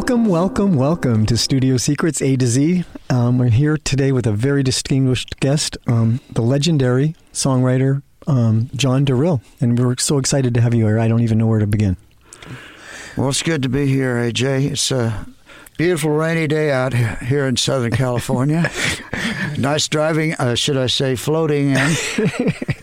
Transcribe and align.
Welcome, 0.00 0.24
welcome, 0.24 0.76
welcome 0.76 1.26
to 1.26 1.36
Studio 1.36 1.76
Secrets 1.76 2.22
A 2.22 2.34
to 2.34 2.46
Z. 2.46 2.84
Um, 3.10 3.36
we're 3.36 3.50
here 3.50 3.76
today 3.76 4.12
with 4.12 4.26
a 4.26 4.32
very 4.32 4.62
distinguished 4.62 5.38
guest, 5.40 5.76
um, 5.86 6.20
the 6.30 6.40
legendary 6.40 7.14
songwriter 7.34 8.02
um, 8.26 8.70
John 8.74 9.04
Durrill, 9.04 9.42
and 9.60 9.78
we're 9.78 9.94
so 9.98 10.16
excited 10.16 10.54
to 10.54 10.62
have 10.62 10.72
you 10.72 10.86
here. 10.86 10.98
I 10.98 11.06
don't 11.06 11.20
even 11.20 11.36
know 11.36 11.46
where 11.46 11.58
to 11.58 11.66
begin. 11.66 11.98
Well, 13.14 13.28
it's 13.28 13.42
good 13.42 13.62
to 13.62 13.68
be 13.68 13.88
here, 13.88 14.16
AJ. 14.16 14.70
It's 14.70 14.90
a 14.90 15.26
beautiful 15.76 16.12
rainy 16.12 16.46
day 16.46 16.72
out 16.72 16.94
here 16.94 17.46
in 17.46 17.58
Southern 17.58 17.92
California. 17.92 18.70
nice 19.58 19.86
driving, 19.86 20.32
uh, 20.36 20.54
should 20.54 20.78
I 20.78 20.86
say, 20.86 21.14
floating 21.14 21.76
in. 21.76 21.94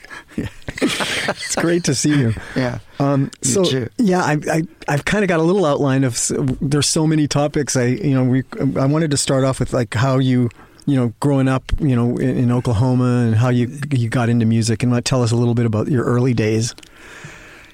it's 1.30 1.56
great 1.56 1.84
to 1.86 1.96
see 1.96 2.18
you. 2.18 2.34
Yeah. 2.56 2.80
Um, 3.00 3.30
so 3.44 3.64
too. 3.64 3.90
yeah, 3.98 4.24
I, 4.24 4.40
I 4.52 4.64
I've 4.88 5.06
kind 5.06 5.24
of 5.24 5.28
got 5.28 5.40
a 5.40 5.44
little 5.44 5.66
outline 5.66 6.04
of. 6.04 6.18
There's 6.60 6.88
so 6.88 7.06
many 7.06 7.28
topics. 7.28 7.76
I 7.76 7.86
you 7.86 8.14
know 8.14 8.24
we 8.24 8.44
I 8.76 8.86
wanted 8.86 9.12
to 9.12 9.18
start 9.18 9.44
off 9.44 9.60
with 9.60 9.74
like 9.74 9.94
how 9.94 10.18
you 10.18 10.50
you 10.86 10.96
know 10.96 11.14
growing 11.20 11.48
up 11.48 11.64
you 11.80 11.96
know 11.96 12.18
in, 12.18 12.38
in 12.38 12.52
Oklahoma 12.52 13.26
and 13.28 13.36
how 13.36 13.50
you 13.50 13.78
you 13.92 14.10
got 14.10 14.30
into 14.30 14.46
music 14.46 14.82
and 14.82 15.06
tell 15.06 15.22
us 15.22 15.32
a 15.32 15.36
little 15.36 15.54
bit 15.54 15.66
about 15.66 15.88
your 15.88 16.04
early 16.06 16.34
days. 16.34 16.74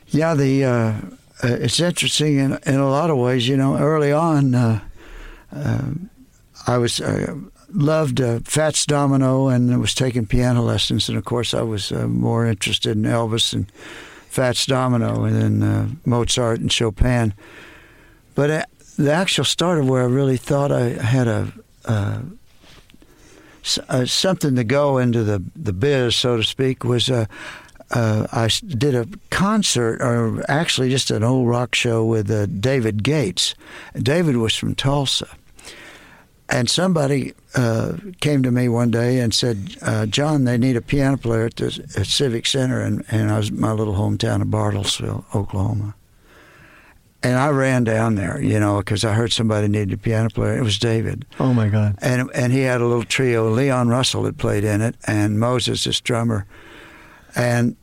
Yeah, 0.07 0.35
the 0.35 0.65
uh, 0.65 0.71
uh, 1.43 1.47
it's 1.47 1.79
interesting 1.79 2.37
in 2.37 2.59
in 2.65 2.75
a 2.75 2.89
lot 2.89 3.09
of 3.09 3.17
ways. 3.17 3.47
You 3.47 3.57
know, 3.57 3.77
early 3.77 4.11
on, 4.11 4.53
uh, 4.55 4.79
uh, 5.55 5.91
I 6.67 6.77
was 6.77 6.99
uh, 6.99 7.35
loved 7.73 8.21
uh, 8.21 8.39
Fats 8.43 8.85
Domino 8.85 9.47
and 9.47 9.79
was 9.79 9.93
taking 9.93 10.25
piano 10.25 10.61
lessons, 10.61 11.09
and 11.09 11.17
of 11.17 11.25
course, 11.25 11.53
I 11.53 11.61
was 11.61 11.91
uh, 11.91 12.07
more 12.07 12.45
interested 12.45 12.95
in 12.95 13.03
Elvis 13.03 13.53
and 13.53 13.71
Fats 14.29 14.65
Domino, 14.65 15.23
and 15.23 15.35
then 15.35 15.63
uh, 15.63 15.87
Mozart 16.05 16.59
and 16.59 16.71
Chopin. 16.71 17.33
But 18.35 18.49
uh, 18.49 18.65
the 18.97 19.11
actual 19.11 19.45
start 19.45 19.79
of 19.79 19.89
where 19.89 20.03
I 20.03 20.07
really 20.07 20.37
thought 20.37 20.71
I 20.71 20.89
had 20.89 21.27
a 21.27 21.51
uh, 21.85 22.21
uh, 23.87 24.05
something 24.05 24.55
to 24.55 24.63
go 24.63 24.97
into 24.97 25.23
the 25.23 25.43
the 25.55 25.73
biz, 25.73 26.15
so 26.15 26.37
to 26.37 26.43
speak, 26.43 26.83
was 26.83 27.09
uh, 27.09 27.25
I 27.91 28.49
did 28.65 28.95
a 28.95 29.07
concert, 29.29 30.01
or 30.01 30.43
actually 30.49 30.89
just 30.89 31.11
an 31.11 31.23
old 31.23 31.47
rock 31.47 31.75
show 31.75 32.03
with 32.03 32.29
uh, 32.29 32.47
David 32.47 33.03
Gates. 33.03 33.55
David 33.95 34.37
was 34.37 34.55
from 34.55 34.75
Tulsa, 34.75 35.27
and 36.53 36.69
somebody 36.69 37.33
uh, 37.55 37.93
came 38.21 38.43
to 38.43 38.51
me 38.51 38.69
one 38.69 38.91
day 38.91 39.19
and 39.19 39.33
said, 39.33 39.75
uh, 39.81 40.05
"John, 40.05 40.43
they 40.43 40.57
need 40.57 40.75
a 40.75 40.81
piano 40.81 41.17
player 41.17 41.45
at 41.45 41.55
the 41.55 41.85
at 41.97 42.05
Civic 42.05 42.45
Center," 42.45 42.79
and 42.79 43.03
and 43.09 43.31
I 43.31 43.37
was 43.37 43.51
my 43.51 43.71
little 43.71 43.95
hometown 43.95 44.41
of 44.41 44.49
Bartlesville, 44.49 45.25
Oklahoma. 45.33 45.95
And 47.23 47.37
I 47.39 47.49
ran 47.49 47.85
down 47.85 48.15
there, 48.15 48.41
you 48.41 48.59
know, 48.59 48.79
because 48.79 49.05
I 49.05 49.13
heard 49.13 49.31
somebody 49.31 49.69
needed 49.69 49.93
a 49.93 49.97
piano 49.97 50.29
player. 50.29 50.57
It 50.57 50.63
was 50.63 50.77
David 50.77 51.25
Oh 51.39 51.53
my 51.53 51.69
God! 51.69 51.97
and 52.01 52.29
and 52.35 52.53
he 52.53 52.61
had 52.61 52.81
a 52.81 52.85
little 52.85 53.05
trio. 53.05 53.49
Leon 53.49 53.87
Russell 53.89 54.25
had 54.25 54.37
played 54.37 54.63
in 54.63 54.81
it, 54.81 54.95
and 55.07 55.39
Moses, 55.39 55.85
this 55.85 56.01
drummer, 56.01 56.45
and 57.35 57.75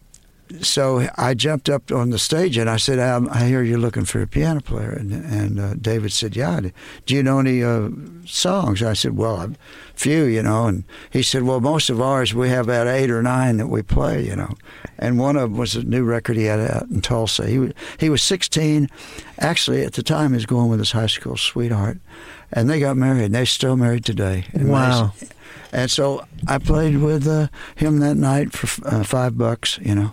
so 0.62 1.08
I 1.16 1.34
jumped 1.34 1.68
up 1.68 1.90
on 1.92 2.10
the 2.10 2.18
stage 2.18 2.56
and 2.56 2.68
I 2.68 2.76
said, 2.76 2.98
"I, 2.98 3.20
I 3.30 3.46
hear 3.46 3.62
you're 3.62 3.78
looking 3.78 4.04
for 4.04 4.20
a 4.22 4.26
piano 4.26 4.60
player." 4.60 4.90
And, 4.90 5.12
and 5.12 5.60
uh, 5.60 5.74
David 5.74 6.12
said, 6.12 6.36
"Yeah, 6.36 6.60
do 7.06 7.14
you 7.14 7.22
know 7.22 7.38
any 7.38 7.62
uh, 7.62 7.88
songs?" 8.26 8.82
I 8.82 8.94
said, 8.94 9.16
"Well, 9.16 9.40
a 9.40 9.50
few, 9.94 10.24
you 10.24 10.42
know." 10.42 10.66
And 10.66 10.84
he 11.10 11.22
said, 11.22 11.42
"Well, 11.44 11.60
most 11.60 11.90
of 11.90 12.00
ours 12.00 12.34
we 12.34 12.48
have 12.48 12.66
about 12.66 12.86
eight 12.88 13.10
or 13.10 13.22
nine 13.22 13.56
that 13.58 13.68
we 13.68 13.82
play, 13.82 14.24
you 14.26 14.36
know." 14.36 14.54
And 14.98 15.18
one 15.18 15.36
of 15.36 15.50
them 15.50 15.56
was 15.58 15.76
a 15.76 15.82
new 15.82 16.04
record 16.04 16.36
he 16.36 16.44
had 16.44 16.60
out 16.60 16.88
in 16.90 17.00
Tulsa. 17.00 17.46
He 17.46 17.58
was, 17.58 17.72
he 17.98 18.10
was 18.10 18.22
16. 18.22 18.88
Actually, 19.38 19.82
at 19.84 19.94
the 19.94 20.02
time, 20.02 20.30
he 20.30 20.34
was 20.34 20.46
going 20.46 20.68
with 20.68 20.78
his 20.78 20.92
high 20.92 21.06
school 21.06 21.36
sweetheart, 21.38 21.98
and 22.52 22.68
they 22.68 22.80
got 22.80 22.96
married. 22.98 23.24
and 23.24 23.34
They're 23.34 23.46
still 23.46 23.76
married 23.76 24.04
today. 24.04 24.44
And 24.52 24.68
Wow. 24.68 25.12
they- 25.20 25.28
And 25.72 25.90
so 25.90 26.24
I 26.48 26.58
played 26.58 26.98
with 26.98 27.26
uh, 27.28 27.46
him 27.76 28.00
that 28.00 28.16
night 28.16 28.52
for 28.52 28.66
uh, 28.86 29.04
five 29.04 29.38
bucks, 29.38 29.78
you 29.80 29.94
know 29.94 30.12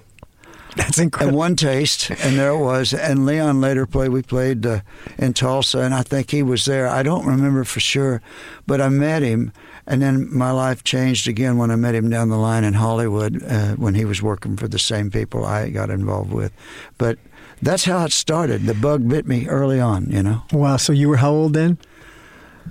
That's 0.84 0.98
and 0.98 1.06
incredible. 1.06 1.38
one 1.40 1.56
taste, 1.56 2.10
and 2.12 2.38
there 2.38 2.52
it 2.52 2.60
was. 2.60 2.94
And 2.94 3.26
Leon 3.26 3.60
later 3.62 3.86
played. 3.86 4.10
We 4.10 4.22
played 4.22 4.66
uh, 4.66 4.82
in 5.18 5.34
Tulsa, 5.34 5.80
and 5.80 5.94
I 5.94 6.04
think 6.04 6.32
he 6.32 6.44
was 6.44 6.66
there. 6.66 6.88
I 6.88 7.04
don't 7.04 7.26
remember 7.26 7.64
for 7.64 7.80
sure, 7.80 8.22
but 8.68 8.80
I 8.80 8.90
met 8.90 9.22
him, 9.24 9.52
and 9.88 10.02
then 10.02 10.34
my 10.34 10.52
life 10.52 10.84
changed 10.84 11.28
again 11.28 11.58
when 11.58 11.72
I 11.72 11.76
met 11.76 11.96
him 11.96 12.10
down 12.10 12.30
the 12.30 12.38
line 12.38 12.64
in 12.64 12.74
Hollywood 12.76 13.44
uh, 13.44 13.76
when 13.76 13.96
he 13.96 14.06
was 14.06 14.22
working 14.22 14.56
for 14.58 14.68
the 14.68 14.80
same 14.80 15.10
people 15.12 15.46
I 15.46 15.70
got 15.70 15.90
involved 15.90 16.32
with. 16.32 16.52
But 16.98 17.18
that's 17.62 17.86
how 17.86 18.06
it 18.06 18.12
started. 18.12 18.66
The 18.68 18.74
bug 18.76 19.08
bit 19.10 19.26
me 19.28 19.48
early 19.48 19.80
on, 19.80 20.12
you 20.12 20.22
know. 20.22 20.44
Wow. 20.52 20.78
So 20.78 20.94
you 20.94 21.10
were 21.10 21.18
how 21.18 21.32
old 21.32 21.54
then? 21.54 21.78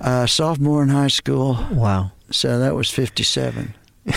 Uh, 0.01 0.27
sophomore 0.27 0.83
in 0.83 0.91
high 0.91 1.09
school, 1.09 1.59
Wow. 1.73 2.13
so 2.31 2.59
that 2.59 2.75
was 2.75 2.91
fifty-seven. 2.91 3.75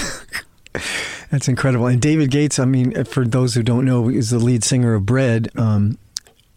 That's 1.31 1.47
incredible. 1.47 1.87
And 1.87 2.01
David 2.01 2.31
Gates, 2.31 2.59
I 2.59 2.65
mean, 2.65 3.03
for 3.05 3.25
those 3.25 3.53
who 3.53 3.63
don't 3.63 3.85
know, 3.85 4.09
is 4.09 4.31
the 4.31 4.39
lead 4.39 4.63
singer 4.63 4.95
of 4.95 5.05
Bread, 5.05 5.49
um, 5.57 5.97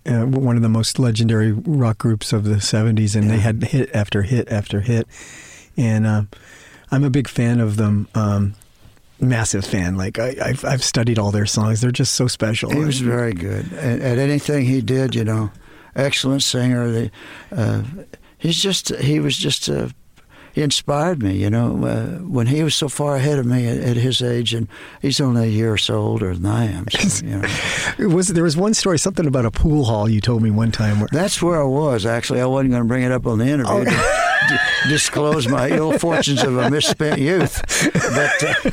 uh, 0.06 0.22
one 0.22 0.56
of 0.56 0.62
the 0.62 0.68
most 0.68 0.98
legendary 0.98 1.52
rock 1.52 1.98
groups 1.98 2.32
of 2.32 2.44
the 2.44 2.56
70s. 2.56 3.14
And 3.14 3.30
they 3.30 3.38
had 3.38 3.62
hit 3.62 3.94
after 3.94 4.22
hit 4.22 4.50
after 4.50 4.80
hit. 4.80 5.06
And 5.76 6.06
uh, 6.06 6.22
I'm 6.90 7.04
a 7.04 7.10
big 7.10 7.28
fan 7.28 7.60
of 7.60 7.76
them. 7.76 8.08
Um, 8.14 8.54
massive 9.20 9.64
fan. 9.64 9.96
Like, 9.96 10.18
I, 10.18 10.34
I've, 10.42 10.64
I've 10.64 10.82
studied 10.82 11.18
all 11.18 11.30
their 11.30 11.46
songs. 11.46 11.80
They're 11.80 11.90
just 11.90 12.14
so 12.14 12.26
special. 12.26 12.70
He 12.70 12.80
was 12.80 13.00
very 13.00 13.32
good 13.32 13.72
at, 13.74 14.00
at 14.00 14.18
anything 14.18 14.64
he 14.64 14.80
did. 14.80 15.14
You 15.14 15.24
know, 15.24 15.52
excellent 15.94 16.42
singer. 16.42 16.90
The, 16.90 17.10
uh, 17.52 17.82
he's 18.38 18.60
just 18.60 18.88
he 18.96 19.20
was 19.20 19.36
just 19.36 19.68
uh, 19.68 19.88
he 20.52 20.62
inspired 20.62 21.22
me. 21.22 21.36
You 21.36 21.50
know, 21.50 21.84
uh, 21.84 22.06
when 22.24 22.46
he 22.46 22.62
was 22.62 22.74
so 22.74 22.88
far 22.88 23.16
ahead 23.16 23.38
of 23.38 23.46
me 23.46 23.66
at, 23.66 23.78
at 23.78 23.96
his 23.96 24.22
age, 24.22 24.54
and 24.54 24.68
he's 25.00 25.20
only 25.20 25.44
a 25.44 25.50
year 25.50 25.72
or 25.72 25.78
so 25.78 25.96
older 25.96 26.34
than 26.34 26.46
I 26.46 26.66
am. 26.66 26.88
So, 26.90 27.24
you 27.26 27.38
know, 27.38 27.48
It 27.98 28.06
was 28.06 28.28
there 28.28 28.44
was 28.44 28.56
one 28.56 28.74
story, 28.74 28.98
something 28.98 29.26
about 29.26 29.46
a 29.46 29.50
pool 29.50 29.84
hall 29.84 30.08
you 30.08 30.20
told 30.20 30.42
me 30.42 30.50
one 30.50 30.72
time. 30.72 31.00
Where, 31.00 31.08
that's 31.10 31.42
where 31.42 31.60
I 31.60 31.64
was 31.64 32.06
actually. 32.06 32.40
I 32.40 32.46
wasn't 32.46 32.70
going 32.70 32.82
to 32.82 32.88
bring 32.88 33.02
it 33.02 33.12
up 33.12 33.26
on 33.26 33.38
the 33.38 33.46
interview. 33.46 33.72
Oh. 33.72 33.84
to 33.84 33.90
d- 34.48 34.88
disclose 34.88 35.48
my 35.48 35.68
ill 35.70 35.98
fortunes 35.98 36.42
of 36.42 36.56
a 36.56 36.70
misspent 36.70 37.20
youth, 37.20 37.62
but. 37.92 38.44
Uh, 38.44 38.70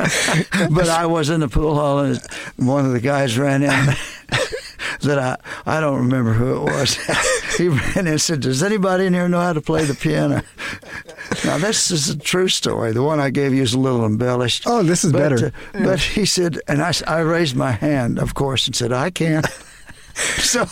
but 0.70 0.88
I 0.88 1.04
was 1.04 1.28
in 1.28 1.40
the 1.40 1.48
pool 1.48 1.74
hall 1.74 1.98
and 1.98 2.18
one 2.56 2.86
of 2.86 2.92
the 2.92 3.00
guys 3.00 3.36
ran 3.36 3.62
in 3.62 3.70
that 5.02 5.18
I 5.18 5.36
I 5.66 5.80
don't 5.80 5.98
remember 5.98 6.32
who 6.32 6.56
it 6.56 6.72
was. 6.72 6.94
he 7.58 7.68
ran 7.68 7.98
in 7.98 8.06
and 8.08 8.20
said, 8.20 8.40
"Does 8.40 8.62
anybody 8.62 9.06
in 9.06 9.14
here 9.14 9.28
know 9.28 9.40
how 9.40 9.52
to 9.52 9.60
play 9.60 9.84
the 9.84 9.94
piano?" 9.94 10.42
Now 11.44 11.58
this 11.58 11.90
is 11.90 12.08
a 12.10 12.18
true 12.18 12.48
story. 12.48 12.92
The 12.92 13.02
one 13.02 13.20
I 13.20 13.30
gave 13.30 13.54
you 13.54 13.62
is 13.62 13.74
a 13.74 13.78
little 13.78 14.04
embellished. 14.04 14.64
Oh, 14.66 14.82
this 14.82 15.04
is 15.04 15.12
but, 15.12 15.18
better. 15.30 15.52
uh, 15.74 15.84
But 15.84 16.00
he 16.00 16.24
said, 16.26 16.58
and 16.68 16.82
I 16.82 16.92
I 17.06 17.20
raised 17.20 17.56
my 17.56 17.72
hand, 17.72 18.18
of 18.18 18.34
course, 18.34 18.66
and 18.66 18.74
said, 18.76 18.92
"I 18.92 19.10
can't." 19.10 19.46
So 20.38 20.66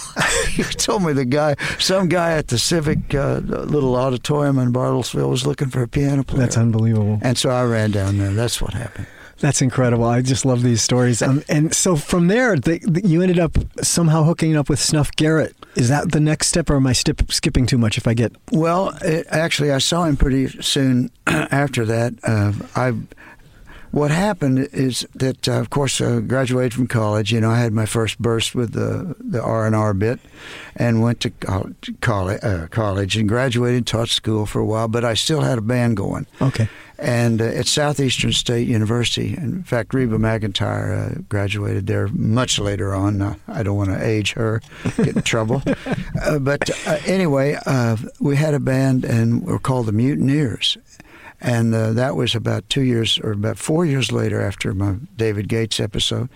he 0.51 0.63
told 0.65 1.05
me 1.05 1.13
the 1.15 1.25
guy, 1.25 1.55
some 1.79 2.09
guy 2.09 2.33
at 2.33 2.49
the 2.49 2.59
Civic 2.59 3.15
uh, 3.15 3.39
little 3.39 3.95
auditorium 3.97 4.59
in 4.59 4.73
Bartlesville 4.73 5.31
was 5.31 5.47
looking 5.47 5.71
for 5.71 5.81
a 5.83 5.89
piano 5.89 6.23
player. 6.23 6.43
that's 6.43 6.59
unbelievable. 6.59 7.19
and 7.23 7.39
so 7.39 7.49
I 7.49 7.65
ran 7.65 7.93
down 7.93 8.19
there. 8.19 8.33
That's 8.33 8.61
what 8.61 8.75
happened. 8.75 9.07
That's 9.41 9.63
incredible. 9.63 10.05
I 10.05 10.21
just 10.21 10.45
love 10.45 10.63
these 10.63 10.83
stories. 10.83 11.23
Um, 11.23 11.43
and 11.49 11.73
so 11.75 11.95
from 11.95 12.27
there, 12.27 12.57
the, 12.57 12.79
the, 12.81 13.07
you 13.07 13.23
ended 13.23 13.39
up 13.39 13.57
somehow 13.83 14.25
hooking 14.25 14.57
up 14.57 14.69
with 14.69 14.81
Snuff 14.81 15.13
Garrett. 15.13 15.55
Is 15.77 15.89
that 15.91 16.11
the 16.11 16.21
next 16.21 16.49
step, 16.49 16.69
or 16.71 16.77
am 16.77 16.87
I 16.89 16.93
stip, 16.93 17.31
skipping 17.31 17.65
too 17.67 17.79
much? 17.79 17.97
If 17.99 18.09
I 18.09 18.15
get 18.15 18.33
Well, 18.51 18.97
it, 19.03 19.27
actually, 19.31 19.71
I 19.71 19.79
saw 19.79 20.05
him 20.05 20.17
pretty 20.17 20.49
soon 20.61 21.11
after 21.27 21.85
that. 21.87 22.15
Uh, 22.25 22.53
I 22.75 22.95
what 23.91 24.11
happened 24.11 24.69
is 24.73 25.07
that, 25.15 25.49
uh, 25.49 25.53
of 25.53 25.71
course, 25.71 26.01
uh, 26.01 26.21
graduated 26.21 26.75
from 26.75 26.89
college. 26.89 27.33
You 27.33 27.41
know, 27.41 27.51
I 27.51 27.59
had 27.59 27.73
my 27.73 27.87
first 27.87 28.19
burst 28.19 28.55
with 28.55 28.73
the 28.73 29.15
the 29.19 29.41
R 29.43 29.67
and 29.67 29.75
R 29.75 29.95
bit, 29.95 30.21
and 30.77 31.01
went 31.01 31.21
to 31.21 31.31
col- 31.31 31.71
college, 32.01 32.41
uh, 32.43 32.67
college 32.69 33.17
and 33.17 33.29
graduated. 33.29 33.87
Taught 33.87 34.09
school 34.11 34.45
for 34.47 34.61
a 34.61 34.67
while, 34.67 34.89
but 34.89 35.05
I 35.05 35.15
still 35.15 35.41
had 35.41 35.59
a 35.59 35.63
band 35.63 35.97
going. 35.97 36.27
okay, 36.43 36.69
And 36.99 37.41
uh, 37.41 37.45
at 37.45 37.67
Southeastern 37.67 38.33
State 38.33 38.67
University, 38.67 39.37
in 39.37 39.63
fact, 39.63 39.95
Reba 39.95 40.19
McEntire 40.19 41.19
uh, 41.19 41.21
graduated 41.29 41.87
there 41.87 42.09
much 42.09 42.59
later 42.59 42.93
on. 42.93 43.23
Uh, 43.23 43.35
I 43.47 43.63
don't 43.63 43.77
want 43.77 43.91
to 43.91 44.05
age 44.05 44.33
her, 44.33 44.61
get 44.97 45.17
in 45.17 45.23
trouble. 45.23 45.63
Uh, 46.21 46.39
but 46.39 46.69
uh, 46.87 46.99
anyway, 47.07 47.57
uh, 47.65 47.97
we 48.19 48.35
had 48.35 48.53
a 48.53 48.59
band, 48.59 49.05
and 49.05 49.45
we 49.45 49.53
are 49.53 49.59
called 49.59 49.87
the 49.87 49.93
Mutineers. 49.93 50.77
And 51.41 51.73
uh, 51.75 51.93
that 51.93 52.17
was 52.17 52.35
about 52.35 52.69
two 52.69 52.83
years 52.83 53.19
or 53.23 53.33
about 53.33 53.57
four 53.57 53.87
years 53.87 54.11
later 54.11 54.43
after 54.43 54.75
my 54.75 54.97
David 55.17 55.49
Gates 55.49 55.79
episode. 55.79 56.29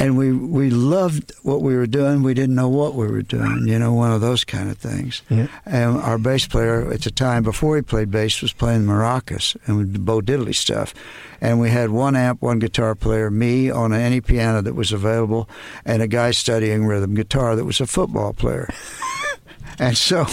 And 0.00 0.16
we, 0.16 0.32
we 0.32 0.70
loved 0.70 1.32
what 1.42 1.60
we 1.60 1.76
were 1.76 1.86
doing. 1.86 2.22
We 2.22 2.32
didn't 2.34 2.54
know 2.54 2.68
what 2.68 2.94
we 2.94 3.06
were 3.06 3.22
doing, 3.22 3.68
you 3.68 3.78
know, 3.78 3.92
one 3.92 4.12
of 4.12 4.22
those 4.22 4.44
kind 4.44 4.70
of 4.70 4.78
things. 4.78 5.22
Yeah. 5.28 5.46
And 5.66 5.98
our 5.98 6.16
bass 6.16 6.46
player 6.46 6.90
at 6.90 7.02
the 7.02 7.10
time, 7.10 7.42
before 7.42 7.76
he 7.76 7.82
played 7.82 8.10
bass, 8.10 8.40
was 8.40 8.52
playing 8.54 8.86
maracas 8.86 9.56
and 9.66 10.04
Bo 10.04 10.20
Diddley 10.22 10.54
stuff. 10.54 10.94
And 11.42 11.60
we 11.60 11.68
had 11.68 11.90
one 11.90 12.16
amp, 12.16 12.40
one 12.40 12.58
guitar 12.58 12.94
player, 12.94 13.30
me 13.30 13.70
on 13.70 13.92
any 13.92 14.20
piano 14.20 14.62
that 14.62 14.74
was 14.74 14.90
available, 14.90 15.48
and 15.84 16.02
a 16.02 16.08
guy 16.08 16.30
studying 16.30 16.86
rhythm 16.86 17.14
guitar 17.14 17.54
that 17.54 17.64
was 17.64 17.80
a 17.80 17.86
football 17.86 18.32
player. 18.32 18.68
And 19.80 19.96
so 19.96 20.26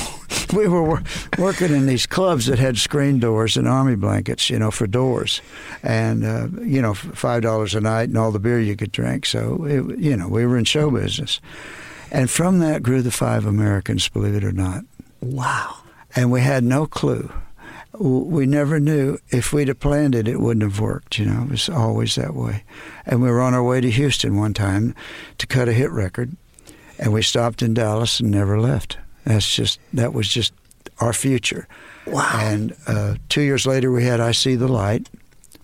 we 0.54 0.68
were 0.68 0.84
wor- 0.84 1.04
working 1.38 1.74
in 1.74 1.88
these 1.88 2.06
clubs 2.06 2.46
that 2.46 2.60
had 2.60 2.78
screen 2.78 3.20
doors 3.20 3.58
and 3.58 3.68
army 3.68 3.96
blankets, 3.96 4.50
you 4.50 4.60
know, 4.60 4.72
for 4.72 4.88
doors, 4.88 5.42
and 5.84 6.24
uh, 6.26 6.48
you 6.62 6.82
know, 6.82 6.94
five 6.94 7.42
dollars 7.42 7.76
a 7.76 7.82
night 7.82 8.10
and 8.10 8.18
all 8.18 8.32
the 8.32 8.40
beer 8.40 8.60
you 8.60 8.76
could 8.76 8.92
drink. 8.92 9.26
So 9.26 9.66
it, 9.66 10.00
you 10.00 10.16
know, 10.16 10.28
we 10.28 10.46
were 10.46 10.58
in 10.58 10.66
show 10.66 10.90
business, 10.92 11.40
and 12.12 12.30
from 12.30 12.60
that 12.60 12.84
grew 12.84 13.02
the 13.02 13.12
Five 13.12 13.46
Americans, 13.46 14.08
believe 14.10 14.36
it 14.36 14.44
or 14.44 14.52
not. 14.52 14.84
Wow. 15.22 15.78
And 16.16 16.32
we 16.32 16.42
had 16.42 16.64
no 16.64 16.86
clue. 16.86 17.32
We 18.00 18.46
never 18.46 18.80
knew 18.80 19.18
if 19.30 19.52
we'd 19.52 19.70
have 19.70 19.80
planned 19.80 20.14
it, 20.14 20.28
it 20.28 20.40
wouldn't 20.40 20.64
have 20.64 20.80
worked. 20.80 21.18
You 21.18 21.26
know, 21.26 21.44
it 21.44 21.50
was 21.50 21.70
always 21.70 22.16
that 22.16 22.36
way. 22.36 22.64
And 23.06 23.22
we 23.22 23.30
were 23.30 23.42
on 23.42 23.54
our 23.54 23.64
way 23.64 23.82
to 23.82 23.90
Houston 23.90 24.38
one 24.38 24.54
time 24.54 24.94
to 25.40 25.48
cut 25.48 25.68
a 25.68 25.74
hit 25.74 25.90
record, 25.92 26.36
and 27.00 27.12
we 27.12 27.22
stopped 27.22 27.62
in 27.62 27.74
Dallas 27.74 28.20
and 28.20 28.30
never 28.30 28.60
left. 28.60 28.98
That's 29.28 29.54
just 29.54 29.80
that 29.94 30.14
was 30.14 30.30
just 30.30 30.54
our 31.00 31.12
future. 31.12 31.68
Wow. 32.06 32.32
And 32.40 32.74
uh, 32.88 33.16
two 33.28 33.42
years 33.42 33.68
later, 33.68 33.92
we 33.92 34.06
had 34.06 34.22
"I 34.22 34.32
See 34.32 34.56
the 34.56 34.70
Light," 34.70 35.10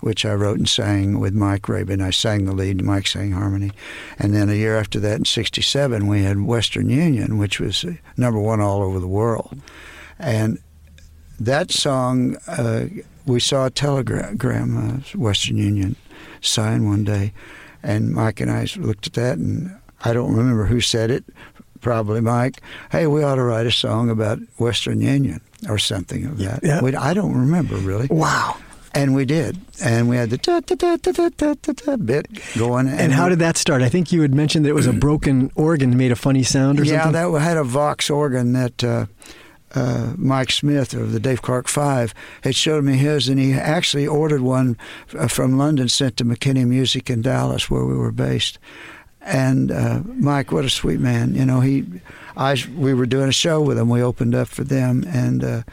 which 0.01 0.25
I 0.25 0.33
wrote 0.33 0.57
and 0.57 0.67
sang 0.67 1.17
with 1.21 1.33
Mike 1.33 1.61
Rabon. 1.63 2.01
I 2.01 2.09
sang 2.09 2.43
the 2.43 2.51
lead, 2.51 2.83
Mike 2.83 3.07
sang 3.07 3.31
harmony. 3.31 3.71
And 4.19 4.35
then 4.35 4.49
a 4.49 4.53
year 4.53 4.77
after 4.77 4.99
that, 4.99 5.17
in 5.17 5.25
'67, 5.25 6.07
we 6.07 6.23
had 6.23 6.41
"Western 6.41 6.89
Union," 6.89 7.37
which 7.37 7.61
was 7.61 7.85
uh, 7.85 7.93
number 8.17 8.39
one 8.39 8.59
all 8.59 8.83
over 8.83 8.99
the 8.99 9.07
world. 9.07 9.57
And 10.19 10.59
that 11.39 11.71
song, 11.71 12.35
uh, 12.47 12.87
we 13.25 13.39
saw 13.39 13.67
a 13.67 13.71
telegram, 13.71 14.77
uh, 14.77 15.17
Western 15.17 15.57
Union 15.57 15.95
sign 16.41 16.85
one 16.85 17.05
day, 17.05 17.31
and 17.81 18.11
Mike 18.11 18.41
and 18.41 18.51
I 18.51 18.67
looked 18.75 19.07
at 19.07 19.13
that, 19.13 19.37
and 19.37 19.73
I 20.03 20.11
don't 20.11 20.35
remember 20.35 20.65
who 20.65 20.81
said 20.81 21.09
it. 21.11 21.23
Probably 21.83 22.21
Mike. 22.21 22.61
Hey, 22.91 23.07
we 23.07 23.23
ought 23.23 23.35
to 23.35 23.43
write 23.43 23.67
a 23.67 23.71
song 23.71 24.09
about 24.09 24.39
Western 24.57 25.01
Union 25.01 25.41
or 25.67 25.77
something 25.77 26.25
of 26.25 26.37
that. 26.39 26.61
Yeah. 26.63 26.81
We, 26.81 26.95
I 26.95 27.13
don't 27.13 27.37
remember 27.37 27.75
really. 27.75 28.07
Wow. 28.07 28.57
And 28.95 29.15
we 29.15 29.25
did, 29.25 29.59
and 29.83 30.07
we 30.07 30.17
had 30.17 30.29
the 30.29 30.37
da, 30.37 30.59
da, 30.59 30.75
da, 30.75 30.97
da, 30.97 31.11
da, 31.11 31.53
da, 31.55 31.73
da, 31.73 31.95
bit 31.97 32.27
going. 32.55 32.87
And 32.87 33.11
how 33.11 33.27
did 33.27 33.39
that 33.39 33.57
start? 33.57 33.81
I 33.81 33.89
think 33.89 34.11
you 34.11 34.21
had 34.21 34.35
mentioned 34.35 34.65
that 34.65 34.69
it 34.69 34.75
was 34.75 34.85
a 34.85 34.93
broken 34.93 35.51
organ 35.55 35.97
made 35.97 36.11
a 36.11 36.15
funny 36.15 36.43
sound 36.43 36.79
or 36.79 36.83
yeah, 36.83 37.03
something. 37.03 37.31
that 37.31 37.39
had 37.39 37.57
a 37.57 37.63
Vox 37.63 38.11
organ 38.11 38.53
that 38.53 38.83
uh, 38.83 39.07
uh, 39.73 40.13
Mike 40.15 40.51
Smith 40.51 40.93
of 40.93 41.11
the 41.11 41.19
Dave 41.19 41.41
Clark 41.41 41.67
Five 41.67 42.13
had 42.41 42.55
showed 42.55 42.83
me 42.83 42.95
his, 42.97 43.27
and 43.27 43.39
he 43.39 43.53
actually 43.53 44.05
ordered 44.05 44.41
one 44.41 44.77
f- 45.11 45.31
from 45.31 45.57
London, 45.57 45.89
sent 45.89 46.17
to 46.17 46.25
McKinney 46.25 46.67
Music 46.67 47.09
in 47.09 47.23
Dallas, 47.23 47.71
where 47.71 47.85
we 47.85 47.95
were 47.95 48.11
based. 48.11 48.59
And 49.25 49.71
uh, 49.71 50.01
Mike, 50.05 50.51
what 50.51 50.65
a 50.65 50.69
sweet 50.69 50.99
man! 50.99 51.33
You 51.33 51.45
know, 51.45 51.61
he, 51.61 51.85
I, 52.35 52.57
we 52.75 52.93
were 52.93 53.05
doing 53.05 53.29
a 53.29 53.33
show 53.33 53.61
with 53.61 53.77
him. 53.77 53.89
We 53.89 54.01
opened 54.01 54.35
up 54.35 54.47
for 54.47 54.63
them, 54.63 55.03
and. 55.07 55.43
Uh, 55.43 55.63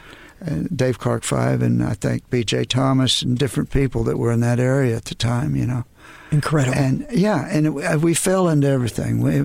and 0.43 0.75
Dave 0.75 0.97
Clark 0.97 1.23
Five, 1.23 1.61
and 1.61 1.83
I 1.83 1.93
think 1.93 2.27
B.J. 2.31 2.65
Thomas, 2.65 3.21
and 3.21 3.37
different 3.37 3.69
people 3.69 4.03
that 4.05 4.17
were 4.17 4.31
in 4.31 4.39
that 4.39 4.59
area 4.59 4.95
at 4.97 5.05
the 5.05 5.13
time, 5.13 5.55
you 5.55 5.67
know. 5.67 5.85
Incredible. 6.31 6.75
And 6.75 7.05
yeah, 7.11 7.47
and 7.49 7.67
it, 7.67 8.01
we 8.01 8.13
fell 8.13 8.49
into 8.49 8.67
everything. 8.67 9.21
We 9.21 9.43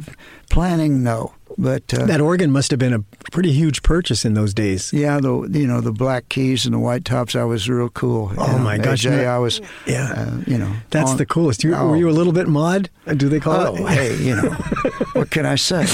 planning, 0.48 1.02
no, 1.02 1.34
but 1.58 1.92
uh, 1.94 2.06
that 2.06 2.20
organ 2.20 2.50
must 2.50 2.70
have 2.70 2.78
been 2.78 2.92
a 2.92 3.00
pretty 3.32 3.52
huge 3.52 3.82
purchase 3.82 4.24
in 4.24 4.34
those 4.34 4.52
days. 4.54 4.92
yeah, 4.92 5.18
the 5.20 5.48
you 5.52 5.66
know 5.66 5.80
the 5.80 5.92
black 5.92 6.28
keys 6.28 6.64
and 6.66 6.74
the 6.74 6.78
white 6.78 7.04
tops. 7.04 7.34
I 7.34 7.44
was 7.44 7.68
real 7.68 7.88
cool. 7.90 8.32
Oh, 8.36 8.52
know. 8.52 8.58
my 8.58 8.78
gosh, 8.78 9.04
AJ, 9.04 9.26
I 9.26 9.38
was. 9.38 9.60
Yeah. 9.86 10.12
uh, 10.16 10.40
you 10.46 10.58
know 10.58 10.72
That's 10.90 11.10
on- 11.12 11.16
the 11.16 11.26
coolest. 11.26 11.64
You, 11.64 11.74
oh. 11.74 11.88
Were 11.88 11.96
you 11.96 12.08
a 12.08 12.12
little 12.12 12.32
bit 12.32 12.48
mod? 12.48 12.90
Do 13.16 13.28
they 13.28 13.40
call 13.40 13.54
Oh, 13.78 13.86
it? 13.86 13.88
hey, 13.90 14.16
you 14.16 14.34
know, 14.36 14.50
what 15.12 15.30
can 15.30 15.46
I 15.46 15.54
say? 15.56 15.86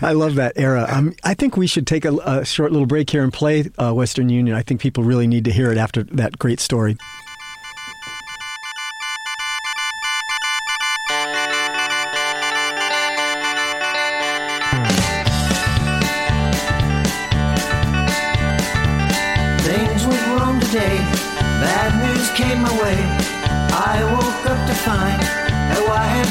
I 0.00 0.12
love 0.12 0.36
that 0.36 0.52
era. 0.56 0.86
Um, 0.88 1.14
I 1.24 1.34
think 1.34 1.56
we 1.56 1.66
should 1.66 1.86
take 1.86 2.04
a, 2.04 2.14
a 2.24 2.44
short 2.44 2.72
little 2.72 2.86
break 2.86 3.10
here 3.10 3.22
and 3.22 3.32
play 3.32 3.70
uh, 3.78 3.92
Western 3.92 4.28
Union. 4.28 4.56
I 4.56 4.62
think 4.62 4.80
people 4.80 5.04
really 5.04 5.26
need 5.26 5.44
to 5.46 5.52
hear 5.52 5.70
it 5.72 5.78
after 5.78 6.02
that 6.04 6.38
great 6.38 6.60
story. 6.60 6.96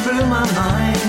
Blew 0.04 0.26
my 0.26 0.46
mind. 0.54 1.00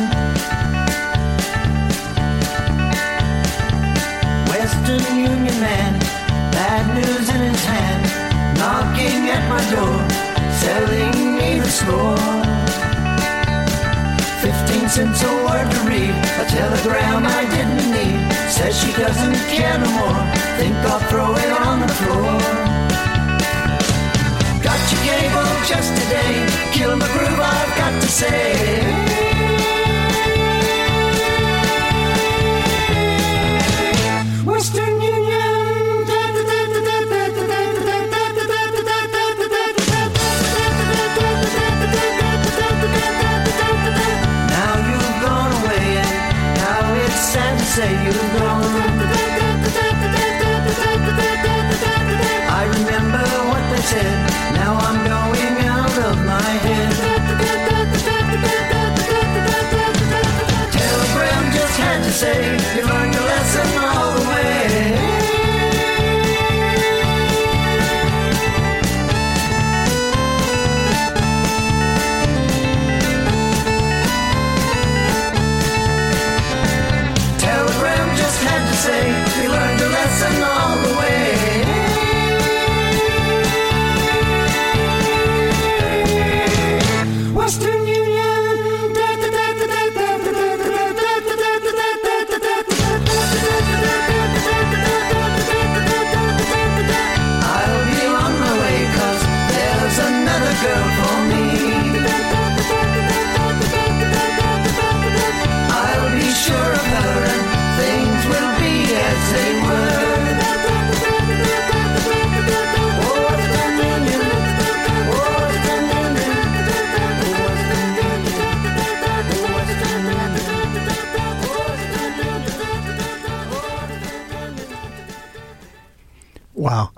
Western 4.48 5.18
Union 5.18 5.58
man, 5.58 5.98
bad 6.52 6.94
news 6.94 7.28
in 7.28 7.40
his 7.50 7.64
hand, 7.64 8.04
knocking 8.56 9.28
at 9.30 9.48
my 9.50 9.62
door, 9.74 9.98
selling 10.62 11.36
me 11.36 11.58
the 11.58 11.68
score. 11.68 12.16
Fifteen 14.40 14.88
cents 14.88 15.22
a 15.24 15.32
word 15.44 15.68
to 15.72 15.80
read, 15.90 16.14
a 16.40 16.44
telegram 16.48 17.26
I 17.26 17.44
didn't 17.50 17.90
need. 17.90 18.32
Says 18.48 18.78
she 18.78 18.92
doesn't 18.92 19.34
care 19.50 19.76
no 19.76 19.90
more. 19.90 20.22
Think 20.56 20.76
I'll 20.86 21.00
throw 21.10 21.34
it 21.34 21.52
on 21.66 21.80
the 21.80 21.88
floor. 21.88 22.63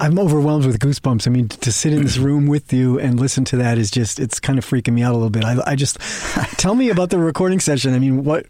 I'm 0.07 0.21
overwhelmed 0.21 0.65
with 0.67 0.79
goosebumps. 0.79 1.27
I 1.27 1.31
mean, 1.31 1.49
to 1.49 1.73
sit 1.73 1.93
in 1.93 2.05
this 2.05 2.17
room 2.17 2.47
with 2.47 2.73
you 2.73 2.97
and 3.01 3.19
listen 3.19 3.45
to 3.47 3.57
that 3.57 3.77
is 3.77 3.91
just—it's 3.91 4.39
kind 4.39 4.57
of 4.57 4.65
freaking 4.65 4.95
me 4.95 5.03
out 5.03 5.11
a 5.11 5.17
little 5.17 5.31
bit. 5.31 5.43
I, 5.43 5.61
I 5.67 5.75
just 5.75 5.99
tell 6.59 6.77
me 6.77 6.91
about 6.91 7.11
the 7.11 7.19
recording 7.19 7.59
session. 7.59 7.93
I 7.93 7.99
mean, 7.99 8.23
what? 8.23 8.47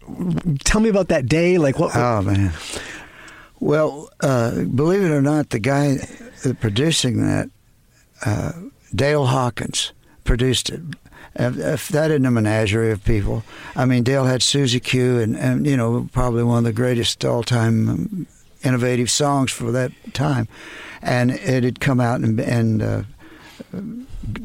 Tell 0.65 0.81
me 0.81 0.89
about 0.89 1.07
that 1.07 1.25
day. 1.25 1.57
Like 1.57 1.79
what? 1.79 1.95
Oh 1.95 2.21
man. 2.21 2.53
Well, 3.59 4.11
uh, 4.21 4.65
believe 4.65 5.01
it 5.01 5.09
or 5.09 5.23
not, 5.23 5.49
the 5.49 5.57
guy 5.57 5.97
producing 6.59 7.25
that, 7.25 7.49
uh, 8.23 8.51
Dale 8.93 9.25
Hawkins, 9.25 9.93
produced 10.25 10.69
it. 10.69 10.81
If, 11.33 11.87
that 11.89 12.11
isn't 12.11 12.25
a 12.25 12.29
menagerie 12.29 12.91
of 12.91 13.03
people, 13.03 13.43
I 13.75 13.85
mean, 13.85 14.03
Dale 14.03 14.25
had 14.25 14.43
Susie 14.43 14.79
Q, 14.79 15.19
and, 15.19 15.35
and 15.35 15.65
you 15.65 15.75
know, 15.75 16.07
probably 16.11 16.43
one 16.43 16.59
of 16.59 16.63
the 16.65 16.73
greatest 16.73 17.25
all-time 17.25 17.89
um, 17.89 18.27
innovative 18.63 19.09
songs 19.09 19.51
for 19.51 19.71
that 19.71 19.91
time, 20.13 20.47
and 21.01 21.31
it 21.31 21.63
had 21.63 21.79
come 21.79 21.99
out 21.99 22.21
and 22.21 22.39
and. 22.39 22.81
Uh, 22.81 23.03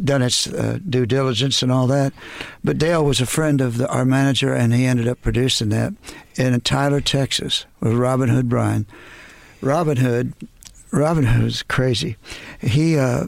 done 0.04 0.22
its 0.22 0.46
uh, 0.46 0.78
due 0.88 1.06
diligence 1.06 1.62
and 1.62 1.72
all 1.72 1.86
that. 1.88 2.12
But 2.62 2.78
Dale 2.78 3.04
was 3.04 3.20
a 3.20 3.26
friend 3.26 3.60
of 3.60 3.78
the, 3.78 3.88
our 3.88 4.04
manager, 4.04 4.54
and 4.54 4.72
he 4.72 4.86
ended 4.86 5.08
up 5.08 5.20
producing 5.22 5.70
that 5.70 5.92
in 6.36 6.58
Tyler, 6.60 7.00
Texas, 7.00 7.66
with 7.80 7.94
Robin 7.94 8.28
Hood 8.28 8.48
Brians. 8.48 8.86
Robin 9.60 9.96
Hood, 9.96 10.34
Robin 10.90 11.24
Hood's 11.24 11.62
crazy. 11.62 12.16
He 12.60 12.96
uh, 12.96 13.26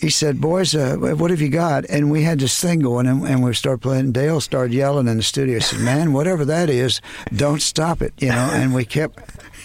he 0.00 0.10
said, 0.10 0.40
"Boys, 0.40 0.74
uh, 0.74 0.96
what 0.96 1.30
have 1.30 1.40
you 1.40 1.48
got?" 1.48 1.84
And 1.88 2.10
we 2.10 2.22
had 2.22 2.38
this 2.40 2.60
thing 2.60 2.80
going, 2.80 3.06
and, 3.06 3.26
and 3.26 3.42
we 3.42 3.54
started 3.54 3.80
playing. 3.82 4.12
Dale 4.12 4.40
started 4.40 4.74
yelling 4.74 5.08
in 5.08 5.16
the 5.16 5.22
studio. 5.22 5.56
I 5.56 5.60
said, 5.60 5.80
"Man, 5.80 6.12
whatever 6.12 6.44
that 6.44 6.68
is, 6.70 7.00
don't 7.34 7.62
stop 7.62 8.02
it," 8.02 8.12
you 8.18 8.28
know. 8.28 8.50
And 8.52 8.74
we 8.74 8.84
kept. 8.84 9.18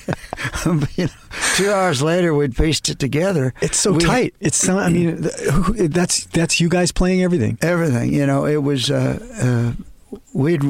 you 0.65 1.05
know, 1.05 1.09
two 1.55 1.69
hours 1.71 2.01
later, 2.01 2.33
we'd 2.33 2.55
pieced 2.55 2.89
it 2.89 2.97
together. 2.97 3.53
It's 3.61 3.77
so 3.77 3.93
We- 3.93 4.03
tight. 4.03 4.33
It's 4.39 4.57
so, 4.57 4.77
I 4.79 4.89
mean, 4.89 5.17
that's 5.89 6.25
that's 6.25 6.59
you 6.59 6.69
guys 6.69 6.91
playing 6.91 7.21
everything. 7.21 7.57
everything. 7.61 8.11
You 8.13 8.25
know, 8.25 8.45
it 8.45 8.63
was 8.63 8.89
uh, 8.89 9.19
uh, 9.41 10.19
we'd 10.33 10.63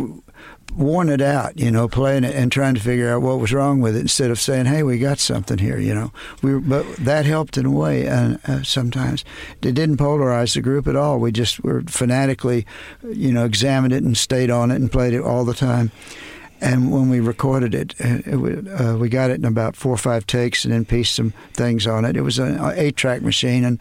worn 0.76 1.10
it 1.10 1.22
out. 1.22 1.58
You 1.60 1.72
know, 1.72 1.88
playing 1.88 2.24
it 2.24 2.36
and 2.36 2.52
trying 2.52 2.76
to 2.76 2.82
figure 2.82 3.14
out 3.14 3.22
what 3.22 3.40
was 3.40 3.54
wrong 3.54 3.82
with 3.82 3.96
it 3.96 4.02
instead 4.02 4.32
of 4.32 4.40
saying, 4.40 4.66
"Hey, 4.66 4.84
we 4.84 4.98
got 4.98 5.20
something 5.20 5.58
here." 5.58 5.78
You 5.78 5.94
know, 5.94 6.12
we 6.42 6.60
but 6.60 6.86
that 6.98 7.26
helped 7.26 7.58
in 7.58 7.66
a 7.66 7.72
way. 7.72 8.08
and 8.08 8.40
uh, 8.48 8.64
sometimes 8.64 9.24
it 9.62 9.74
didn't 9.74 9.98
polarize 9.98 10.54
the 10.54 10.62
group 10.62 10.88
at 10.88 10.96
all. 10.96 11.20
We 11.20 11.32
just 11.32 11.64
were 11.64 11.82
fanatically, 11.84 12.66
you 13.04 13.32
know, 13.32 13.46
examined 13.46 13.94
it 13.94 14.04
and 14.04 14.18
stayed 14.18 14.50
on 14.50 14.72
it 14.72 14.76
and 14.76 14.92
played 14.92 15.14
it 15.14 15.22
all 15.22 15.46
the 15.46 15.54
time. 15.54 15.92
And 16.62 16.92
when 16.92 17.10
we 17.10 17.20
recorded 17.20 17.74
it, 17.74 17.96
uh, 18.00 18.20
it, 18.24 18.68
uh, 18.68 18.98
we 18.98 19.10
got 19.10 19.32
it 19.32 19.40
in 19.40 19.46
about 19.46 19.76
four 19.76 19.94
or 19.94 19.98
five 19.98 20.28
takes, 20.28 20.64
and 20.64 20.72
then 20.72 20.86
pieced 20.86 21.16
some 21.16 21.34
things 21.54 21.88
on 21.88 22.06
it. 22.06 22.16
It 22.16 22.22
was 22.22 22.38
an 22.38 22.60
eight-track 22.76 23.24
machine, 23.24 23.66
and 23.66 23.80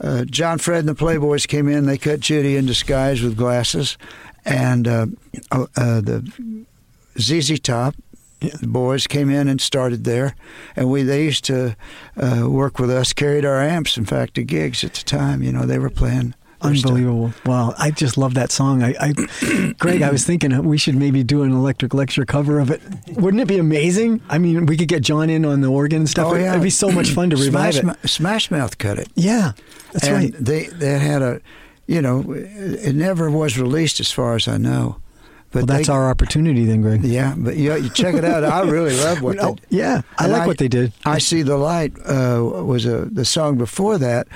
uh, 0.00 0.24
John 0.24 0.58
Fred 0.58 0.80
and 0.80 0.88
the 0.88 0.94
Playboys 0.94 1.46
came 1.46 1.68
in. 1.68 1.86
They 1.86 1.98
cut 1.98 2.20
Judy 2.20 2.56
in 2.56 2.66
disguise 2.66 3.22
with 3.22 3.36
glasses, 3.36 3.96
and 4.46 4.88
uh, 4.88 5.06
uh, 5.50 5.66
uh, 5.76 6.00
the 6.00 6.64
ZZ 7.18 7.60
Top 7.60 7.94
the 8.40 8.66
boys 8.66 9.06
came 9.06 9.30
in 9.30 9.48
and 9.48 9.60
started 9.60 10.04
there, 10.04 10.34
and 10.74 10.90
we 10.90 11.02
they 11.02 11.24
used 11.24 11.44
to 11.46 11.76
uh, 12.16 12.48
work 12.48 12.78
with 12.78 12.90
us, 12.90 13.12
carried 13.12 13.44
our 13.44 13.60
amps, 13.60 13.96
in 13.96 14.04
fact, 14.04 14.34
to 14.34 14.44
gigs 14.44 14.84
at 14.84 14.94
the 14.94 15.04
time. 15.04 15.42
You 15.42 15.52
know, 15.52 15.64
they 15.64 15.78
were 15.78 15.90
playing. 15.90 16.34
stuff. 16.58 16.70
Unbelievable. 16.70 17.32
Wow. 17.44 17.74
I 17.78 17.90
just 17.90 18.18
love 18.18 18.34
that 18.34 18.50
song. 18.50 18.82
I, 18.82 18.94
I 19.00 19.72
Greg, 19.78 20.02
I 20.02 20.10
was 20.10 20.24
thinking 20.24 20.64
we 20.64 20.78
should 20.78 20.96
maybe 20.96 21.22
do 21.22 21.42
an 21.42 21.52
electric 21.52 21.94
lecture 21.94 22.24
cover 22.24 22.58
of 22.60 22.70
it. 22.70 22.82
Wouldn't 23.16 23.40
it 23.40 23.48
be 23.48 23.58
amazing? 23.58 24.20
I 24.28 24.38
mean, 24.38 24.66
we 24.66 24.76
could 24.76 24.88
get 24.88 25.02
John 25.02 25.30
in 25.30 25.44
on 25.44 25.60
the 25.60 25.68
organ 25.68 26.00
and 26.00 26.08
stuff. 26.08 26.26
Oh, 26.26 26.34
yeah. 26.34 26.50
It'd 26.50 26.62
be 26.62 26.70
so 26.70 26.90
much 26.90 27.10
fun 27.10 27.30
to 27.30 27.36
revive 27.36 27.74
Smash, 27.74 27.96
it. 28.04 28.08
Smash 28.08 28.50
Mouth 28.50 28.78
cut 28.78 28.98
it. 28.98 29.08
Yeah. 29.14 29.52
That's 29.92 30.06
and 30.06 30.14
right. 30.14 30.34
They 30.38 30.66
they 30.66 30.98
had 30.98 31.22
a, 31.22 31.40
you 31.86 32.02
know, 32.02 32.24
it 32.32 32.94
never 32.94 33.30
was 33.30 33.58
released 33.58 34.00
as 34.00 34.10
far 34.12 34.34
as 34.34 34.48
I 34.48 34.56
know. 34.58 35.00
But 35.52 35.60
Well, 35.60 35.66
that's 35.66 35.86
they, 35.86 35.92
our 35.92 36.10
opportunity 36.10 36.64
then, 36.64 36.82
Greg. 36.82 37.04
Yeah, 37.04 37.34
but 37.36 37.56
yeah, 37.56 37.76
you 37.76 37.88
check 37.90 38.14
it 38.16 38.24
out. 38.24 38.42
I 38.44 38.62
really 38.62 38.96
love 38.96 39.22
what 39.22 39.36
No, 39.40 39.54
they. 39.70 39.78
yeah, 39.78 40.02
I 40.18 40.26
like 40.26 40.46
what 40.46 40.58
they 40.58 40.68
did. 40.68 40.92
I 41.04 41.18
see 41.18 41.42
the 41.42 41.56
light 41.56 41.92
uh, 42.04 42.40
was 42.42 42.84
a 42.84 43.04
the 43.06 43.24
song 43.24 43.56
before 43.56 43.96
that. 43.98 44.26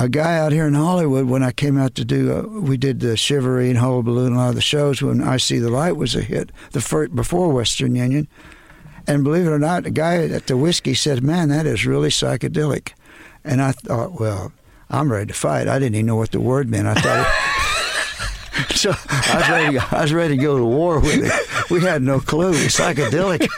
A 0.00 0.08
guy 0.08 0.36
out 0.38 0.50
here 0.50 0.66
in 0.66 0.74
Hollywood, 0.74 1.26
when 1.26 1.44
I 1.44 1.52
came 1.52 1.78
out 1.78 1.94
to 1.94 2.04
do, 2.04 2.32
uh, 2.32 2.42
we 2.60 2.76
did 2.76 2.98
the 2.98 3.14
Shivaree 3.16 3.68
and 3.68 3.78
Hullabaloo 3.78 4.26
and 4.26 4.34
a 4.34 4.38
lot 4.38 4.48
of 4.48 4.54
the 4.56 4.60
shows. 4.60 5.00
When 5.02 5.22
I 5.22 5.36
see 5.36 5.58
the 5.60 5.70
light 5.70 5.96
was 5.96 6.16
a 6.16 6.20
hit, 6.22 6.50
the 6.72 6.80
first 6.80 7.14
before 7.14 7.50
Western 7.52 7.94
Union, 7.94 8.26
and 9.06 9.22
believe 9.22 9.46
it 9.46 9.50
or 9.50 9.58
not, 9.58 9.84
the 9.84 9.90
guy 9.92 10.16
at 10.24 10.48
the 10.48 10.56
whiskey 10.56 10.94
said, 10.94 11.22
"Man, 11.22 11.48
that 11.50 11.64
is 11.66 11.86
really 11.86 12.08
psychedelic," 12.08 12.94
and 13.44 13.60
I 13.62 13.72
thought, 13.72 14.18
well. 14.18 14.52
I'm 14.90 15.10
ready 15.10 15.26
to 15.26 15.34
fight. 15.34 15.68
I 15.68 15.78
didn't 15.78 15.94
even 15.96 16.06
know 16.06 16.16
what 16.16 16.30
the 16.32 16.40
word 16.40 16.68
meant. 16.68 16.86
I 16.86 16.94
thought, 16.94 18.70
so 18.74 18.90
I 19.08 19.36
was 19.38 19.48
ready. 19.48 19.78
To, 19.78 19.96
I 19.96 20.02
was 20.02 20.12
ready 20.12 20.36
to 20.36 20.42
go 20.42 20.58
to 20.58 20.64
war 20.64 21.00
with 21.00 21.24
it. 21.24 21.70
We 21.70 21.80
had 21.80 22.02
no 22.02 22.20
clue. 22.20 22.52
Psychedelic. 22.54 23.48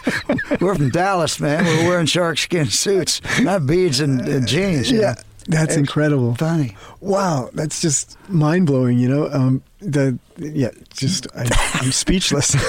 We're 0.61 0.75
from 0.75 0.91
Dallas, 0.91 1.41
man. 1.41 1.65
We're 1.65 1.89
wearing 1.89 2.07
shark 2.07 2.39
skin 2.39 2.67
suits, 2.67 3.21
not 3.41 3.67
beads 3.67 4.01
and, 4.01 4.21
and 4.21 4.47
jeans. 4.47 4.91
Yeah, 4.91 5.01
know. 5.01 5.15
that's 5.49 5.73
It's 5.73 5.77
incredible. 5.77 6.35
Funny. 6.37 6.77
Wow, 7.01 7.51
that's 7.53 7.81
just 7.81 8.17
mind 8.29 8.67
blowing. 8.67 8.99
You 8.99 9.09
know, 9.09 9.29
um, 9.31 9.63
the 9.81 10.19
yeah, 10.39 10.71
just 10.95 11.27
I, 11.37 11.49
I'm 11.83 11.93
speechless. 11.93 12.57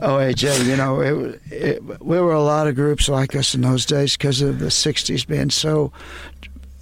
Oh, 0.00 0.18
hey 0.18 0.32
Jay, 0.32 0.62
you 0.62 0.76
know, 0.76 1.00
it, 1.00 1.40
it, 1.50 2.00
we 2.00 2.20
were 2.20 2.32
a 2.32 2.42
lot 2.42 2.68
of 2.68 2.76
groups 2.76 3.08
like 3.08 3.34
us 3.34 3.54
in 3.54 3.62
those 3.62 3.84
days 3.84 4.16
because 4.16 4.40
of 4.40 4.60
the 4.60 4.66
'60s 4.66 5.26
being 5.26 5.50
so 5.50 5.92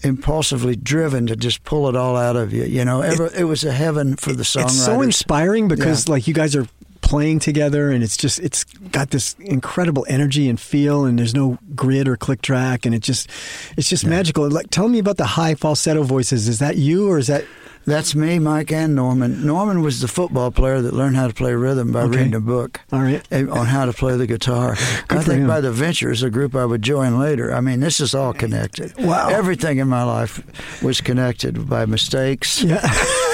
impulsively 0.03 0.76
driven 0.76 1.26
to 1.26 1.37
just 1.37 1.65
pull 1.65 1.88
it 1.88 1.97
all 1.97 2.17
out 2.17 2.37
of 2.37 2.53
you. 2.53 2.65
You 2.65 2.85
know, 2.85 3.00
ever, 3.00 3.31
it, 3.37 3.45
was 3.45 3.65
a 3.65 3.73
heaven 3.73 4.17
for 4.17 4.33
the 4.33 4.43
songwriters. 4.43 4.65
it's 4.65 4.85
so 4.85 5.03
inspiring 5.03 5.69
because 5.69 6.07
Yeah. 6.07 6.12
like 6.12 6.29
you 6.29 6.35
guys 6.35 6.55
are 6.55 6.67
playing 7.00 7.38
together 7.38 7.91
and 7.93 8.03
it's 8.03 8.17
just 8.17 8.41
it's 8.41 8.65
got 8.65 9.11
this 9.11 9.35
incredible 9.38 10.05
energy 10.09 10.49
and 10.49 10.59
feel 10.59 11.05
and 11.05 11.17
there's 11.19 11.35
no 11.35 11.57
grid 11.76 12.09
or 12.09 12.17
click 12.17 12.43
track 12.43 12.85
and 12.85 12.97
it 12.97 12.99
just 13.00 13.31
it's 13.76 13.88
just 13.88 14.05
magical 14.05 14.50
like 14.50 14.69
tell 14.71 14.88
me 14.88 14.99
about 14.99 15.17
the 15.17 15.25
high 15.25 15.55
falsetto 15.55 16.03
voices 16.03 16.49
is 16.49 16.59
that 16.59 16.76
you 16.76 17.09
or 17.09 17.17
is 17.17 17.29
that 17.29 17.45
That's 17.87 18.16
me, 18.16 18.40
Mike, 18.40 18.73
and 18.73 18.97
Norman. 18.97 19.47
Norman 19.47 19.81
was 19.81 20.00
the 20.00 20.09
football 20.09 20.50
player 20.50 20.81
that 20.83 20.93
learned 20.93 21.14
how 21.16 21.28
to 21.28 21.33
play 21.35 21.55
rhythm 21.55 21.93
by 21.93 22.00
Okay. 22.02 22.19
reading 22.19 22.35
a 22.35 22.40
book 22.40 22.81
all 22.93 23.00
right 23.00 23.25
on 23.33 23.66
how 23.66 23.85
to 23.85 23.93
play 23.93 24.16
the 24.16 24.26
guitar. 24.26 24.73
I 25.09 25.23
think 25.23 25.43
him. 25.43 25.47
by 25.47 25.61
the 25.61 25.71
Ventures, 25.71 26.23
a 26.25 26.31
group 26.31 26.57
I 26.57 26.64
would 26.64 26.83
join 26.83 27.19
later. 27.19 27.55
I 27.55 27.61
mean, 27.61 27.78
this 27.81 28.00
is 28.00 28.12
all 28.14 28.33
connected. 28.33 28.93
Wow. 28.99 29.28
Everything 29.28 29.78
in 29.78 29.87
my 29.88 30.02
life 30.02 30.43
was 30.83 31.00
connected 31.00 31.69
by 31.69 31.87
mistakes. 31.87 32.62
yeah 32.62 32.81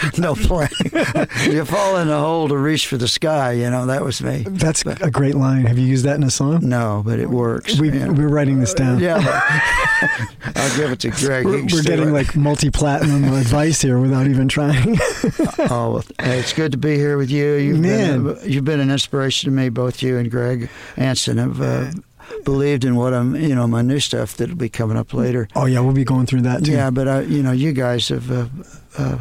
no 0.18 0.34
plan. 0.34 0.68
you 1.50 1.64
fall 1.64 1.96
in 1.96 2.08
a 2.08 2.18
hole 2.18 2.48
to 2.48 2.56
reach 2.56 2.86
for 2.86 2.96
the 2.96 3.08
sky. 3.08 3.52
You 3.52 3.70
know 3.70 3.86
that 3.86 4.02
was 4.04 4.22
me. 4.22 4.44
that's 4.48 4.84
a 4.86 5.10
great 5.10 5.34
line 5.34 5.66
have 5.66 5.78
you 5.78 5.86
used 5.86 6.04
that 6.04 6.16
in 6.16 6.22
a 6.22 6.30
song 6.30 6.60
No, 6.62 7.02
but 7.04 7.18
it 7.18 7.30
works. 7.30 7.78
We, 7.78 7.90
we're 7.90 8.28
writing 8.28 8.60
this 8.60 8.74
down 8.74 8.98
Yeah. 9.00 9.16
I'll 10.54 10.76
give 10.76 10.90
it 10.92 11.00
to 11.00 11.10
Greg. 11.10 11.44
We're, 11.44 11.62
we're 11.64 11.82
getting 11.82 12.08
it. 12.08 12.12
like 12.12 12.36
multi-platinum 12.36 13.24
advice 13.34 13.82
here 13.82 13.98
without 13.98 14.26
even 14.26 14.48
trying 14.48 14.96
Oh, 15.70 16.02
hey, 16.20 16.38
it's 16.38 16.52
good 16.52 16.72
to 16.72 16.78
be 16.78 16.96
here 16.96 17.16
with 17.18 17.30
you. 17.30 17.54
You've 17.54 17.80
Man. 17.80 18.24
been 18.24 18.36
a, 18.38 18.46
you've 18.46 18.64
been 18.64 18.80
an 18.80 18.90
inspiration 18.90 19.50
to 19.50 19.56
me. 19.56 19.68
Both 19.68 20.02
you 20.02 20.16
and 20.18 20.30
Greg 20.30 20.68
Anson 20.96 21.38
have 21.38 21.60
uh, 21.60 21.90
believed 22.44 22.84
in 22.84 22.96
what 22.96 23.12
I'm, 23.14 23.34
you 23.36 23.54
know, 23.54 23.66
my 23.66 23.82
new 23.82 23.98
stuff 24.00 24.36
that'll 24.36 24.56
be 24.56 24.68
coming 24.68 24.96
up 24.96 25.12
later. 25.14 25.48
oh 25.56 25.66
yeah 25.66 25.80
we'll 25.80 25.92
be 25.94 26.04
going 26.04 26.26
through 26.26 26.42
that 26.42 26.64
too 26.64 26.72
Yeah, 26.72 26.90
but 26.90 27.08
I, 27.08 27.20
you 27.22 27.42
know, 27.42 27.52
you 27.52 27.72
guys 27.72 28.08
have, 28.08 28.30
uh, 28.30 28.46
uh, 28.98 29.18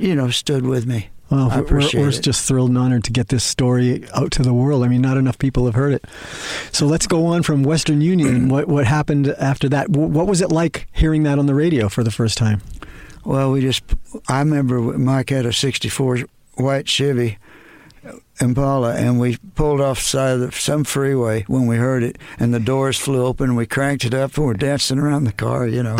you 0.00 0.14
know, 0.14 0.30
stood 0.30 0.64
with 0.64 0.86
me. 0.86 1.10
Well, 1.30 1.50
I 1.50 1.60
we're, 1.60 1.86
we're 1.94 2.10
just 2.10 2.48
thrilled 2.48 2.70
and 2.70 2.78
honored 2.78 3.04
to 3.04 3.12
get 3.12 3.28
this 3.28 3.44
story 3.44 4.08
out 4.14 4.32
to 4.32 4.42
the 4.42 4.54
world. 4.54 4.82
I 4.82 4.88
mean, 4.88 5.02
not 5.02 5.18
enough 5.18 5.38
people 5.38 5.66
have 5.66 5.74
heard 5.74 5.92
it. 5.92 6.04
So 6.72 6.86
let's 6.86 7.06
go 7.06 7.26
on 7.26 7.42
from 7.42 7.62
Western 7.62 8.00
Union. 8.00 8.48
what 8.50 8.66
what 8.66 8.86
happened 8.86 9.28
after 9.38 9.68
that? 9.68 9.90
What 9.90 10.26
was 10.26 10.40
it 10.40 10.50
like 10.50 10.86
hearing 10.92 11.24
that 11.24 11.38
on 11.38 11.44
the 11.44 11.54
radio 11.54 11.90
for 11.90 12.02
the 12.02 12.10
first 12.10 12.38
time? 12.38 12.62
Well, 13.24 13.52
we 13.52 13.60
just, 13.60 13.82
I 14.26 14.38
remember 14.38 14.80
Mike 14.80 15.28
had 15.28 15.44
a 15.44 15.52
64 15.52 16.20
white 16.54 16.88
Chevy 16.88 17.36
Impala, 18.40 18.94
and 18.94 19.18
we 19.18 19.36
pulled 19.54 19.80
off 19.80 19.98
the 19.98 20.04
side 20.04 20.30
of 20.34 20.40
the, 20.40 20.52
some 20.52 20.84
freeway 20.84 21.42
when 21.48 21.66
we 21.66 21.76
heard 21.76 22.02
it, 22.02 22.16
and 22.38 22.54
the 22.54 22.60
doors 22.60 22.96
flew 22.98 23.24
open, 23.24 23.48
and 23.50 23.56
we 23.56 23.66
cranked 23.66 24.04
it 24.04 24.14
up, 24.14 24.36
and 24.36 24.46
we're 24.46 24.54
dancing 24.54 24.98
around 24.98 25.24
the 25.24 25.32
car, 25.32 25.66
you 25.66 25.82
know. 25.82 25.96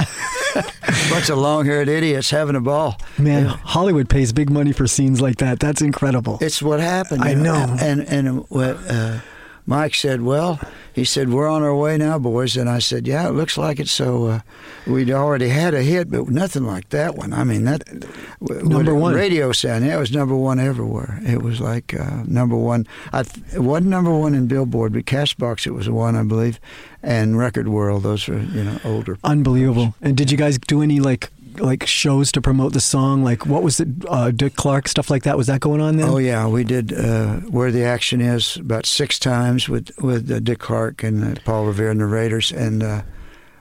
Bunch 1.10 1.28
of 1.30 1.38
long 1.38 1.66
haired 1.66 1.88
idiots 1.88 2.30
having 2.30 2.56
a 2.56 2.60
ball. 2.60 3.00
Man, 3.18 3.44
Yeah. 3.46 3.56
Hollywood 3.64 4.08
pays 4.08 4.32
big 4.32 4.50
money 4.50 4.72
for 4.72 4.86
scenes 4.86 5.20
like 5.20 5.36
that. 5.36 5.60
That's 5.60 5.82
incredible. 5.82 6.38
It's 6.40 6.62
what 6.62 6.80
happened. 6.80 7.22
I 7.22 7.30
you 7.30 7.36
know. 7.36 7.76
And 7.80 8.00
and 8.08 8.44
uh, 8.50 9.20
Mike 9.68 9.94
said, 9.94 10.22
"Well," 10.22 10.58
he 10.94 11.04
said, 11.04 11.28
"We're 11.28 11.46
on 11.46 11.62
our 11.62 11.76
way 11.76 11.98
now, 11.98 12.18
boys." 12.18 12.56
And 12.56 12.70
I 12.70 12.78
said, 12.78 13.06
"Yeah, 13.06 13.28
it 13.28 13.32
looks 13.34 13.58
like 13.58 13.78
it." 13.78 13.88
So 13.88 14.26
uh, 14.26 14.40
we'd 14.86 15.10
already 15.10 15.48
had 15.50 15.74
a 15.74 15.82
hit, 15.82 16.10
but 16.10 16.28
nothing 16.30 16.64
like 16.64 16.88
that 16.88 17.16
one. 17.16 17.34
I 17.34 17.44
mean, 17.44 17.64
that 17.64 17.82
Number 18.40 18.94
one. 18.94 19.14
radio 19.14 19.52
sound. 19.52 19.84
Yeah, 19.84 19.96
it 19.96 20.00
was 20.00 20.10
number 20.10 20.34
one 20.34 20.58
everywhere. 20.58 21.20
It 21.22 21.42
was 21.42 21.60
like 21.60 21.92
uh, 21.94 22.22
number 22.26 22.56
one. 22.56 22.86
I 23.12 23.24
th- 23.24 23.44
it 23.54 23.60
wasn't 23.60 23.90
number 23.90 24.10
one 24.16 24.34
in 24.34 24.46
Billboard, 24.46 24.94
but 24.94 25.04
Cashbox 25.04 25.66
it 25.66 25.72
was 25.72 25.84
the 25.84 25.92
one 25.92 26.16
I 26.16 26.22
believe, 26.22 26.58
and 27.02 27.36
Record 27.38 27.68
World. 27.68 28.04
Those 28.04 28.26
were 28.26 28.38
you 28.40 28.64
know 28.64 28.78
older. 28.86 29.18
Unbelievable. 29.22 29.94
And 30.00 30.16
did 30.16 30.30
you 30.30 30.38
guys 30.38 30.56
do 30.56 30.80
any 30.82 30.98
like 30.98 31.30
like 31.60 31.86
shows 31.86 32.32
to 32.32 32.40
promote 32.40 32.72
the 32.72 32.80
song? 32.80 33.22
Like 33.24 33.46
what 33.46 33.62
was 33.62 33.80
it? 33.80 33.88
Uh, 34.08 34.30
Dick 34.30 34.56
Clark 34.56 34.88
stuff 34.88 35.10
like 35.10 35.22
that. 35.24 35.36
Was 35.36 35.46
that 35.46 35.60
going 35.60 35.80
on 35.80 35.96
then? 35.96 36.08
Oh 36.08 36.18
yeah, 36.18 36.46
we 36.46 36.64
did 36.64 36.92
uh, 36.92 37.36
where 37.50 37.70
the 37.70 37.84
action 37.84 38.20
is 38.20 38.56
about 38.56 38.86
six 38.86 39.18
times 39.18 39.68
with 39.68 39.90
with 40.00 40.30
uh, 40.30 40.40
Dick 40.40 40.58
Clark 40.58 41.02
and 41.02 41.38
uh, 41.38 41.40
Paul 41.44 41.66
Revere 41.66 41.90
and 41.90 42.00
the 42.00 42.06
Raiders, 42.06 42.52
and 42.52 42.82
uh, 42.82 43.02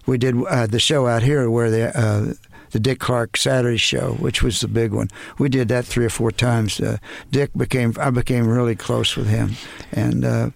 we 0.06 0.18
did 0.18 0.36
uh, 0.46 0.68
the 0.68 0.80
show 0.80 1.08
out 1.08 1.24
here 1.24 1.50
where 1.50 1.70
the 1.70 1.98
uh, 1.98 2.34
the 2.72 2.80
Dick 2.80 3.00
Clark 3.00 3.38
Saturday 3.38 3.78
show, 3.78 4.14
which 4.14 4.44
was 4.44 4.62
the 4.62 4.68
big 4.68 4.92
one. 4.92 5.10
We 5.38 5.50
did 5.50 5.68
that 5.70 5.86
three 5.86 6.06
or 6.06 6.10
four 6.10 6.32
times. 6.32 6.80
Uh, 6.80 6.98
Dick 7.32 7.52
became 7.56 7.94
I 8.00 8.10
became 8.10 8.48
really 8.48 8.76
close 8.76 9.16
with 9.16 9.28
him, 9.28 9.52
and. 9.92 10.54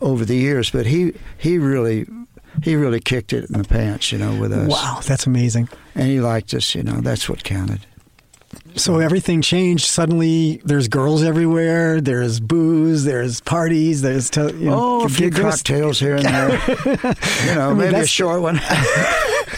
Over 0.00 0.24
the 0.24 0.34
years, 0.34 0.68
but 0.68 0.84
he 0.84 1.12
he 1.38 1.56
really 1.56 2.04
he 2.62 2.76
really 2.76 3.00
kicked 3.00 3.32
it 3.32 3.48
in 3.50 3.60
the 3.60 3.66
pants, 3.68 4.12
you 4.12 4.18
know, 4.18 4.38
with 4.40 4.52
us. 4.52 4.68
Wow, 4.68 5.00
that's 5.04 5.26
amazing. 5.26 5.68
And 5.94 6.06
he 6.08 6.20
liked 6.20 6.54
us, 6.54 6.74
you 6.74 6.82
know. 6.82 7.00
That's 7.00 7.28
what 7.28 7.44
counted. 7.44 7.86
So 8.74 8.98
everything 8.98 9.42
changed. 9.42 9.86
Suddenly, 9.86 10.60
there's 10.64 10.88
girls 10.88 11.22
everywhere. 11.22 12.00
There's 12.00 12.40
booze. 12.40 13.04
There's 13.04 13.40
parties. 13.40 14.02
There's 14.02 14.28
te- 14.30 14.40
you 14.40 14.70
know, 14.70 15.00
Oh, 15.02 15.04
a 15.04 15.08
few 15.08 15.30
cocktails 15.30 16.00
here 16.00 16.16
and 16.16 16.24
there. 16.24 16.50
you 17.46 17.54
know, 17.54 17.74
mean, 17.74 17.92
maybe 17.92 18.00
a 18.00 18.06
short 18.06 18.42
one. 18.42 18.60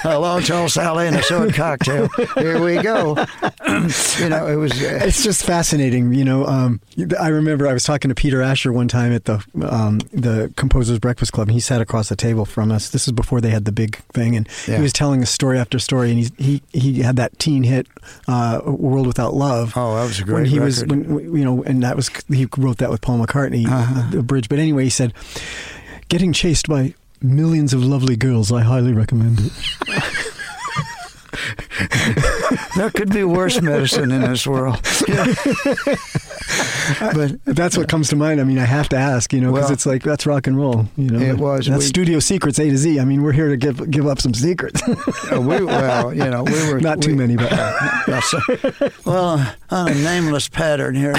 a 0.04 0.18
long 0.18 0.42
tall 0.42 0.68
Sally 0.68 1.06
and 1.06 1.16
a 1.16 1.22
short 1.22 1.54
cocktail. 1.54 2.08
Here 2.36 2.62
we 2.62 2.80
go. 2.82 3.16
you 4.18 4.28
know, 4.28 4.46
it 4.46 4.56
was. 4.56 4.72
Uh, 4.82 5.00
It's 5.02 5.22
just 5.24 5.44
fascinating, 5.44 6.12
you 6.14 6.24
know. 6.24 6.46
Um, 6.46 6.80
I 7.20 7.28
remember 7.28 7.66
I 7.68 7.72
was 7.72 7.84
talking 7.84 8.08
to 8.08 8.14
Peter 8.14 8.42
Asher 8.42 8.72
one 8.72 8.88
time 8.88 9.12
at 9.12 9.24
the 9.24 9.44
um, 9.68 9.98
the 10.12 10.52
Composers 10.56 10.98
Breakfast 10.98 11.32
Club, 11.32 11.48
and 11.48 11.54
he 11.54 11.60
sat 11.60 11.80
across 11.80 12.08
the 12.08 12.16
table 12.16 12.44
from 12.44 12.70
us. 12.72 12.90
This 12.90 13.06
is 13.06 13.12
before 13.12 13.40
they 13.40 13.50
had 13.50 13.64
the 13.64 13.72
big 13.72 13.96
thing, 14.12 14.36
and 14.36 14.48
Yeah. 14.66 14.76
he 14.76 14.82
was 14.82 14.92
telling 14.92 15.22
us 15.22 15.30
story 15.30 15.58
after 15.58 15.78
story. 15.78 16.10
And 16.10 16.18
he 16.20 16.30
he 16.38 16.62
he 16.78 17.02
had 17.02 17.16
that 17.16 17.38
teen 17.38 17.62
hit, 17.62 17.86
uh, 18.28 18.60
"World 18.64 19.06
Without 19.06 19.34
Love." 19.34 19.72
oh, 19.76 19.94
that 19.96 20.02
was 20.04 20.20
a 20.20 20.24
great 20.24 20.34
when 20.34 20.44
he 20.46 20.60
was, 20.60 20.84
when, 20.84 21.34
you 21.36 21.44
know, 21.44 21.62
and 21.64 21.82
that 21.82 21.96
was 21.96 22.10
he 22.28 22.46
wrote 22.58 22.78
that 22.78 22.90
with 22.90 23.00
Paul 23.00 23.18
McCartney, 23.24 23.66
Uh-huh. 23.66 24.10
the 24.10 24.22
bridge. 24.22 24.48
But 24.48 24.58
anyway, 24.58 24.84
he 24.84 24.90
said, 24.90 25.12
"Getting 26.08 26.32
chased 26.32 26.68
by 26.68 26.94
millions 27.22 27.72
of 27.74 27.84
lovely 27.84 28.16
girls, 28.16 28.50
I 28.52 28.62
highly 28.62 28.92
recommend 28.92 29.40
it." 29.40 29.52
there 32.76 32.90
could 32.90 33.10
be 33.12 33.24
worse 33.24 33.60
medicine 33.60 34.10
in 34.12 34.20
this 34.22 34.46
world. 34.46 34.76
but 37.14 37.32
That's 37.44 37.76
what 37.76 37.88
comes 37.88 38.08
to 38.10 38.16
mind. 38.16 38.40
I 38.40 38.44
mean, 38.44 38.58
I 38.58 38.64
have 38.64 38.88
to 38.90 38.96
ask, 38.96 39.32
you 39.32 39.40
know, 39.40 39.50
because 39.52 39.64
Well, 39.66 39.72
it's 39.72 39.86
like 39.86 40.02
that's 40.02 40.26
rock 40.26 40.46
and 40.46 40.56
roll. 40.56 40.86
You 40.96 41.10
know, 41.10 41.20
it 41.20 41.38
was. 41.38 41.66
That's 41.66 41.78
We- 41.78 41.84
studio 41.86 42.18
secrets 42.20 42.58
A 42.58 42.68
to 42.68 42.76
Z. 42.76 43.00
I 43.00 43.04
mean, 43.04 43.22
we're 43.22 43.32
here 43.32 43.48
to 43.48 43.56
give 43.56 43.90
give 43.90 44.06
up 44.06 44.20
some 44.20 44.34
secrets. 44.34 44.82
uh, 44.86 45.40
we, 45.40 45.64
well, 45.64 46.12
you 46.12 46.28
know, 46.28 46.42
we 46.44 46.72
were 46.72 46.80
Not 46.88 47.00
too 47.02 47.12
we- 47.12 47.16
many, 47.16 47.36
but 47.36 47.50
so- 48.24 48.40
well, 49.04 49.54
on 49.70 49.88
a 49.88 49.94
nameless 49.94 50.48
pattern 50.48 50.94
here. 50.94 51.14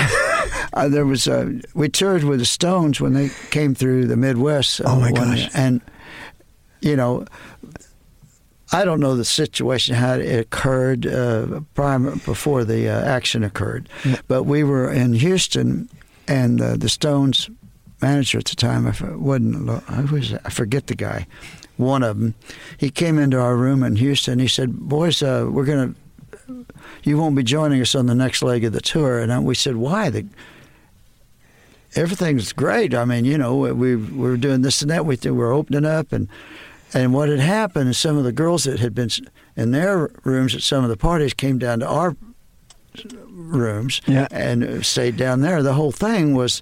Uh, 0.73 0.87
there 0.89 1.05
was 1.05 1.27
uh, 1.27 1.51
we 1.73 1.89
toured 1.89 2.23
with 2.23 2.39
the 2.39 2.45
Stones 2.45 2.99
when 3.01 3.13
they 3.13 3.29
came 3.51 3.73
through 3.75 4.05
the 4.07 4.17
Midwest. 4.17 4.81
uh, 4.81 4.85
Oh, 4.87 4.99
my 4.99 5.11
gosh. 5.11 5.49
And 5.53 5.81
you 6.83 6.95
know, 6.95 7.25
I 8.71 8.85
don't 8.85 8.99
know 8.99 9.15
the 9.15 9.25
situation 9.25 9.95
how 9.95 10.13
it 10.15 10.39
occurred 10.39 11.05
uh, 11.05 11.61
prior 11.75 11.99
before 12.25 12.63
the 12.65 12.89
uh, 12.89 13.03
action 13.05 13.43
occurred, 13.43 13.87
Yeah. 14.03 14.19
but 14.27 14.43
we 14.43 14.63
were 14.63 14.91
in 14.91 15.13
Houston, 15.13 15.89
and 16.27 16.59
uh, 16.61 16.75
the 16.77 16.89
Stones 16.89 17.49
manager 18.01 18.39
at 18.39 18.45
the 18.45 18.55
time, 18.55 18.87
I 18.87 18.93
wasn't 19.15 19.69
who 20.09 20.15
was? 20.15 20.33
I 20.33 20.49
forget 20.49 20.87
the 20.87 20.95
guy, 20.95 21.27
one 21.77 22.03
of 22.03 22.19
them. 22.19 22.33
He 22.77 22.89
came 22.89 23.19
into 23.19 23.39
our 23.39 23.55
room 23.55 23.83
in 23.83 23.95
Houston. 23.97 24.39
He 24.39 24.47
said, 24.47 24.73
"Boys, 24.73 25.21
uh, 25.21 25.47
we're 25.51 25.65
gonna." 25.65 25.93
You 27.03 27.17
won't 27.17 27.35
be 27.35 27.43
joining 27.43 27.79
us 27.81 27.95
on 27.95 28.07
the 28.07 28.15
next 28.15 28.41
leg 28.41 28.63
of 28.65 28.73
the 28.73 28.81
tour, 28.81 29.19
and 29.19 29.31
I- 29.31 29.39
we 29.39 29.55
said, 29.55 29.75
"Why?" 29.77 30.09
The, 30.09 30.25
everything's 31.95 32.51
great. 32.53 32.93
I 32.93 33.05
mean, 33.05 33.25
you 33.25 33.37
know, 33.37 33.55
we 33.55 33.71
we 33.71 33.95
were 33.95 34.37
doing 34.37 34.61
this 34.61 34.81
and 34.81 34.89
that. 34.91 35.05
We 35.05 35.15
were 35.31 35.51
opening 35.53 35.85
up, 35.85 36.11
and 36.11 36.27
and 36.93 37.13
what 37.13 37.29
had 37.29 37.39
happened 37.39 37.89
is 37.89 37.97
some 37.97 38.17
of 38.17 38.23
the 38.23 38.31
girls 38.31 38.63
that 38.65 38.79
had 38.79 38.93
been 38.93 39.09
in 39.55 39.71
their 39.71 40.09
rooms 40.23 40.53
at 40.55 40.61
some 40.61 40.83
of 40.83 40.89
the 40.89 40.97
parties 40.97 41.33
came 41.33 41.57
down 41.57 41.79
to 41.79 41.87
our 41.87 42.15
rooms 43.27 44.01
Yeah. 44.05 44.27
and 44.31 44.85
stayed 44.85 45.17
down 45.17 45.41
there. 45.41 45.63
The 45.63 45.73
whole 45.73 45.91
thing 45.91 46.35
was, 46.35 46.61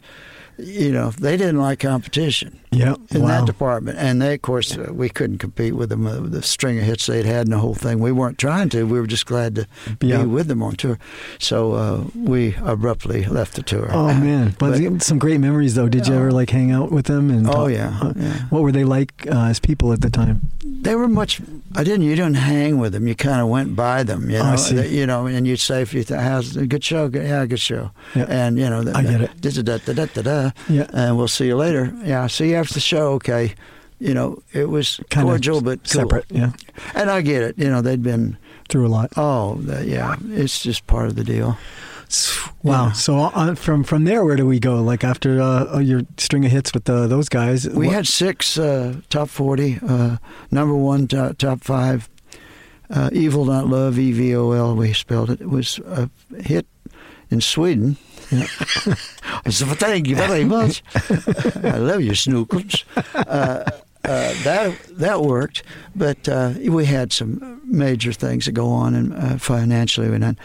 you 0.57 0.91
know, 0.91 1.11
they 1.11 1.35
didn't 1.35 1.59
like 1.59 1.79
competition 1.79 2.60
yeah, 2.71 2.95
in 3.11 3.23
wow. 3.23 3.27
that 3.27 3.45
department, 3.45 3.97
and 3.97 4.21
they, 4.21 4.33
of 4.35 4.41
course, 4.41 4.77
uh, 4.77 4.91
we 4.93 5.09
couldn't 5.09 5.39
compete 5.39 5.75
with 5.75 5.89
them. 5.89 6.07
Uh, 6.07 6.21
the 6.21 6.41
string 6.41 6.77
of 6.79 6.85
hits 6.85 7.05
they'd 7.05 7.25
had 7.25 7.45
and 7.47 7.51
the 7.53 7.57
whole 7.59 7.75
thing. 7.75 7.99
We 7.99 8.11
weren't 8.13 8.37
trying 8.37 8.69
to. 8.69 8.83
We 8.83 8.99
were 8.99 9.07
just 9.07 9.25
glad 9.25 9.55
to 9.55 9.67
Yeah. 10.01 10.21
be 10.21 10.25
with 10.27 10.47
them 10.47 10.63
on 10.63 10.75
tour. 10.75 10.97
So 11.39 11.73
uh, 11.73 12.03
we 12.15 12.55
abruptly 12.63 13.25
left 13.25 13.55
the 13.55 13.63
tour. 13.63 13.87
Oh 13.91 14.13
man, 14.13 14.55
but, 14.59 15.01
some 15.03 15.19
great 15.19 15.39
memories 15.41 15.75
though. 15.75 15.89
Did 15.89 16.07
you 16.07 16.13
ever 16.15 16.31
like 16.31 16.49
hang 16.49 16.71
out 16.71 16.91
with 16.91 17.05
them? 17.07 17.29
And 17.29 17.47
Oh 17.49 17.67
yeah, 17.67 18.13
yeah. 18.15 18.33
What 18.49 18.61
were 18.63 18.71
they 18.71 18.83
like 18.85 19.27
uh, 19.27 19.45
as 19.49 19.59
people 19.59 19.91
at 19.93 20.01
the 20.01 20.09
time? 20.09 20.49
They 20.63 20.95
were 20.95 21.07
much. 21.07 21.41
I 21.75 21.83
didn't. 21.83 22.03
You 22.03 22.15
didn't 22.15 22.35
hang 22.35 22.77
with 22.79 22.93
them. 22.93 23.07
You 23.07 23.15
kind 23.15 23.39
of 23.41 23.47
went 23.49 23.75
by 23.75 24.03
them. 24.03 24.29
You 24.29 24.37
Oh, 24.37 24.43
I 24.43 24.51
know. 24.51 24.55
see. 24.57 24.97
You 24.97 25.05
know, 25.05 25.27
and 25.27 25.45
you'd 25.45 25.59
say 25.59 25.81
if 25.81 25.93
you 25.93 26.03
th- 26.03 26.19
how's 26.19 26.55
a 26.57 26.65
good 26.65 26.83
show, 26.83 27.07
good, 27.09 27.23
yeah, 27.27 27.45
good 27.45 27.59
show. 27.59 27.91
Yeah. 28.15 28.25
And 28.29 28.57
you 28.57 28.69
know, 28.69 28.83
the, 28.83 28.95
I 28.97 29.03
get 29.03 29.21
it. 29.21 29.41
Da, 29.41 29.49
da, 29.61 29.77
da, 29.77 29.93
da, 29.93 30.05
da, 30.05 30.21
da, 30.21 30.51
Yeah. 30.69 30.87
And 30.93 31.17
we'll 31.17 31.27
see 31.27 31.47
you 31.47 31.55
later. 31.55 31.93
Yeah. 32.03 32.25
See 32.27 32.51
you 32.51 32.60
after 32.61 32.73
the 32.75 32.79
show. 32.79 33.13
Okay. 33.13 33.53
You 33.99 34.13
know, 34.15 34.41
it 34.51 34.67
was 34.69 34.99
Kind 35.11 35.27
cordial 35.27 35.57
of 35.59 35.63
but 35.65 35.79
cool. 35.83 36.01
separate. 36.01 36.25
Yeah, 36.29 36.53
And 36.95 37.11
I 37.11 37.21
get 37.21 37.43
it. 37.43 37.57
You 37.59 37.69
know, 37.69 37.81
they'd 37.81 38.01
been. 38.01 38.37
through 38.69 38.87
a 38.87 38.89
lot. 38.89 39.11
Oh, 39.15 39.55
the, 39.55 39.85
yeah. 39.85 40.15
It's 40.29 40.63
just 40.63 40.87
part 40.87 41.05
of 41.07 41.15
the 41.15 41.23
deal. 41.23 41.55
Wow. 42.63 42.87
Yeah. 42.87 42.91
So 42.93 43.19
uh, 43.19 43.55
from 43.55 43.83
from 43.83 44.03
there, 44.05 44.25
where 44.25 44.35
do 44.35 44.45
we 44.47 44.59
go? 44.59 44.81
Like 44.81 45.03
after 45.03 45.39
uh, 45.41 45.77
your 45.79 46.01
string 46.17 46.43
of 46.45 46.51
hits 46.51 46.73
with 46.73 46.89
uh, 46.89 47.07
those 47.07 47.29
guys, 47.29 47.69
We 47.69 47.87
what- 47.87 47.95
had 47.95 48.07
six 48.07 48.57
uh, 48.57 48.95
top 49.09 49.29
40, 49.29 49.79
uh, 49.87 50.17
number 50.49 50.75
one, 50.75 51.07
top, 51.07 51.37
top 51.37 51.63
five. 51.63 52.09
Uh, 52.89 53.09
Evil 53.13 53.45
Not 53.45 53.67
Love, 53.67 53.97
E 53.99 54.11
V 54.11 54.35
O 54.35 54.51
L, 54.51 54.75
we 54.75 54.91
spelled 54.93 55.29
it. 55.29 55.39
It 55.41 55.49
was 55.49 55.79
a 55.85 56.09
hit 56.41 56.65
in 57.29 57.39
Sweden. 57.39 57.95
Yeah. 58.31 58.45
so 59.49 59.65
thank 59.65 60.07
you 60.07 60.15
very 60.15 60.45
much. 60.45 60.83
I 61.63 61.77
love 61.77 62.01
you, 62.01 62.11
Snookums. 62.11 62.83
Uh, 63.13 63.69
uh, 64.03 64.33
that 64.43 64.75
that 64.89 65.21
worked, 65.21 65.63
but 65.95 66.27
uh, 66.27 66.53
we 66.69 66.85
had 66.85 67.13
some 67.13 67.61
major 67.65 68.13
things 68.13 68.45
that 68.45 68.53
go 68.53 68.67
on, 68.69 68.95
and 68.95 69.13
uh, 69.13 69.37
financially, 69.37 70.07
and 70.07 70.37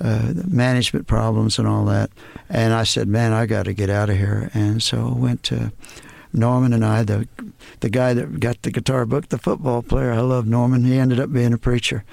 uh, 0.00 0.32
management 0.48 1.06
problems 1.06 1.58
and 1.58 1.68
all 1.68 1.84
that. 1.84 2.10
And 2.48 2.72
I 2.72 2.82
said, 2.82 3.06
"Man, 3.06 3.32
I 3.32 3.46
got 3.46 3.66
to 3.66 3.72
get 3.72 3.88
out 3.88 4.10
of 4.10 4.16
here." 4.16 4.50
And 4.52 4.82
so 4.82 5.14
I 5.14 5.18
went 5.18 5.42
to 5.44 5.72
Norman 6.32 6.72
and 6.72 6.84
I, 6.84 7.04
the 7.04 7.28
the 7.80 7.88
guy 7.88 8.14
that 8.14 8.40
got 8.40 8.62
the 8.62 8.70
guitar 8.70 9.06
book, 9.06 9.28
the 9.28 9.38
football 9.38 9.82
player. 9.82 10.12
I 10.12 10.20
love 10.20 10.46
Norman. 10.46 10.84
He 10.84 10.98
ended 10.98 11.20
up 11.20 11.32
being 11.32 11.52
a 11.52 11.58
preacher. 11.58 12.04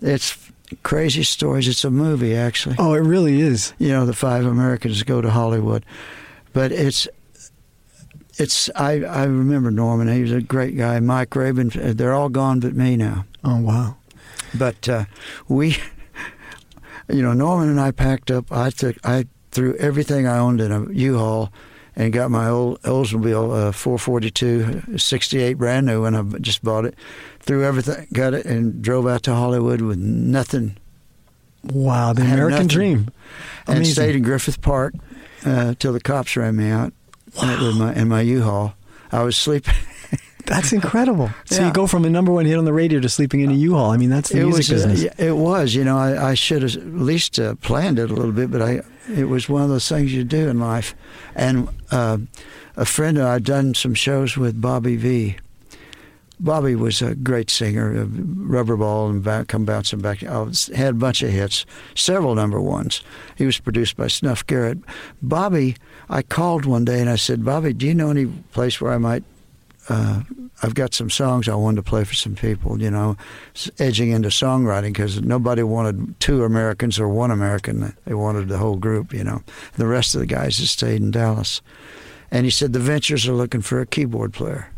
It's 0.00 0.50
crazy 0.82 1.22
stories. 1.22 1.68
It's 1.68 1.84
a 1.84 1.90
movie, 1.90 2.34
actually 2.36 2.76
Oh, 2.78 2.94
it 2.94 3.00
really 3.00 3.40
is. 3.40 3.72
you 3.78 3.88
know 3.88 4.06
the 4.06 4.14
five 4.14 4.44
Americans 4.46 5.02
go 5.02 5.20
to 5.20 5.30
Hollywood, 5.30 5.84
but 6.52 6.72
it's 6.72 7.08
it's 8.38 8.70
I 8.74 9.02
I 9.04 9.24
remember 9.24 9.70
Norman. 9.70 10.08
He 10.08 10.22
was 10.22 10.32
a 10.32 10.40
great 10.40 10.76
guy. 10.76 10.98
Mike 11.00 11.30
Rabon. 11.30 11.96
They're 11.96 12.14
all 12.14 12.28
gone 12.30 12.60
but 12.60 12.74
me 12.74 12.96
now. 12.96 13.24
Oh 13.44 13.60
wow. 13.60 13.96
But 14.58 14.88
uh, 14.88 15.04
we, 15.48 15.76
you 17.08 17.22
know, 17.22 17.32
Norman 17.32 17.68
and 17.68 17.80
I 17.80 17.90
packed 17.90 18.30
up. 18.30 18.50
I 18.52 18.70
took 18.70 18.96
I 19.04 19.26
threw 19.50 19.74
everything 19.76 20.26
I 20.26 20.38
owned 20.38 20.60
in 20.60 20.72
a 20.72 20.90
U-Haul. 20.90 21.52
And 21.94 22.10
got 22.10 22.30
my 22.30 22.48
old 22.48 22.80
Oldsmobile 22.84 23.68
uh, 23.68 23.72
442, 23.72 24.96
68, 24.96 25.58
brand 25.58 25.84
new, 25.84 26.06
and 26.06 26.16
I 26.16 26.22
just 26.38 26.64
bought 26.64 26.86
it. 26.86 26.94
Threw 27.42 27.64
everything, 27.64 28.06
got 28.12 28.34
it, 28.34 28.46
and 28.46 28.80
drove 28.82 29.06
out 29.06 29.22
to 29.24 29.34
Hollywood 29.34 29.80
with 29.80 29.98
nothing 29.98 30.76
Wow, 31.64 32.12
the 32.12 32.22
American 32.22 32.66
dream. 32.66 33.08
and 33.68 33.76
Amazing. 33.78 33.92
stayed 33.94 34.16
in 34.16 34.22
Griffith 34.22 34.60
Park 34.60 34.94
uh, 35.46 35.74
till 35.78 35.92
the 35.92 36.00
cops 36.00 36.36
ran 36.36 36.56
me 36.56 36.70
out 36.70 36.92
uh, 37.40 37.58
with 37.62 37.76
my 37.76 37.94
in 37.94 38.08
my 38.08 38.20
U-Haul. 38.20 38.74
I 39.12 39.22
was 39.22 39.36
sleeping. 39.36 39.74
That's 40.46 40.72
incredible. 40.72 41.30
So 41.44 41.56
Yeah. 41.60 41.68
you 41.68 41.72
go 41.72 41.86
from 41.86 42.04
a 42.04 42.10
number 42.10 42.32
one 42.32 42.46
hit 42.46 42.58
on 42.58 42.64
the 42.64 42.72
radio 42.72 42.98
to 43.00 43.08
sleeping 43.08 43.40
in 43.42 43.50
a 43.50 43.54
U-Haul. 43.54 43.92
I 43.92 43.96
mean, 43.96 44.10
that's 44.10 44.30
the 44.30 44.40
it 44.40 44.44
music 44.46 44.72
was. 44.74 44.84
uh, 44.84 44.88
business. 44.88 45.02
yeah, 45.18 45.24
it 45.26 45.36
was. 45.36 45.74
You 45.74 45.84
know, 45.84 45.96
I, 45.98 46.30
I 46.30 46.34
should 46.34 46.62
have 46.62 46.76
at 46.76 46.84
least 46.84 47.38
uh, 47.38 47.54
planned 47.56 47.98
it 48.00 48.10
a 48.10 48.14
little 48.14 48.32
bit, 48.32 48.50
but 48.50 48.60
I. 48.62 48.80
It 49.08 49.24
was 49.28 49.48
one 49.48 49.62
of 49.62 49.68
those 49.68 49.88
things 49.88 50.12
you 50.12 50.22
do 50.24 50.48
in 50.48 50.58
life. 50.60 50.94
And 51.34 51.68
uh, 51.92 52.18
a 52.76 52.84
friend 52.84 53.18
I'd 53.20 53.44
done 53.44 53.74
some 53.74 53.94
shows 53.94 54.36
with 54.36 54.60
Bobby 54.60 54.96
V. 54.96 55.36
Bobby 56.40 56.74
was 56.74 57.02
a 57.02 57.14
great 57.14 57.50
singer, 57.50 58.04
Rubber 58.04 58.76
Ball 58.76 59.10
and 59.10 59.22
back, 59.22 59.48
Come 59.48 59.64
Bouncing 59.64 60.00
Back. 60.00 60.24
I 60.24 60.40
was, 60.40 60.66
had 60.68 60.94
a 60.94 60.98
bunch 60.98 61.22
of 61.22 61.30
hits, 61.30 61.64
several 61.94 62.34
number 62.34 62.60
ones. 62.60 63.02
He 63.36 63.46
was 63.46 63.60
produced 63.60 63.96
by 63.96 64.08
Snuff 64.08 64.46
Garrett. 64.46 64.78
Bobby, 65.20 65.76
I 66.08 66.22
called 66.22 66.64
one 66.64 66.84
day 66.84 67.00
and 67.00 67.10
I 67.10 67.16
said, 67.16 67.44
Bobby, 67.44 67.72
do 67.72 67.86
you 67.86 67.94
know 67.94 68.10
any 68.10 68.26
place 68.26 68.80
where 68.80 68.92
I 68.92 68.98
might 68.98 69.24
uh, 69.88 70.22
I've 70.62 70.74
got 70.74 70.94
some 70.94 71.10
songs 71.10 71.48
I 71.48 71.54
wanted 71.54 71.76
to 71.76 71.82
play 71.82 72.04
for 72.04 72.14
some 72.14 72.36
people, 72.36 72.80
you 72.80 72.90
know, 72.90 73.16
edging 73.78 74.10
into 74.10 74.28
songwriting 74.28 74.92
because 74.92 75.20
nobody 75.20 75.62
wanted 75.62 76.18
two 76.20 76.44
Americans 76.44 77.00
or 77.00 77.08
one 77.08 77.30
American. 77.30 77.94
They 78.04 78.14
wanted 78.14 78.48
the 78.48 78.58
whole 78.58 78.76
group, 78.76 79.12
you 79.12 79.24
know. 79.24 79.42
The 79.74 79.86
rest 79.86 80.14
of 80.14 80.20
the 80.20 80.26
guys 80.26 80.58
had 80.58 80.68
stayed 80.68 81.02
in 81.02 81.10
Dallas. 81.10 81.62
And 82.30 82.44
he 82.44 82.50
said, 82.50 82.72
The 82.72 82.78
Ventures 82.78 83.26
are 83.26 83.34
looking 83.34 83.60
for 83.60 83.80
a 83.80 83.86
keyboard 83.86 84.32
player. 84.32 84.70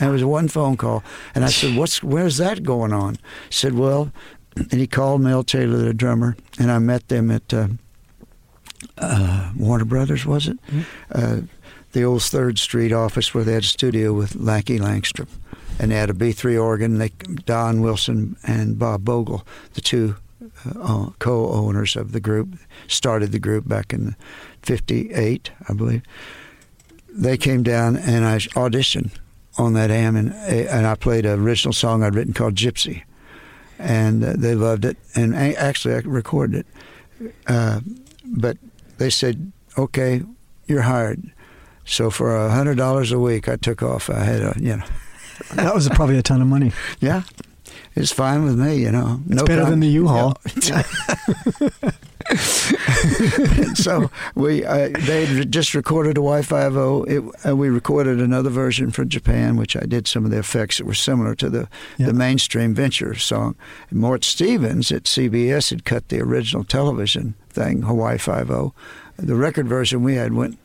It 0.00 0.08
was 0.08 0.24
one 0.24 0.48
phone 0.48 0.76
call. 0.76 1.02
And 1.34 1.44
I 1.44 1.48
said, 1.48 1.76
What's 1.76 2.02
where's 2.02 2.38
that 2.38 2.62
going 2.62 2.92
on? 2.92 3.14
He 3.48 3.54
said, 3.54 3.74
Well, 3.74 4.12
and 4.56 4.72
he 4.80 4.86
called 4.86 5.20
Mel 5.20 5.44
Taylor, 5.44 5.78
the 5.78 5.94
drummer, 5.94 6.36
and 6.58 6.70
I 6.70 6.78
met 6.78 7.08
them 7.08 7.30
at 7.30 7.52
uh, 7.52 7.68
uh, 8.98 9.52
Warner 9.56 9.84
Brothers, 9.84 10.26
was 10.26 10.48
it? 10.48 10.58
Uh, 11.12 11.42
the 11.92 12.04
old 12.04 12.22
Third 12.22 12.58
Street 12.58 12.92
office 12.92 13.34
where 13.34 13.44
they 13.44 13.52
had 13.54 13.62
a 13.62 13.66
studio 13.66 14.12
with 14.12 14.34
Lackey 14.36 14.78
Langstrom, 14.78 15.28
and 15.78 15.90
they 15.90 15.96
had 15.96 16.10
a 16.10 16.14
B3 16.14 16.60
organ. 16.60 16.98
They, 16.98 17.10
Don 17.44 17.80
Wilson 17.80 18.36
and 18.46 18.78
Bob 18.78 19.04
Bogle, 19.04 19.46
the 19.74 19.80
two 19.80 20.16
uh, 20.80 21.10
co-owners 21.18 21.96
of 21.96 22.12
the 22.12 22.20
group, 22.20 22.56
started 22.88 23.32
the 23.32 23.38
group 23.38 23.68
back 23.68 23.92
in 23.92 24.16
'58, 24.62 25.50
I 25.68 25.72
believe. 25.72 26.02
They 27.12 27.36
came 27.36 27.62
down 27.62 27.96
and 27.96 28.24
I 28.24 28.36
auditioned 28.36 29.10
on 29.58 29.72
that 29.74 29.90
am, 29.90 30.16
and, 30.16 30.32
and 30.32 30.86
I 30.86 30.94
played 30.94 31.26
an 31.26 31.40
original 31.40 31.72
song 31.72 32.02
I'd 32.02 32.14
written 32.14 32.32
called 32.32 32.54
Gypsy, 32.54 33.02
and 33.78 34.24
uh, 34.24 34.34
they 34.36 34.54
loved 34.54 34.84
it. 34.84 34.96
And 35.14 35.36
I, 35.36 35.52
actually, 35.52 35.94
I 35.94 35.98
recorded 35.98 36.64
it, 37.20 37.34
uh, 37.46 37.80
but 38.24 38.56
they 38.98 39.10
said, 39.10 39.52
"Okay, 39.76 40.22
you're 40.66 40.82
hired." 40.82 41.32
So 41.84 42.10
for 42.10 42.36
a 42.36 42.50
hundred 42.50 42.76
dollars 42.76 43.10
a 43.12 43.18
week, 43.18 43.48
I 43.48 43.56
took 43.56 43.82
off. 43.82 44.08
I 44.08 44.20
had 44.20 44.40
a, 44.42 44.54
you 44.58 44.76
know, 44.76 44.84
That 45.54 45.74
was 45.74 45.88
probably 45.88 46.18
a 46.18 46.22
ton 46.22 46.40
of 46.42 46.48
money. 46.48 46.72
yeah, 47.00 47.22
it's 47.96 48.12
fine 48.12 48.44
with 48.44 48.58
me. 48.58 48.76
You 48.76 48.92
know, 48.92 49.20
It's 49.28 49.42
better 49.42 49.64
than 49.64 49.80
the 49.80 49.88
U-Haul. 49.88 50.36
so 53.74 54.10
we 54.34 54.64
uh, 54.64 54.88
they 55.00 55.44
just 55.46 55.74
recorded 55.74 56.16
a 56.18 56.20
Y50. 56.20 57.08
It, 57.08 57.34
and 57.44 57.58
we 57.58 57.68
recorded 57.68 58.20
another 58.20 58.50
version 58.50 58.90
for 58.90 59.04
Japan, 59.04 59.56
which 59.56 59.76
I 59.76 59.80
did 59.80 60.06
some 60.06 60.24
of 60.24 60.30
the 60.30 60.38
effects 60.38 60.78
that 60.78 60.84
were 60.86 60.94
similar 60.94 61.34
to 61.36 61.48
the 61.50 61.68
Yeah. 61.98 62.06
the 62.06 62.12
mainstream 62.12 62.74
Venture 62.74 63.14
song. 63.14 63.54
And 63.90 64.00
Mort 64.00 64.24
Stevens 64.24 64.90
at 64.92 65.04
CBS 65.04 65.70
had 65.70 65.84
cut 65.84 66.08
the 66.08 66.20
original 66.20 66.64
television 66.64 67.34
thing, 67.50 67.82
Hawaii 67.82 68.18
Five 68.18 68.50
O. 68.50 68.72
The 69.16 69.34
record 69.36 69.68
version 69.68 70.02
we 70.02 70.14
had 70.14 70.32
went 70.32 70.58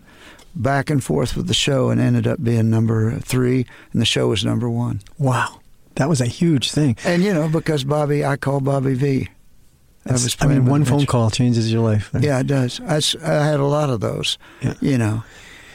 back 0.55 0.89
and 0.89 1.03
forth 1.03 1.35
with 1.35 1.47
the 1.47 1.53
show 1.53 1.89
and 1.89 1.99
ended 1.99 2.25
up 2.27 2.41
being 2.43 2.69
number 2.69 3.19
three, 3.19 3.65
and 3.91 4.01
the 4.01 4.05
show 4.05 4.29
was 4.29 4.45
number 4.45 4.69
one. 4.69 5.01
Wow, 5.17 5.59
that 5.95 6.07
was 6.07 6.21
a 6.21 6.25
huge 6.27 6.71
thing. 6.71 6.95
And 7.03 7.23
you 7.23 7.33
know, 7.33 7.49
because 7.49 7.83
Bobby, 7.83 8.23
I 8.23 8.37
call 8.37 8.61
Bobby 8.61 8.93
V. 8.93 9.29
I 10.05 10.09
That's- 10.09 10.23
was 10.23 10.37
I 10.39 10.47
mean, 10.47 10.65
one 10.65 10.85
phone 10.85 11.05
call 11.07 11.29
changes 11.31 11.71
your 11.73 11.81
life. 11.81 12.11
Yeah, 12.19 12.39
it 12.39 12.47
does. 12.47 12.79
I, 12.81 12.97
I 13.27 13.45
had 13.45 13.59
a 13.59 13.65
lot 13.65 13.89
of 13.89 14.01
those. 14.01 14.37
Yeah. 14.61 14.73
You 14.79 14.97
know, 14.99 15.23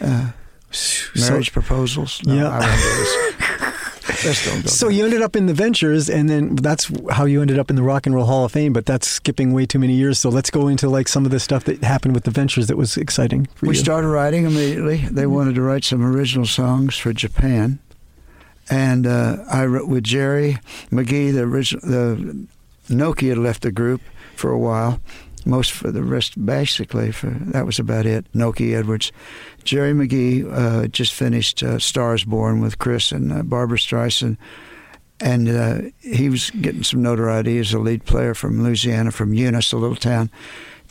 uh, 0.01 0.31
So- 0.71 1.31
marriage 1.31 1.53
proposals. 1.53 2.21
No, 2.25 2.35
Yeah. 2.35 2.49
I 2.49 2.61
won't 2.61 2.81
do 2.81 2.88
this. 2.88 3.75
Let's 4.25 4.45
don't 4.45 4.62
go 4.62 4.69
So 4.69 4.88
you 4.88 5.05
ended 5.05 5.23
up 5.23 5.35
in 5.37 5.47
the 5.47 5.55
Ventures, 5.55 6.11
and 6.11 6.29
then 6.29 6.57
that's 6.57 6.90
how 7.11 7.25
you 7.27 7.40
ended 7.40 7.59
up 7.59 7.71
in 7.71 7.77
the 7.77 7.83
Rock 7.83 8.07
and 8.07 8.14
Roll 8.14 8.27
Hall 8.27 8.45
of 8.45 8.53
Fame. 8.53 8.73
But 8.73 8.85
that's 8.87 9.07
skipping 9.09 9.53
way 9.53 9.66
too 9.66 9.79
many 9.79 9.95
years. 9.95 10.19
So 10.19 10.29
let's 10.29 10.51
go 10.51 10.69
into 10.69 10.88
like 10.88 11.09
some 11.09 11.25
of 11.25 11.31
the 11.31 11.40
stuff 11.40 11.64
that 11.64 11.83
happened 11.83 12.14
with 12.14 12.25
the 12.25 12.31
Ventures 12.31 12.66
that 12.69 12.77
was 12.77 12.97
exciting 12.97 13.47
for 13.55 13.66
we 13.66 13.75
you. 13.77 13.81
started 13.81 14.09
writing 14.09 14.45
immediately. 14.45 14.99
They 15.11 15.27
wanted 15.27 15.55
to 15.57 15.62
write 15.62 15.85
some 15.85 16.05
original 16.05 16.45
songs 16.47 16.97
for 16.97 17.12
Japan, 17.12 17.79
and 18.69 19.07
uh, 19.07 19.38
I 19.51 19.64
wrote 19.66 19.88
with 19.88 20.05
Jerry 20.05 20.59
McGee. 20.90 21.33
The 21.33 21.43
original, 21.43 21.81
the 21.88 22.47
Nokie 22.88 23.29
had 23.29 23.38
left 23.38 23.62
the 23.62 23.73
group 23.73 24.01
for 24.40 24.50
a 24.50 24.59
while. 24.59 24.98
Most 25.46 25.72
for 25.72 25.90
the 25.92 26.03
rest, 26.03 26.44
basically, 26.44 27.12
for 27.12 27.31
that 27.53 27.64
was 27.64 27.79
about 27.79 28.05
it. 28.07 28.31
Nokie 28.33 28.76
Edwards, 28.76 29.12
Jerry 29.64 29.92
McGee 29.94 30.44
uh, 30.53 30.87
just 30.88 31.14
finished 31.14 31.62
uh, 31.62 31.79
*Stars 31.79 32.24
Born* 32.24 32.61
with 32.61 32.79
Chris 32.79 33.12
and 33.12 33.33
uh, 33.33 33.42
Barbra 33.42 33.79
Streisand, 33.79 34.37
and 35.18 35.48
uh, 35.48 35.81
he 36.00 36.29
was 36.29 36.50
getting 36.50 36.83
some 36.83 37.03
notoriety 37.03 37.59
as 37.59 37.72
a 37.72 37.79
lead 37.79 38.05
player 38.05 38.35
from 38.35 38.62
Louisiana, 38.62 39.11
from 39.12 39.33
Eunice, 39.33 39.72
a 39.72 39.79
little 39.79 39.96
town. 39.96 40.31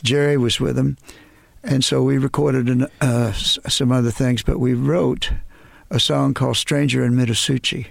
Jerry 0.02 0.36
was 0.36 0.58
with 0.58 0.76
him, 0.76 0.96
and 1.62 1.84
so 1.84 2.02
we 2.02 2.18
recorded 2.18 2.68
an, 2.68 2.88
uh, 3.00 3.32
some 3.32 3.92
other 3.92 4.10
things, 4.10 4.42
but 4.42 4.58
we 4.58 4.74
wrote 4.74 5.30
a 5.90 6.00
song 6.00 6.34
called 6.34 6.56
Stranger 6.56 7.04
in 7.04 7.14
Midosuji. 7.14 7.86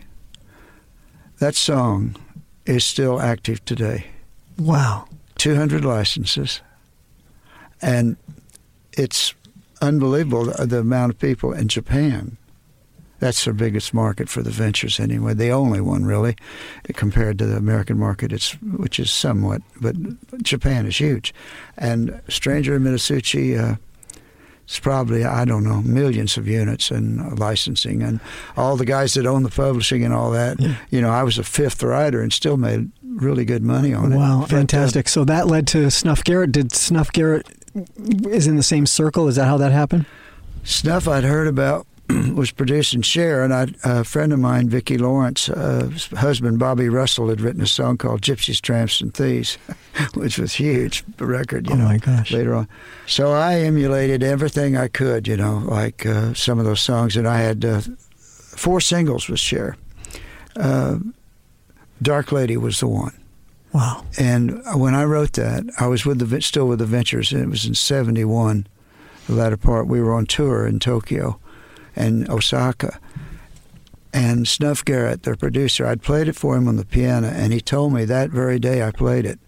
That 1.39 1.55
song 1.55 2.17
is 2.65 2.83
still 2.83 3.21
active 3.21 3.63
today. 3.63 4.07
Wow. 4.57 5.07
200 5.39 5.83
licenses. 5.83 6.61
And 7.81 8.17
it's 8.93 9.33
unbelievable 9.81 10.45
the, 10.45 10.65
the 10.65 10.79
amount 10.79 11.13
of 11.13 11.19
people 11.19 11.53
in 11.53 11.67
Japan. 11.67 12.37
That's 13.19 13.43
their 13.43 13.53
biggest 13.53 13.93
market 13.93 14.29
for 14.29 14.41
the 14.41 14.49
ventures 14.49 14.99
anyway. 14.99 15.33
The 15.33 15.49
only 15.49 15.81
one 15.81 16.05
really, 16.05 16.37
compared 16.93 17.37
to 17.39 17.45
the 17.45 17.57
American 17.57 17.97
market, 17.97 18.31
it's 18.31 18.53
which 18.61 18.97
is 18.97 19.11
somewhat, 19.11 19.61
but 19.81 19.95
Japan 20.41 20.85
is 20.85 20.97
huge. 20.97 21.33
And 21.77 22.21
Stranger 22.29 22.75
in 22.75 22.83
Midosuji, 22.83 23.59
uh, 23.59 23.75
it's 24.63 24.79
probably 24.79 25.25
I 25.25 25.45
don't 25.45 25.63
know 25.63 25.81
millions 25.81 26.37
of 26.37 26.47
units 26.47 26.91
and 26.91 27.39
licensing 27.39 28.03
and 28.03 28.19
all 28.55 28.77
the 28.77 28.85
guys 28.85 29.15
that 29.15 29.25
own 29.25 29.41
the 29.41 29.49
publishing 29.49 30.05
and 30.05 30.13
all 30.13 30.29
that. 30.31 30.59
Yeah. 30.59 30.75
You 30.91 31.01
know, 31.01 31.09
I 31.09 31.23
was 31.23 31.39
a 31.39 31.43
fifth 31.43 31.81
writer 31.81 32.21
and 32.21 32.31
still 32.31 32.55
made 32.55 32.91
really 33.15 33.45
good 33.45 33.63
money 33.63 33.93
on 33.93 34.13
it. 34.13 34.17
Wow, 34.17 34.39
But, 34.41 34.53
uh, 34.53 34.57
fantastic. 34.57 35.09
So 35.09 35.23
that 35.25 35.47
led 35.47 35.67
to 35.67 35.89
Snuff 35.91 36.23
Garrett. 36.23 36.51
Did 36.51 36.73
Snuff 36.73 37.11
Garrett 37.11 37.47
is 38.27 38.47
in 38.47 38.55
the 38.55 38.63
same 38.63 38.85
circle? 38.85 39.27
Is 39.27 39.35
that 39.35 39.45
how 39.45 39.57
that 39.57 39.71
happened? 39.71 40.05
Snuff 40.63 41.07
I'd 41.07 41.23
heard 41.23 41.47
about 41.47 41.87
was 42.33 42.51
produced 42.51 42.93
and 42.93 43.05
shared. 43.05 43.51
I, 43.51 43.67
a 43.83 44.03
friend 44.03 44.33
of 44.33 44.39
mine, 44.39 44.67
Vicki 44.69 44.97
Lawrence, 44.97 45.47
uh, 45.49 45.89
husband 46.15 46.57
Bobby 46.59 46.89
Russell, 46.89 47.29
had 47.29 47.39
written 47.41 47.61
a 47.61 47.67
song 47.67 47.97
called 47.97 48.21
"Gypsies, 48.21 48.59
Tramps, 48.59 48.99
and 48.99 49.13
Thieves," 49.13 49.55
which 50.15 50.37
was 50.39 50.55
huge 50.55 51.03
record. 51.19 51.67
You 51.67 51.73
Oh 51.75 51.77
know, 51.77 51.85
my 51.85 51.97
gosh. 51.97 52.31
Later 52.31 52.55
on, 52.55 52.67
so 53.05 53.31
I 53.31 53.59
emulated 53.59 54.23
everything 54.23 54.75
I 54.75 54.87
could. 54.87 55.27
You 55.27 55.37
know, 55.37 55.59
like 55.65 56.05
uh, 56.05 56.33
some 56.33 56.57
of 56.59 56.65
those 56.65 56.81
songs, 56.81 57.15
and 57.15 57.27
I 57.27 57.37
had 57.39 57.63
uh, 57.63 57.81
four 58.17 58.81
singles 58.81 59.29
with 59.29 59.39
Cher. 59.39 59.75
"Dark 62.01 62.31
Lady" 62.31 62.57
was 62.57 62.79
the 62.79 62.87
one. 62.87 63.13
Wow. 63.73 64.05
And 64.17 64.61
when 64.73 64.95
I 64.95 65.03
wrote 65.03 65.33
that, 65.33 65.63
I 65.79 65.87
was 65.87 66.05
with 66.05 66.19
the 66.19 66.41
still 66.41 66.67
with 66.67 66.79
the 66.79 66.85
Ventures, 66.85 67.31
and 67.31 67.43
it 67.43 67.49
was 67.49 67.65
in 67.65 67.75
'71. 67.75 68.67
The 69.27 69.33
latter 69.33 69.57
part, 69.57 69.87
we 69.87 70.01
were 70.01 70.13
on 70.13 70.25
tour 70.25 70.65
in 70.65 70.79
Tokyo 70.79 71.39
and 71.95 72.27
Osaka. 72.29 72.99
And 74.11 74.47
Snuff 74.47 74.83
Garrett, 74.83 75.21
their 75.21 75.35
producer, 75.35 75.85
I'd 75.85 76.01
played 76.01 76.27
it 76.27 76.35
for 76.35 76.57
him 76.57 76.67
on 76.67 76.77
the 76.77 76.85
piano, 76.85 77.27
and 77.27 77.53
he 77.53 77.61
told 77.61 77.93
me 77.93 78.05
that 78.05 78.31
very 78.31 78.57
day 78.57 78.81
I 78.81 78.91
played 78.91 79.25
it. 79.25 79.39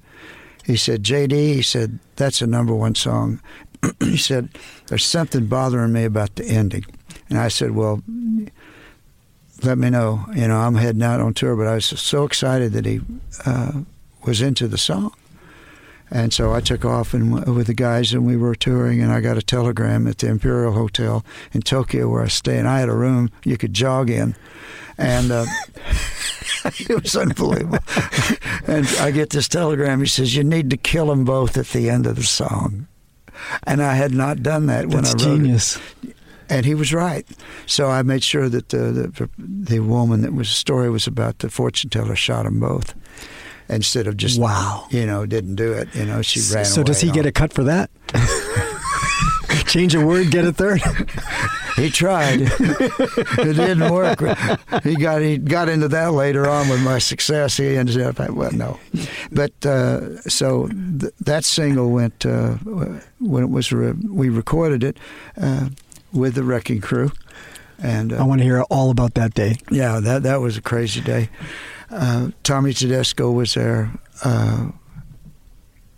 He 0.66 0.78
said, 0.78 1.04
"JD," 1.04 1.32
he 1.32 1.62
said, 1.64 1.98
"that's 2.16 2.42
a 2.42 2.48
number 2.48 2.76
one 2.76 2.94
song." 2.94 3.42
he 4.00 4.18
said, 4.18 4.50
"There's 4.88 5.06
something 5.06 5.48
bothering 5.48 5.94
me 5.94 6.04
about 6.04 6.36
the 6.36 6.46
ending," 6.46 6.86
and 7.30 7.40
I 7.40 7.48
said, 7.48 7.72
"Well." 7.72 8.04
Let 9.64 9.78
me 9.78 9.90
know. 9.90 10.26
You 10.34 10.48
know, 10.48 10.58
I'm 10.58 10.76
heading 10.76 11.04
out 11.04 11.20
on 11.20 11.34
tour, 11.34 11.56
but 11.56 11.68
I 11.68 11.76
was 11.76 11.86
so 11.86 12.24
excited 12.24 12.74
that 12.74 12.86
he 12.86 13.02
uh, 13.46 13.82
was 14.26 14.42
into 14.42 14.68
the 14.68 14.78
song. 14.78 15.14
And 16.10 16.34
so 16.34 16.54
I 16.54 16.60
took 16.60 16.84
off 16.84 17.14
and 17.14 17.36
w- 17.36 17.54
with 17.54 17.68
the 17.68 17.74
guys, 17.74 18.12
and 18.12 18.26
we 18.26 18.36
were 18.36 18.54
touring. 18.54 19.02
And 19.02 19.12
I 19.12 19.22
got 19.22 19.38
a 19.38 19.42
telegram 19.42 20.08
at 20.08 20.18
the 20.18 20.28
Imperial 20.28 20.74
Hotel 20.74 21.24
in 21.54 21.62
Tokyo 21.62 22.10
where 22.10 22.24
I 22.24 22.28
stay, 22.28 22.58
and 22.58 22.68
I 22.68 22.80
had 22.80 22.90
a 22.90 22.94
room 22.94 23.32
you 23.46 23.58
could 23.58 23.74
jog 23.74 24.10
in, 24.10 24.36
and 24.98 25.32
uh, 25.32 25.46
it 26.66 27.02
was 27.02 27.16
unbelievable. 27.16 27.80
and 28.68 28.88
I 29.00 29.12
get 29.12 29.30
this 29.30 29.48
telegram. 29.48 30.02
He 30.02 30.08
says, 30.08 30.36
"You 30.36 30.44
need 30.44 30.70
to 30.72 30.78
kill 30.78 31.08
them 31.08 31.24
both 31.24 31.58
at 31.58 31.68
the 31.68 31.90
end 31.90 32.06
of 32.06 32.18
the 32.18 32.24
song." 32.24 32.88
And 33.64 33.82
I 33.82 33.94
had 33.94 34.12
not 34.14 34.44
done 34.44 34.66
that 34.66 34.88
when 34.88 35.06
I 35.06 35.10
wrote 35.10 35.16
it 35.16 35.20
genius. 35.20 35.80
And 36.52 36.66
he 36.66 36.76
was 36.76 36.94
right. 36.94 37.26
So 37.66 37.88
I 38.00 38.04
made 38.04 38.24
sure 38.24 38.50
that 38.50 38.70
the 38.70 39.12
the, 39.18 39.30
the 39.38 39.80
woman 39.80 40.22
that 40.22 40.34
was 40.34 40.48
the 40.50 40.56
story 40.56 40.90
was 40.90 41.08
about 41.08 41.40
the 41.40 41.50
fortune 41.50 41.90
teller 41.90 42.16
shot 42.16 42.44
them 42.44 42.60
both 42.60 42.94
instead 43.70 44.06
of 44.08 44.18
just 44.18 44.40
Wow. 44.40 44.86
you 44.92 45.06
know 45.06 45.26
didn't 45.26 45.56
do 45.56 45.72
it. 45.74 45.88
You 45.96 46.06
know 46.06 46.22
she 46.22 46.40
ran. 46.54 46.66
So 46.66 46.84
does 46.84 47.02
he 47.02 47.10
get 47.12 47.26
a 47.26 47.32
cut 47.32 47.54
for 47.54 47.64
that? 47.64 47.90
Change 49.66 49.96
a 49.96 50.06
word, 50.06 50.32
get 50.32 50.44
a 50.46 50.52
third. 50.52 50.82
He 51.78 51.90
tried. 51.90 52.42
it 52.42 53.56
didn't 53.56 53.90
work. 53.92 54.20
He 54.84 54.96
got 54.96 55.22
he 55.22 55.38
got 55.38 55.70
into 55.70 55.88
that 55.88 56.12
later 56.12 56.48
on 56.50 56.68
with 56.68 56.82
my 56.84 57.00
success. 57.00 57.56
He 57.58 57.78
ended 57.78 58.02
up 58.02 58.20
well 58.32 58.52
no, 58.52 58.78
but 59.32 59.54
uh, 59.66 60.20
so 60.24 60.68
th- 60.68 61.14
that 61.22 61.46
single 61.46 61.92
went 61.92 62.26
uh, 62.26 62.56
when 63.20 63.44
it 63.44 63.50
was 63.50 63.72
re- 63.72 63.94
we 64.10 64.28
recorded 64.30 64.84
it 64.84 64.98
uh, 65.42 65.70
with 66.14 66.36
the 66.36 66.44
Wrecking 66.44 66.82
Crew, 66.82 67.12
and 67.80 68.12
uh, 68.14 68.18
I 68.18 68.24
want 68.24 68.40
to 68.40 68.46
hear 68.46 68.62
all 68.70 68.90
about 68.92 69.14
that 69.16 69.34
day. 69.34 69.56
Yeah, 69.70 70.00
that 70.00 70.24
that 70.24 70.42
was 70.42 70.58
a 70.58 70.62
crazy 70.62 71.02
day. 71.02 71.30
Uh, 71.90 72.30
Tommy 72.44 72.74
Tedesco 72.74 73.32
was 73.32 73.54
there. 73.54 73.92
Uh, 74.24 74.68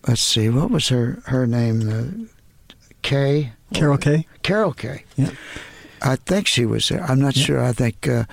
let's 0.08 0.22
see, 0.22 0.50
what 0.50 0.70
was 0.72 0.90
her 0.90 1.22
her 1.26 1.46
name? 1.48 1.80
The 1.82 2.28
Kay 3.02 3.52
Carol 3.74 3.98
Kaye. 3.98 4.28
Carol 4.44 4.74
Kaye. 4.74 5.04
Yeah. 5.18 5.32
I 6.02 6.16
think 6.18 6.48
she 6.48 6.66
was 6.66 6.88
there. 6.90 7.04
I'm 7.04 7.20
not 7.22 7.36
Yeah. 7.36 7.46
sure. 7.46 7.64
I 7.64 7.72
think 7.74 8.08
uh, 8.08 8.26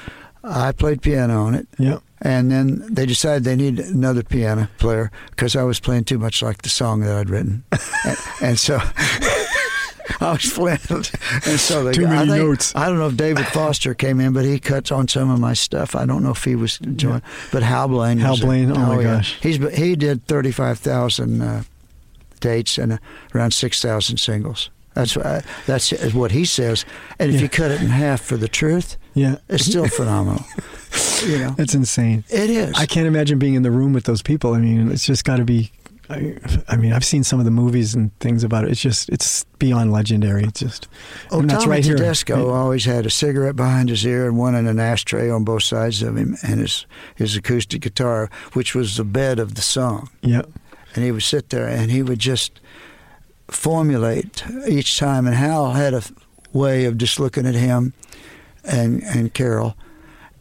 I 0.42 0.72
played 0.72 1.02
piano 1.02 1.44
on 1.44 1.54
it, 1.54 1.68
Yeah. 1.78 1.98
and 2.22 2.50
then 2.50 2.82
they 2.94 3.06
decided 3.06 3.44
they 3.44 3.56
needed 3.56 3.86
another 3.86 4.22
piano 4.22 4.68
player 4.78 5.10
because 5.30 5.54
I 5.54 5.62
was 5.62 5.78
playing 5.80 6.04
too 6.04 6.18
much 6.18 6.42
like 6.42 6.62
the 6.62 6.68
song 6.68 7.00
that 7.00 7.14
I'd 7.16 7.30
written, 7.30 7.62
and, 8.04 8.16
and 8.42 8.58
so. 8.58 8.80
I 10.20 10.32
was 10.32 10.44
Flint, 10.44 10.90
and 10.90 11.58
so 11.60 11.84
they, 11.84 11.92
Too 11.92 12.06
I 12.06 12.10
many 12.10 12.30
think- 12.30 12.42
notes. 12.44 12.74
I 12.74 12.88
don't 12.88 12.98
know 12.98 13.08
if 13.08 13.16
David 13.16 13.46
Foster 13.48 13.94
came 13.94 14.20
in, 14.20 14.32
but 14.32 14.44
he 14.44 14.58
cuts 14.58 14.90
on 14.90 15.08
some 15.08 15.30
of 15.30 15.38
my 15.40 15.52
stuff. 15.54 15.94
I 15.94 16.06
don't 16.06 16.22
know 16.22 16.30
if 16.32 16.44
he 16.44 16.54
was 16.56 16.78
joined, 16.78 17.22
but 17.52 17.62
Hal 17.62 17.88
Blaine. 17.88 18.18
Hal 18.18 18.32
was 18.32 18.42
a- 18.42 18.46
Blaine, 18.46 18.70
oh 18.72 18.74
my 18.74 19.00
yeah. 19.00 19.14
gosh. 19.16 19.38
he's 19.40 19.56
he 19.76 19.96
did 19.96 20.26
thirty 20.26 20.50
five 20.52 20.78
thousand 20.78 21.40
uh, 21.42 21.62
dates 22.40 22.78
and 22.78 22.94
uh, 22.94 22.98
around 23.34 23.52
six 23.52 23.80
thousand 23.82 24.16
singles. 24.18 24.70
That's 24.94 25.16
what 25.16 25.44
that's 25.66 25.90
what 26.14 26.32
he 26.32 26.44
says. 26.44 26.84
And 27.18 27.30
if 27.30 27.36
Yeah. 27.36 27.42
you 27.42 27.48
cut 27.48 27.70
it 27.70 27.80
in 27.80 27.88
half 27.88 28.20
for 28.20 28.36
the 28.36 28.48
truth, 28.48 28.96
Yeah, 29.14 29.36
it's 29.48 29.64
still 29.66 29.86
phenomenal. 29.98 30.44
You 31.24 31.38
know, 31.38 31.54
it's 31.58 31.74
insane. 31.74 32.24
it 32.28 32.50
is. 32.50 32.74
I 32.76 32.86
can't 32.86 33.06
imagine 33.06 33.38
being 33.38 33.54
in 33.54 33.62
the 33.62 33.70
room 33.70 33.92
with 33.92 34.04
those 34.04 34.22
people. 34.22 34.54
I 34.54 34.58
mean, 34.58 34.90
it's 34.90 35.04
just 35.06 35.24
got 35.24 35.36
to 35.36 35.44
be. 35.44 35.70
I, 36.10 36.36
I 36.68 36.76
mean, 36.76 36.92
I've 36.92 37.04
seen 37.04 37.22
some 37.24 37.38
of 37.38 37.44
the 37.44 37.50
movies 37.50 37.94
and 37.94 38.10
things 38.18 38.42
about 38.44 38.64
it. 38.64 38.70
It's 38.70 38.80
just, 38.80 39.08
it's 39.08 39.44
beyond 39.58 39.92
legendary. 39.92 40.42
It's 40.44 40.60
just, 40.60 40.88
Oh, 41.30 41.40
that's 41.42 41.64
Tommy 41.64 41.76
right 41.76 41.84
here. 41.84 41.96
Tedesco 41.96 42.50
always 42.50 42.84
had 42.84 43.06
a 43.06 43.10
cigarette 43.10 43.54
behind 43.56 43.88
his 43.88 44.04
ear 44.04 44.26
and 44.26 44.36
one 44.36 44.54
in 44.54 44.66
an 44.66 44.80
ashtray 44.80 45.30
on 45.30 45.44
both 45.44 45.62
sides 45.62 46.02
of 46.02 46.16
him, 46.16 46.36
and 46.42 46.60
his 46.60 46.86
his 47.14 47.36
acoustic 47.36 47.82
guitar, 47.82 48.28
which 48.54 48.74
was 48.74 48.96
the 48.96 49.04
bed 49.04 49.38
of 49.38 49.54
the 49.54 49.62
song. 49.62 50.10
Yeah, 50.20 50.42
And 50.94 51.04
he 51.04 51.12
would 51.12 51.22
sit 51.22 51.50
there 51.50 51.68
and 51.68 51.90
he 51.90 52.02
would 52.02 52.18
just 52.18 52.60
formulate 53.48 54.44
each 54.68 54.98
time. 54.98 55.26
And 55.26 55.34
Hal 55.36 55.72
had 55.72 55.94
a 55.94 56.02
way 56.52 56.84
of 56.84 56.98
just 56.98 57.20
looking 57.20 57.46
at 57.46 57.54
him 57.54 57.94
and 58.64 59.02
and 59.04 59.32
Carol. 59.32 59.76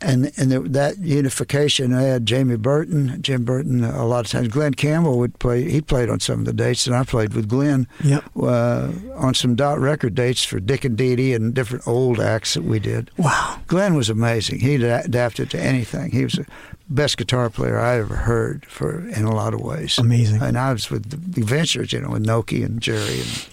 And 0.01 0.31
and 0.37 0.51
there, 0.51 0.61
that 0.61 0.97
unification, 0.99 1.93
I 1.93 2.03
had 2.03 2.25
Jamie 2.25 2.55
Burton, 2.55 3.21
Jim 3.21 3.43
Burton. 3.43 3.83
A 3.83 4.05
lot 4.05 4.25
of 4.25 4.31
times, 4.31 4.47
Glen 4.47 4.73
Campbell 4.73 5.17
would 5.19 5.37
play. 5.39 5.69
He 5.69 5.81
played 5.81 6.09
on 6.09 6.19
some 6.19 6.39
of 6.39 6.45
the 6.45 6.53
dates, 6.53 6.87
and 6.87 6.95
I 6.95 7.03
played 7.03 7.33
with 7.33 7.49
Glen 7.49 7.85
yeah. 8.03 8.21
uh, 8.41 8.91
on 9.15 9.33
some 9.33 9.55
dot 9.55 9.79
record 9.79 10.15
dates 10.15 10.43
for 10.43 10.59
Dick 10.59 10.85
and 10.85 10.97
Dee 10.97 11.15
Dee 11.15 11.33
and 11.33 11.53
different 11.53 11.85
old 11.87 12.19
acts 12.19 12.53
that 12.53 12.63
we 12.63 12.79
did. 12.79 13.11
Wow. 13.17 13.59
Glen 13.67 13.93
was 13.95 14.09
amazing. 14.09 14.59
He 14.59 14.77
da- 14.77 15.01
adapted 15.03 15.49
to 15.51 15.59
anything. 15.59 16.11
He 16.11 16.23
was 16.23 16.33
the 16.33 16.45
best 16.89 17.17
guitar 17.17 17.49
player 17.49 17.77
I 17.77 17.97
ever 17.99 18.15
heard 18.15 18.65
for 18.65 19.05
in 19.09 19.25
a 19.25 19.35
lot 19.35 19.53
of 19.53 19.59
ways. 19.61 19.97
Amazing. 19.97 20.41
And 20.41 20.57
I 20.57 20.71
was 20.71 20.89
with 20.89 21.09
the 21.09 21.41
Ventures, 21.43 21.91
you 21.91 21.99
know, 21.99 22.11
with 22.11 22.25
Nokie 22.25 22.63
and 22.63 22.81
Jerry 22.81 23.19
and. 23.19 23.47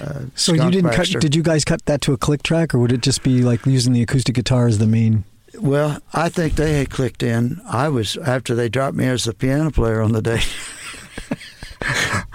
Uh, 0.00 0.20
So 0.36 0.52
you 0.54 0.70
didn't 0.70 0.90
Baxter. 0.92 1.14
cut? 1.14 1.22
Did 1.22 1.34
you 1.34 1.42
guys 1.42 1.64
cut 1.64 1.84
that 1.86 2.00
to 2.02 2.12
a 2.12 2.16
click 2.16 2.44
track, 2.44 2.72
or 2.74 2.78
would 2.78 2.92
it 2.92 3.00
just 3.00 3.24
be 3.24 3.42
like 3.42 3.66
using 3.66 3.92
the 3.92 4.02
acoustic 4.02 4.36
guitar 4.36 4.68
as 4.68 4.78
the 4.78 4.86
main? 4.86 5.24
Well, 5.58 5.98
I 6.12 6.28
think 6.28 6.54
they 6.54 6.78
had 6.78 6.90
clicked 6.90 7.22
in. 7.22 7.60
I 7.68 7.88
was 7.88 8.16
after 8.16 8.54
they 8.54 8.68
dropped 8.68 8.96
me 8.96 9.06
as 9.06 9.24
the 9.24 9.34
piano 9.34 9.70
player 9.70 10.00
on 10.00 10.12
the 10.12 10.22
day. 10.22 10.40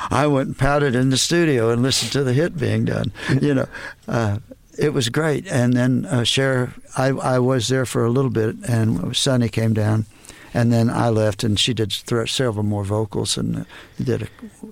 I 0.10 0.28
went 0.28 0.48
and 0.48 0.58
pouted 0.58 0.96
in 0.96 1.10
the 1.10 1.18
studio 1.18 1.70
and 1.70 1.82
listened 1.82 2.12
to 2.14 2.24
the 2.24 2.34
hit 2.34 2.58
being 2.58 2.86
done. 2.86 3.12
You 3.42 3.54
know, 3.56 3.68
uh, 4.08 4.40
it 4.78 4.94
was 4.94 5.10
great. 5.10 5.48
And 5.48 5.74
then 5.74 6.06
uh, 6.06 6.24
Cher, 6.24 6.74
I, 6.98 7.08
I 7.10 7.40
was 7.40 7.68
there 7.68 7.86
for 7.86 8.04
a 8.06 8.10
little 8.10 8.32
bit, 8.32 8.56
and 8.68 9.16
Sonny 9.16 9.50
came 9.50 9.74
down, 9.74 10.06
and 10.54 10.72
then 10.74 10.90
I 10.90 11.10
left, 11.10 11.44
and 11.44 11.60
she 11.60 11.74
did 11.74 11.92
th- 11.92 12.32
several 12.32 12.64
more 12.64 12.84
vocals 12.84 13.38
and 13.38 13.58
uh, 13.58 13.64
did 14.04 14.24
a 14.24 14.28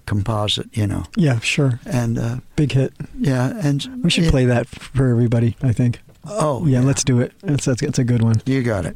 composite. 0.06 0.76
You 0.76 0.88
know, 0.88 1.04
Yeah, 1.16 1.40
sure. 1.40 1.80
and 1.86 2.18
uh, 2.18 2.36
Big 2.56 2.72
hit. 2.74 2.94
yeah, 3.20 3.54
and 3.64 3.88
We 4.04 4.10
should 4.10 4.26
it- 4.26 4.32
play 4.32 4.46
that 4.46 4.68
for 4.68 5.08
everybody. 5.10 5.56
I 5.62 5.72
think. 5.74 6.02
Oh 6.26 6.66
Yeah, 6.66 6.82
let's 6.82 7.04
do 7.04 7.20
it. 7.20 7.34
It's 7.44 7.66
that's, 7.66 7.82
it's 7.82 8.00
a 8.00 8.04
good 8.04 8.24
one. 8.24 8.42
You 8.46 8.64
got 8.64 8.86
it. 8.86 8.96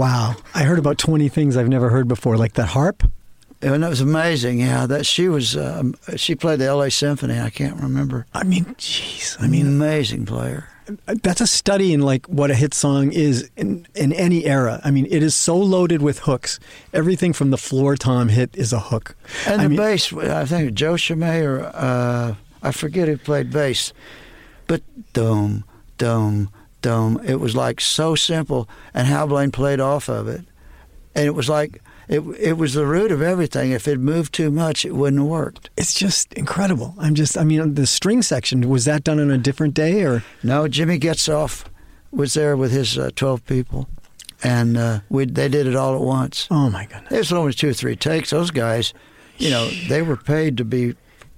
Wow. 0.00 0.36
I 0.54 0.62
heard 0.62 0.78
about 0.78 0.96
20 0.96 1.28
things 1.28 1.58
I've 1.58 1.68
never 1.68 1.90
heard 1.90 2.08
before, 2.08 2.38
like 2.38 2.54
that 2.54 2.68
harp. 2.68 3.02
And 3.60 3.82
that 3.82 3.90
was 3.90 4.00
amazing. 4.00 4.60
Yeah, 4.60 4.86
that 4.86 5.04
she 5.04 5.28
was. 5.28 5.58
Um, 5.58 5.94
she 6.16 6.34
played 6.34 6.58
the 6.60 6.64
L.A. 6.64 6.90
Symphony. 6.90 7.38
I 7.38 7.50
can't 7.50 7.78
remember. 7.78 8.24
I 8.32 8.44
mean, 8.44 8.64
jeez. 8.78 9.36
I 9.38 9.46
mean, 9.46 9.66
amazing 9.66 10.24
player. 10.24 10.70
that's 11.06 11.42
a 11.42 11.46
study 11.46 11.92
in 11.92 12.00
like 12.00 12.24
what 12.28 12.50
a 12.50 12.54
hit 12.54 12.72
song 12.72 13.12
is 13.12 13.50
in, 13.58 13.86
in 13.94 14.14
any 14.14 14.46
era. 14.46 14.80
I 14.82 14.90
mean, 14.90 15.06
it 15.10 15.22
is 15.22 15.34
so 15.34 15.58
loaded 15.58 16.00
with 16.00 16.20
hooks. 16.20 16.58
Everything 16.94 17.34
from 17.34 17.50
the 17.50 17.58
floor 17.58 17.94
tom 17.94 18.30
hit 18.30 18.56
is 18.56 18.72
a 18.72 18.80
hook. 18.80 19.14
And 19.46 19.60
I 19.60 19.64
the 19.64 19.68
mean, 19.68 19.76
bass, 19.76 20.14
I 20.14 20.46
think 20.46 20.72
Joe 20.72 20.96
Chimay 20.96 21.42
or 21.42 21.70
uh, 21.74 22.36
I 22.62 22.72
forget 22.72 23.06
who 23.06 23.18
played 23.18 23.50
bass, 23.50 23.92
but 24.66 24.80
dome, 25.12 25.64
dome, 25.98 26.48
dome. 26.80 27.20
It 27.24 27.36
was 27.40 27.54
like 27.56 27.80
so 27.80 28.14
simple, 28.14 28.68
and 28.94 29.06
Hal 29.06 29.26
Blaine 29.26 29.50
played 29.50 29.80
off 29.80 30.08
of 30.08 30.28
it, 30.28 30.42
and 31.14 31.26
it 31.26 31.34
was 31.34 31.48
like 31.48 31.82
it. 32.08 32.20
It 32.38 32.56
was 32.56 32.74
the 32.74 32.86
root 32.86 33.12
of 33.12 33.22
everything. 33.22 33.70
If 33.72 33.86
it 33.88 33.98
moved 33.98 34.32
too 34.34 34.50
much, 34.50 34.84
it 34.84 34.94
wouldn't 34.94 35.20
have 35.22 35.28
worked. 35.30 35.70
It's 35.76 35.94
just 35.94 36.32
incredible. 36.34 36.94
I'm 36.98 37.14
just, 37.14 37.38
I 37.38 37.44
mean, 37.44 37.74
the 37.74 37.86
string 37.86 38.22
section, 38.22 38.68
was 38.68 38.84
that 38.86 39.04
done 39.04 39.20
on 39.20 39.30
a 39.30 39.38
different 39.38 39.74
day 39.74 40.02
or? 40.04 40.22
No, 40.42 40.66
Jimmy 40.68 40.98
Getzoff 40.98 41.64
was 42.10 42.34
there 42.34 42.56
with 42.56 42.72
his 42.72 42.98
uh, 42.98 43.10
twelve 43.14 43.44
people, 43.46 43.88
and 44.42 44.76
uh, 44.76 45.00
we 45.08 45.24
they 45.26 45.48
did 45.48 45.66
it 45.66 45.76
all 45.76 45.94
at 45.94 46.00
once. 46.00 46.48
Oh 46.50 46.68
my 46.70 46.86
goodness. 46.86 47.12
It 47.12 47.18
was 47.18 47.32
only 47.32 47.52
two 47.52 47.70
or 47.70 47.72
three 47.74 47.96
takes. 47.96 48.30
Those 48.30 48.50
guys, 48.50 48.92
you 49.38 49.50
know, 49.50 49.68
they 49.88 50.02
were 50.02 50.16
paid 50.16 50.56
to 50.58 50.64
be 50.64 50.94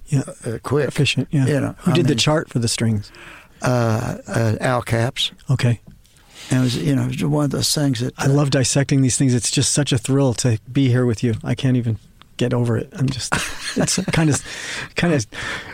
Yeah. 0.07 0.21
uh, 0.45 0.57
quick. 0.63 0.87
Efficient, 0.87 1.27
yeah. 1.31 1.45
You 1.45 1.59
know, 1.59 1.75
Who 1.79 1.91
I 1.91 1.93
did 1.93 2.07
the 2.07 2.15
chart 2.15 2.49
for 2.49 2.59
the 2.59 2.67
strings? 2.67 3.11
Uh, 3.63 4.17
uh, 4.27 4.55
Al 4.59 4.81
Capps. 4.81 5.31
Okay. 5.49 5.79
And 6.51 6.59
it 6.59 6.63
was, 6.63 6.75
you 6.77 6.95
know, 6.95 7.03
it 7.03 7.07
was 7.07 7.23
one 7.23 7.45
of 7.45 7.51
those 7.51 7.73
things 7.73 8.01
that 8.01 8.13
I 8.17 8.27
love 8.27 8.49
dissecting 8.49 9.01
these 9.01 9.17
things. 9.17 9.33
It's 9.33 9.49
just 9.49 9.73
such 9.73 9.91
a 9.93 9.97
thrill 9.97 10.33
to 10.35 10.59
be 10.71 10.89
here 10.89 11.05
with 11.05 11.23
you. 11.23 11.35
I 11.43 11.55
can't 11.55 11.77
even 11.77 11.97
get 12.35 12.53
over 12.53 12.77
it. 12.77 12.89
I'm 12.93 13.07
just, 13.07 13.33
it's 13.77 14.03
kind 14.11 14.29
of, 14.29 14.43
kind 14.95 15.13
of, 15.13 15.25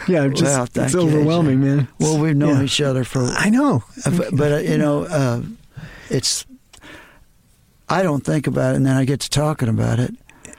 yeah, 0.07 0.27
just, 0.27 0.43
Well, 0.75 0.85
it's 0.85 0.93
overwhelming, 0.95 1.59
AJ. 1.59 1.63
man. 1.63 1.87
Well, 1.99 2.19
we've 2.19 2.35
known 2.35 2.57
Yeah. 2.57 2.63
each 2.63 2.79
other 2.81 3.03
for, 3.03 3.23
I 3.25 3.49
know. 3.49 3.83
uh, 4.05 4.11
but, 4.15 4.35
but 4.35 4.51
uh, 4.51 4.57
you 4.57 4.77
know, 4.77 5.05
uh, 5.05 5.41
it's. 6.09 6.45
I 7.91 8.03
don't 8.03 8.23
think 8.23 8.45
about 8.45 8.73
it, 8.73 8.77
and 8.77 8.85
then 8.85 8.95
I 8.95 9.03
get 9.05 9.21
to 9.21 9.29
talking 9.31 9.67
about 9.67 9.99
it, 9.99 10.13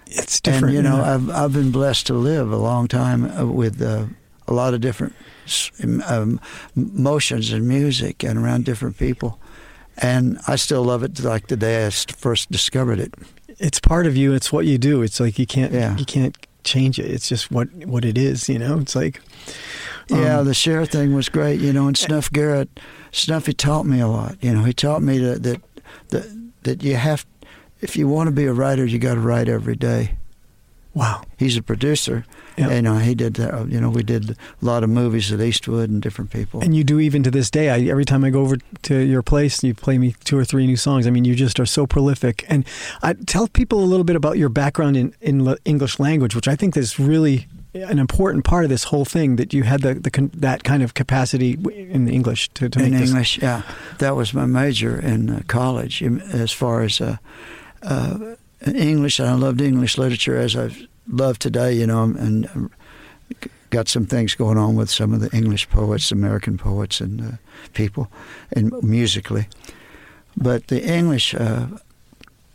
It's 0.06 0.40
different. 0.40 0.64
and 0.64 0.74
you 0.74 0.82
know, 0.82 0.96
yeah. 0.96 1.14
I've 1.14 1.30
I've 1.30 1.52
been 1.52 1.70
blessed 1.70 2.08
to 2.08 2.14
live 2.14 2.50
a 2.50 2.56
long 2.56 2.88
time 2.88 3.30
uh, 3.30 3.46
with 3.46 3.80
uh, 3.80 4.06
a 4.48 4.52
lot 4.52 4.74
of 4.74 4.80
different 4.80 5.14
um, 6.06 6.40
motions 6.74 7.52
and 7.52 7.66
music, 7.66 8.22
and 8.24 8.38
around 8.38 8.64
different 8.64 8.96
people, 8.98 9.38
and 9.98 10.38
I 10.46 10.56
still 10.56 10.82
love 10.84 11.02
it 11.02 11.20
like 11.22 11.48
the 11.48 11.56
day 11.56 11.86
I 11.86 11.90
first 11.90 12.50
discovered 12.50 12.98
it. 13.00 13.14
it's 13.58 13.80
part 13.80 14.06
of 14.06 14.16
you. 14.16 14.32
It's 14.34 14.50
what 14.52 14.64
you 14.66 14.78
do. 14.78 15.02
It's 15.02 15.20
like 15.20 15.38
you 15.38 15.46
can't, 15.46 15.72
Yeah. 15.72 15.96
you 15.98 16.04
can't 16.06 16.36
change 16.64 16.98
it. 16.98 17.10
It's 17.10 17.28
just 17.28 17.50
what, 17.50 17.68
what 17.86 18.04
it 18.04 18.16
is, 18.16 18.48
you 18.48 18.58
know? 18.58 18.78
It's 18.78 18.94
like, 18.96 19.20
Yeah, 20.08 20.38
Um, 20.40 20.46
the 20.46 20.54
Cher 20.54 20.86
thing 20.86 21.14
was 21.14 21.28
great, 21.28 21.60
you 21.60 21.72
know. 21.72 21.86
And 21.86 21.96
Snuff 21.96 22.30
Garrett, 22.32 22.68
Snuffy 23.12 23.52
taught 23.52 23.84
me 23.86 24.00
a 24.00 24.08
lot. 24.08 24.36
You 24.40 24.52
know, 24.54 24.64
he 24.64 24.72
taught 24.72 25.02
me 25.02 25.18
that 25.18 25.42
that 25.42 25.60
that, 26.08 26.26
that 26.62 26.82
you 26.82 26.96
have, 26.96 27.24
if 27.80 27.96
you 27.96 28.08
want 28.08 28.28
to 28.28 28.32
be 28.32 28.46
a 28.46 28.52
writer, 28.52 28.84
you 28.86 28.98
got 28.98 29.14
to 29.14 29.20
write 29.20 29.48
every 29.48 29.76
day. 29.76 30.16
Wow. 30.94 31.22
He's 31.38 31.56
a 31.56 31.62
producer, 31.62 32.24
Yeah. 32.56 32.68
and 32.68 32.86
uh, 32.86 32.98
he 32.98 33.14
did 33.14 33.34
that. 33.34 33.68
You 33.70 33.80
know, 33.80 33.90
we 33.90 34.02
did 34.02 34.30
a 34.30 34.34
lot 34.60 34.82
of 34.84 34.90
movies 34.90 35.32
at 35.32 35.40
Eastwood 35.40 35.88
and 35.90 36.02
different 36.02 36.30
people. 36.30 36.60
And 36.60 36.74
you 36.74 36.84
do 36.84 37.00
even 37.00 37.22
to 37.22 37.30
this 37.30 37.50
day. 37.50 37.70
I, 37.70 37.78
every 37.90 38.04
time 38.04 38.24
I 38.24 38.30
go 38.30 38.40
over 38.40 38.56
to 38.82 38.94
your 38.98 39.22
place, 39.22 39.62
you 39.62 39.74
play 39.74 39.98
me 39.98 40.14
two 40.24 40.36
or 40.36 40.44
three 40.44 40.66
new 40.66 40.76
songs. 40.76 41.06
I 41.06 41.10
mean, 41.10 41.24
you 41.24 41.34
just 41.34 41.58
are 41.60 41.66
so 41.66 41.86
prolific. 41.86 42.44
And 42.48 42.64
I 43.02 43.14
tell 43.14 43.48
people 43.48 43.82
a 43.82 43.86
little 43.86 44.04
bit 44.04 44.16
about 44.16 44.36
your 44.36 44.48
background 44.50 44.96
in 44.96 45.14
in 45.20 45.56
English 45.64 45.98
language, 45.98 46.34
which 46.34 46.48
I 46.48 46.56
think 46.56 46.76
is 46.76 46.98
really 46.98 47.46
an 47.72 47.98
important 48.00 48.44
part 48.44 48.64
of 48.64 48.70
this 48.70 48.84
whole 48.84 49.04
thing. 49.04 49.36
That 49.36 49.54
you 49.54 49.62
had 49.62 49.80
the, 49.82 49.94
the 49.94 50.30
that 50.40 50.64
kind 50.64 50.82
of 50.82 50.92
capacity 50.94 51.52
in 51.92 52.04
the 52.06 52.12
English 52.12 52.48
to, 52.54 52.68
to 52.68 52.78
in 52.82 52.90
this. 52.92 53.10
English, 53.10 53.38
yeah, 53.38 53.62
that 53.98 54.16
was 54.16 54.34
my 54.34 54.46
major 54.46 54.98
in 54.98 55.30
uh, 55.30 55.42
college. 55.46 56.02
As 56.02 56.52
far 56.52 56.82
as 56.82 57.00
uh, 57.00 57.16
uh, 57.82 58.34
English, 58.66 59.18
and 59.18 59.28
I 59.28 59.34
loved 59.34 59.60
English 59.60 59.98
literature 59.98 60.36
as 60.36 60.56
I 60.56 60.70
love 61.08 61.38
today. 61.38 61.72
You 61.72 61.86
know, 61.86 62.02
and 62.02 62.70
got 63.70 63.88
some 63.88 64.04
things 64.04 64.34
going 64.34 64.58
on 64.58 64.74
with 64.74 64.90
some 64.90 65.14
of 65.14 65.20
the 65.20 65.34
English 65.36 65.70
poets, 65.70 66.12
American 66.12 66.58
poets, 66.58 67.00
and 67.00 67.20
uh, 67.20 67.36
people, 67.72 68.10
and 68.52 68.72
musically. 68.82 69.46
But 70.36 70.66
the 70.66 70.84
English, 70.84 71.34
uh, 71.34 71.66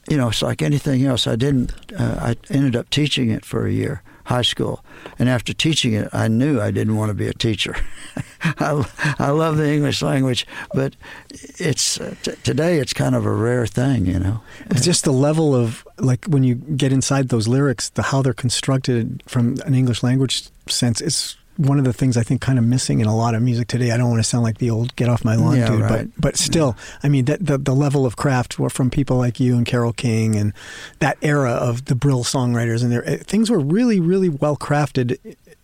you 0.10 0.18
know, 0.18 0.30
it's 0.30 0.42
like 0.42 0.62
anything 0.62 1.06
else. 1.06 1.26
I 1.26 1.36
didn't. 1.36 1.74
Uh, 1.98 2.18
I 2.20 2.54
ended 2.54 2.76
up 2.76 2.90
teaching 2.90 3.30
it 3.32 3.46
for 3.46 3.66
a 3.66 3.72
year, 3.72 4.02
high 4.26 4.42
school, 4.42 4.84
and 5.18 5.30
after 5.30 5.54
teaching 5.54 5.94
it, 5.94 6.10
I 6.14 6.28
knew 6.28 6.60
I 6.60 6.72
didn't 6.72 6.96
want 6.96 7.10
to 7.10 7.14
be 7.14 7.28
a 7.28 7.34
teacher. 7.34 7.76
I, 8.44 8.86
I 9.20 9.30
love 9.32 9.58
the 9.58 9.72
English 9.72 10.02
language, 10.02 10.46
but 10.74 10.96
it's 11.30 12.00
uh, 12.00 12.14
t- 12.22 12.34
today 12.44 12.80
it's 12.80 12.94
kind 12.94 13.16
of 13.16 13.26
a 13.26 13.34
rare 13.34 13.66
thing, 13.66 14.06
you 14.06 14.20
know. 14.20 14.42
It's 14.70 14.86
just 14.86 15.04
the 15.04 15.14
level 15.14 15.56
of 15.56 15.88
like 15.98 16.26
when 16.26 16.44
you 16.44 16.56
get 16.56 16.92
inside 16.92 17.30
those 17.30 17.48
lyrics, 17.48 17.90
the 17.90 18.04
how 18.04 18.22
they're 18.22 18.34
constructed 18.34 19.24
from 19.28 19.56
an 19.66 19.74
English 19.74 20.04
language 20.04 20.50
sense 20.68 21.02
is 21.02 21.38
one 21.58 21.80
of 21.80 21.86
the 21.86 21.94
things 21.94 22.18
I 22.18 22.24
think 22.24 22.42
kind 22.42 22.60
of 22.60 22.66
missing 22.66 23.00
in 23.00 23.08
a 23.08 23.16
lot 23.16 23.36
of 23.36 23.42
music 23.42 23.68
today. 23.68 23.92
I 23.92 23.98
don't 23.98 24.10
want 24.10 24.20
to 24.20 24.28
sound 24.28 24.44
like 24.44 24.58
the 24.58 24.70
old 24.70 24.96
get 24.96 25.08
off 25.10 25.24
my 25.24 25.36
lawn 25.36 25.58
Yeah, 25.58 25.68
dude, 25.70 25.82
right. 25.82 25.90
but 26.14 26.22
but 26.22 26.38
still, 26.38 26.76
I 27.04 27.10
mean 27.10 27.26
that 27.26 27.46
the 27.46 27.58
the 27.58 27.74
level 27.76 28.06
of 28.06 28.16
craft 28.18 28.60
were 28.60 28.70
from 28.70 28.90
people 28.90 29.18
like 29.18 29.40
you 29.40 29.56
and 29.56 29.66
Carole 29.66 29.94
King 29.94 30.36
and 30.36 30.54
that 31.00 31.18
era 31.22 31.52
of 31.52 31.86
the 31.86 31.96
Brill 31.96 32.24
songwriters 32.24 32.84
and 32.84 32.92
their 32.92 33.04
things 33.20 33.50
were 33.50 33.60
really 33.60 34.00
really 34.00 34.30
well 34.30 34.58
crafted 34.58 35.18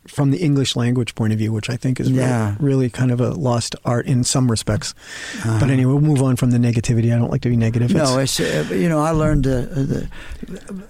from 0.07 0.31
the 0.31 0.39
English 0.39 0.75
language 0.75 1.13
point 1.13 1.31
of 1.31 1.37
view, 1.37 1.51
which 1.53 1.69
I 1.69 1.77
think 1.77 1.99
is 1.99 2.07
really- 2.11 2.23
Yeah. 2.23 2.55
really, 2.59 2.89
kind 2.89 3.11
of 3.11 3.21
a 3.21 3.29
lost 3.31 3.75
art 3.85 4.07
in 4.07 4.23
some 4.23 4.49
respects. 4.49 4.95
Uh-huh. 5.37 5.59
But 5.59 5.69
anyway, 5.69 5.91
we'll 5.93 6.01
move 6.01 6.23
on 6.23 6.35
from 6.37 6.49
the 6.49 6.57
negativity. 6.57 7.13
I 7.13 7.19
don't 7.19 7.29
like 7.29 7.41
to 7.41 7.49
be 7.49 7.55
negative. 7.55 7.93
No, 7.93 8.17
It's- 8.17 8.39
it's 8.39 8.71
uh, 8.71 8.73
you 8.73 8.89
know 8.89 8.99
I 8.99 9.11
learned 9.11 9.45
uh, 9.45 9.61
the, 9.61 10.07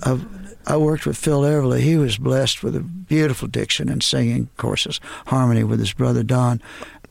uh, 0.03 0.17
I 0.65 0.77
worked 0.77 1.05
with 1.05 1.17
Phil 1.17 1.41
Everly. 1.41 1.81
He 1.81 1.97
was 1.97 2.17
blessed 2.17 2.63
with 2.63 2.75
a 2.75 2.81
beautiful 2.81 3.47
diction 3.47 3.89
and 3.89 4.03
singing 4.03 4.49
courses, 4.57 4.99
harmony 5.27 5.63
with 5.63 5.79
his 5.79 5.93
brother 5.93 6.23
Don, 6.23 6.61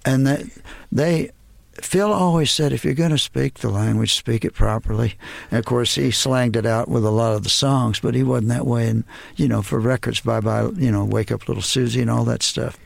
and 0.04 0.26
that 0.26 0.44
they. 0.90 1.30
Phil 1.74 2.12
always 2.12 2.50
said, 2.50 2.72
if 2.72 2.84
you're 2.84 2.92
going 2.92 3.10
to 3.10 3.16
speak 3.16 3.54
the 3.54 3.70
language, 3.70 4.12
speak 4.12 4.44
it 4.44 4.52
properly. 4.52 5.14
And 5.50 5.58
of 5.58 5.64
course, 5.64 5.94
he 5.94 6.10
slanged 6.10 6.56
it 6.56 6.66
out 6.66 6.88
with 6.88 7.06
a 7.06 7.10
lot 7.10 7.34
of 7.34 7.42
the 7.42 7.48
songs, 7.48 8.00
but 8.00 8.14
he 8.14 8.22
wasn't 8.22 8.48
that 8.48 8.66
way. 8.66 8.86
And 8.88 9.04
you 9.36 9.48
know, 9.48 9.62
for 9.62 9.80
records, 9.80 10.20
bye 10.20 10.40
bye, 10.40 10.68
you 10.76 10.90
know, 10.90 11.04
wake 11.04 11.32
up 11.32 11.48
little 11.48 11.62
Susie 11.62 12.02
and 12.02 12.10
all 12.10 12.24
that 12.24 12.42
stuff. 12.42 12.76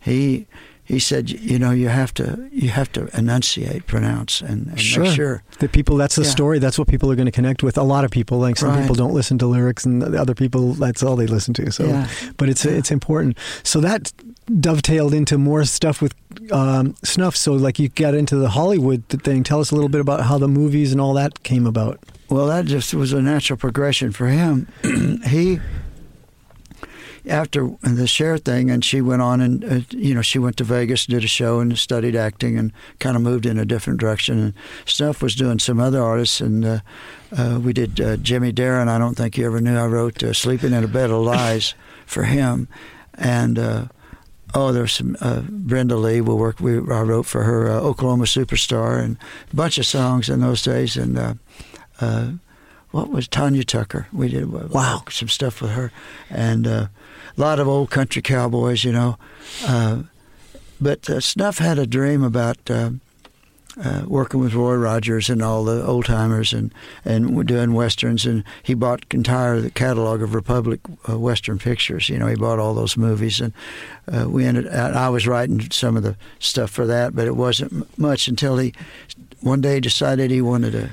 He 0.00 0.46
he 0.84 0.98
said, 0.98 1.30
you 1.30 1.58
know, 1.58 1.70
you 1.70 1.88
have 1.88 2.12
to 2.14 2.48
you 2.52 2.68
have 2.68 2.92
to 2.92 3.08
enunciate, 3.16 3.86
pronounce, 3.86 4.40
and, 4.40 4.68
and 4.68 4.80
Sure. 4.80 5.04
make 5.04 5.14
sure. 5.14 5.42
The 5.58 5.68
people, 5.68 5.96
that's 5.96 6.16
the 6.16 6.22
Yeah. 6.24 6.30
story. 6.30 6.58
That's 6.58 6.78
what 6.78 6.88
people 6.88 7.10
are 7.10 7.16
going 7.16 7.26
to 7.26 7.32
connect 7.32 7.62
with. 7.62 7.78
A 7.78 7.82
lot 7.82 8.04
of 8.04 8.10
people, 8.10 8.38
like 8.38 8.56
some 8.58 8.68
Right. 8.70 8.80
people 8.82 8.94
don't 8.94 9.14
listen 9.14 9.38
to 9.38 9.46
lyrics, 9.46 9.84
and 9.86 10.02
the 10.02 10.20
other 10.20 10.34
people, 10.34 10.74
that's 10.74 11.02
all 11.02 11.16
they 11.16 11.26
listen 11.26 11.54
to. 11.54 11.70
So, 11.72 11.86
Yeah. 11.86 12.06
but 12.36 12.48
it's 12.48 12.64
it's 12.66 12.90
important. 12.90 13.36
So 13.62 13.80
that 13.80 14.12
dovetailed 14.60 15.14
into 15.14 15.38
more 15.38 15.64
stuff 15.64 16.02
with 16.02 16.14
um, 16.52 16.94
snuff. 17.02 17.34
So, 17.36 17.52
like 17.54 17.78
you 17.78 17.88
got 17.88 18.14
into 18.14 18.36
the 18.36 18.50
Hollywood 18.50 19.04
thing. 19.08 19.42
Tell 19.44 19.60
us 19.60 19.70
a 19.70 19.74
little 19.74 19.88
bit 19.88 20.00
about 20.00 20.20
how 20.26 20.36
the 20.38 20.48
movies 20.48 20.92
and 20.92 21.00
all 21.00 21.14
that 21.14 21.42
came 21.44 21.66
about. 21.66 21.98
Well, 22.28 22.46
that 22.48 22.66
just 22.66 22.92
was 22.94 23.12
a 23.12 23.22
natural 23.22 23.56
progression 23.56 24.10
for 24.12 24.26
him. 24.28 24.66
he, 25.26 25.60
after 27.26 27.70
the 27.82 28.06
Cher 28.06 28.38
thing, 28.38 28.70
and 28.70 28.84
she 28.84 29.00
went 29.00 29.22
on 29.22 29.40
and, 29.40 29.64
uh, 29.64 29.80
you 29.90 30.14
know, 30.14 30.22
she 30.22 30.38
went 30.38 30.56
to 30.58 30.64
Vegas, 30.64 31.06
did 31.06 31.24
a 31.24 31.28
show, 31.28 31.60
and 31.60 31.76
studied 31.78 32.14
acting, 32.14 32.58
and 32.58 32.72
kind 32.98 33.16
of 33.16 33.22
moved 33.22 33.46
in 33.46 33.58
a 33.58 33.64
different 33.64 34.00
direction. 34.00 34.38
And 34.38 34.54
Snuff 34.84 35.22
was 35.22 35.34
doing 35.34 35.58
some 35.58 35.80
other 35.80 36.02
artists, 36.02 36.40
and 36.40 36.64
uh, 36.64 36.78
uh, 37.36 37.60
we 37.62 37.72
did 37.72 38.00
uh, 38.00 38.16
Jimmy 38.18 38.52
Darren. 38.52 38.88
I 38.88 38.98
don't 38.98 39.14
think 39.14 39.38
you 39.38 39.46
ever 39.46 39.60
knew 39.60 39.76
I 39.76 39.86
wrote 39.86 40.22
uh, 40.22 40.32
"Sleeping 40.32 40.72
in 40.72 40.84
a 40.84 40.88
Bed 40.88 41.10
of 41.10 41.22
Lies" 41.22 41.74
for 42.06 42.24
him, 42.24 42.68
and. 43.14 43.58
Uh, 43.58 43.84
Oh, 44.56 44.70
there's 44.70 44.92
some 44.92 45.16
uh, 45.20 45.40
Brenda 45.48 45.96
Lee. 45.96 46.20
We 46.20 46.32
worked. 46.32 46.60
We 46.60 46.76
I 46.76 47.02
wrote 47.02 47.26
for 47.26 47.42
her 47.42 47.68
uh, 47.68 47.80
Oklahoma 47.80 48.26
Superstar 48.26 49.02
and 49.02 49.18
a 49.52 49.56
bunch 49.56 49.78
of 49.78 49.84
songs 49.84 50.28
in 50.28 50.40
those 50.40 50.62
days. 50.62 50.96
And 50.96 51.18
uh, 51.18 51.34
what 52.94 53.10
was 53.10 53.26
Tanya 53.26 53.64
Tucker? 53.64 54.06
We 54.12 54.28
did 54.28 54.44
uh, 54.44 54.68
Wow. 54.70 55.02
some 55.10 55.28
stuff 55.28 55.60
with 55.60 55.72
her, 55.72 55.90
and 56.30 56.64
uh, 56.64 56.86
a 57.36 57.40
lot 57.40 57.58
of 57.58 57.66
old 57.66 57.90
country 57.90 58.22
cowboys, 58.22 58.84
you 58.84 58.92
know. 58.92 59.18
Uh, 59.66 60.02
but 60.80 61.10
uh, 61.10 61.18
Snuff 61.18 61.58
had 61.58 61.76
a 61.76 61.86
dream 61.88 62.22
about 62.22 62.58
uh, 62.70 62.90
uh, 63.84 64.04
working 64.06 64.38
with 64.38 64.54
Roy 64.54 64.76
Rogers 64.76 65.28
and 65.28 65.42
all 65.42 65.64
the 65.64 65.84
old 65.84 66.04
timers, 66.04 66.52
and 66.52 66.72
and 67.04 67.44
doing 67.48 67.74
westerns. 67.74 68.26
And 68.26 68.44
he 68.62 68.74
bought 68.74 69.04
entire 69.10 69.60
the 69.60 69.70
catalog 69.70 70.22
of 70.22 70.32
Republic 70.32 70.78
uh, 71.08 71.18
Western 71.18 71.58
Pictures. 71.58 72.08
You 72.08 72.20
know, 72.20 72.28
he 72.28 72.36
bought 72.36 72.60
all 72.60 72.74
those 72.74 72.96
movies, 72.96 73.40
and 73.40 73.52
uh, 74.06 74.30
we 74.30 74.44
ended. 74.44 74.68
I 74.68 75.08
was 75.08 75.26
writing 75.26 75.68
some 75.72 75.96
of 75.96 76.04
the 76.04 76.14
stuff 76.38 76.70
for 76.70 76.86
that, 76.86 77.16
but 77.16 77.26
it 77.26 77.34
wasn't 77.34 77.98
much 77.98 78.28
until 78.28 78.56
he 78.58 78.72
one 79.40 79.60
day 79.60 79.80
decided 79.80 80.30
he 80.30 80.40
wanted 80.40 80.70
to 80.72 80.90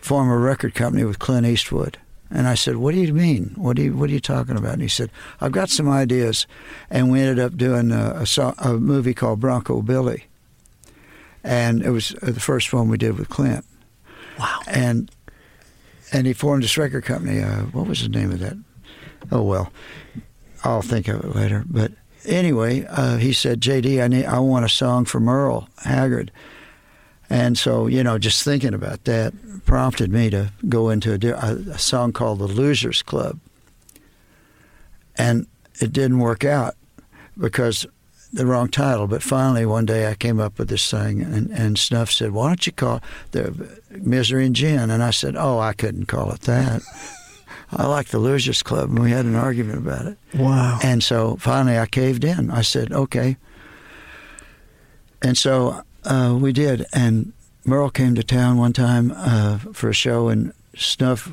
form 0.00 0.28
a 0.28 0.36
record 0.36 0.74
company 0.74 1.04
with 1.04 1.18
Clint 1.18 1.46
Eastwood. 1.46 1.98
And 2.30 2.46
I 2.46 2.54
said, 2.54 2.76
"What 2.76 2.94
do 2.94 3.00
you 3.00 3.14
mean? 3.14 3.52
What 3.56 3.76
do 3.76 3.82
you 3.82 3.94
What 3.94 4.10
are 4.10 4.12
you 4.12 4.20
talking 4.20 4.56
about?" 4.56 4.74
And 4.74 4.82
he 4.82 4.88
said, 4.88 5.10
"I've 5.40 5.52
got 5.52 5.70
some 5.70 5.88
ideas." 5.88 6.46
And 6.90 7.10
we 7.10 7.20
ended 7.20 7.38
up 7.38 7.56
doing 7.56 7.90
a, 7.90 8.22
a, 8.36 8.54
a 8.58 8.74
movie 8.74 9.14
called 9.14 9.40
Bronco 9.40 9.80
Billy, 9.80 10.24
and 11.42 11.82
it 11.82 11.90
was 11.90 12.14
uh, 12.22 12.30
the 12.30 12.40
first 12.40 12.72
one 12.72 12.88
we 12.88 12.98
did 12.98 13.18
with 13.18 13.30
Clint. 13.30 13.64
Wow. 14.38 14.60
And 14.66 15.10
and 16.12 16.26
he 16.26 16.34
formed 16.34 16.64
this 16.64 16.76
record 16.76 17.04
company. 17.04 17.40
Uh, 17.40 17.62
what 17.72 17.86
was 17.86 18.02
the 18.02 18.08
name 18.08 18.30
of 18.30 18.40
that? 18.40 18.56
Oh 19.32 19.42
well, 19.42 19.72
I'll 20.64 20.82
think 20.82 21.08
of 21.08 21.24
it 21.24 21.34
later. 21.34 21.64
But 21.66 21.92
anyway, 22.26 22.84
uh, 22.90 23.16
he 23.16 23.32
said, 23.32 23.62
"JD, 23.62 24.02
I 24.02 24.08
need, 24.08 24.26
I 24.26 24.38
want 24.38 24.66
a 24.66 24.68
song 24.68 25.06
for 25.06 25.18
Merle 25.18 25.68
Haggard." 25.78 26.30
And 27.30 27.58
so, 27.58 27.86
you 27.86 28.02
know, 28.02 28.18
just 28.18 28.42
thinking 28.42 28.74
about 28.74 29.04
that 29.04 29.34
prompted 29.66 30.10
me 30.10 30.30
to 30.30 30.50
go 30.68 30.88
into 30.88 31.12
a, 31.12 31.34
a, 31.34 31.54
a 31.72 31.78
song 31.78 32.12
called 32.12 32.38
The 32.38 32.46
Losers 32.46 33.02
Club. 33.02 33.38
And 35.16 35.46
it 35.80 35.92
didn't 35.92 36.20
work 36.20 36.44
out 36.44 36.74
because 37.38 37.86
the 38.32 38.46
wrong 38.46 38.68
title. 38.68 39.06
But 39.06 39.22
finally, 39.22 39.66
one 39.66 39.86
day 39.86 40.10
I 40.10 40.14
came 40.14 40.40
up 40.40 40.58
with 40.58 40.68
this 40.68 40.90
thing, 40.90 41.20
and, 41.22 41.50
and 41.50 41.78
Snuff 41.78 42.10
said, 42.10 42.32
Why 42.32 42.48
don't 42.48 42.66
you 42.66 42.72
call 42.72 42.96
it 42.96 43.02
the 43.32 43.78
Misery 43.90 44.46
and 44.46 44.56
Gin? 44.56 44.90
And 44.90 45.02
I 45.02 45.10
said, 45.10 45.34
Oh, 45.36 45.58
I 45.58 45.72
couldn't 45.72 46.06
call 46.06 46.30
it 46.32 46.42
that. 46.42 46.82
I 47.70 47.86
like 47.86 48.08
the 48.08 48.18
Losers 48.18 48.62
Club, 48.62 48.90
and 48.90 48.98
we 48.98 49.10
had 49.10 49.26
an 49.26 49.34
argument 49.34 49.78
about 49.78 50.06
it. 50.06 50.18
Wow. 50.34 50.78
And 50.82 51.02
so 51.02 51.36
finally 51.36 51.78
I 51.78 51.86
caved 51.86 52.24
in. 52.24 52.50
I 52.50 52.62
said, 52.62 52.92
okay. 52.92 53.36
And 55.20 55.36
so 55.36 55.82
uh, 56.04 56.36
we 56.40 56.52
did. 56.52 56.86
And 56.92 57.32
Merle 57.64 57.90
came 57.90 58.14
to 58.14 58.22
town 58.22 58.56
one 58.58 58.72
time 58.72 59.12
uh, 59.14 59.58
for 59.72 59.88
a 59.90 59.94
show, 59.94 60.28
and 60.28 60.52
Snuff 60.76 61.30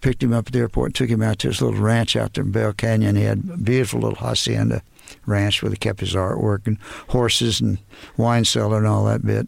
picked 0.00 0.22
him 0.22 0.32
up 0.32 0.48
at 0.48 0.52
the 0.52 0.58
airport 0.58 0.88
and 0.88 0.94
took 0.94 1.08
him 1.08 1.22
out 1.22 1.38
to 1.38 1.48
his 1.48 1.62
little 1.62 1.80
ranch 1.80 2.16
out 2.16 2.34
there 2.34 2.44
in 2.44 2.50
Bell 2.50 2.72
Canyon. 2.72 3.16
He 3.16 3.22
had 3.22 3.38
a 3.38 3.56
beautiful 3.56 4.00
little 4.00 4.16
hacienda 4.16 4.82
ranch 5.26 5.62
where 5.62 5.70
he 5.70 5.76
kept 5.76 6.00
his 6.00 6.14
artwork 6.14 6.66
and 6.66 6.78
horses 7.08 7.60
and 7.60 7.78
wine 8.16 8.44
cellar 8.44 8.78
and 8.78 8.86
all 8.86 9.04
that 9.04 9.24
bit. 9.24 9.46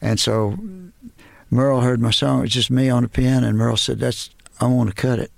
And 0.00 0.20
so 0.20 0.58
Merle 1.50 1.80
heard 1.80 2.00
my 2.00 2.10
song. 2.10 2.40
It 2.40 2.42
was 2.42 2.52
just 2.52 2.70
me 2.70 2.88
on 2.88 3.02
the 3.02 3.08
piano, 3.08 3.48
and 3.48 3.58
Merle 3.58 3.76
said, 3.76 3.98
"That's 3.98 4.30
I 4.60 4.66
want 4.66 4.90
to 4.90 4.94
cut 4.94 5.18
it." 5.18 5.32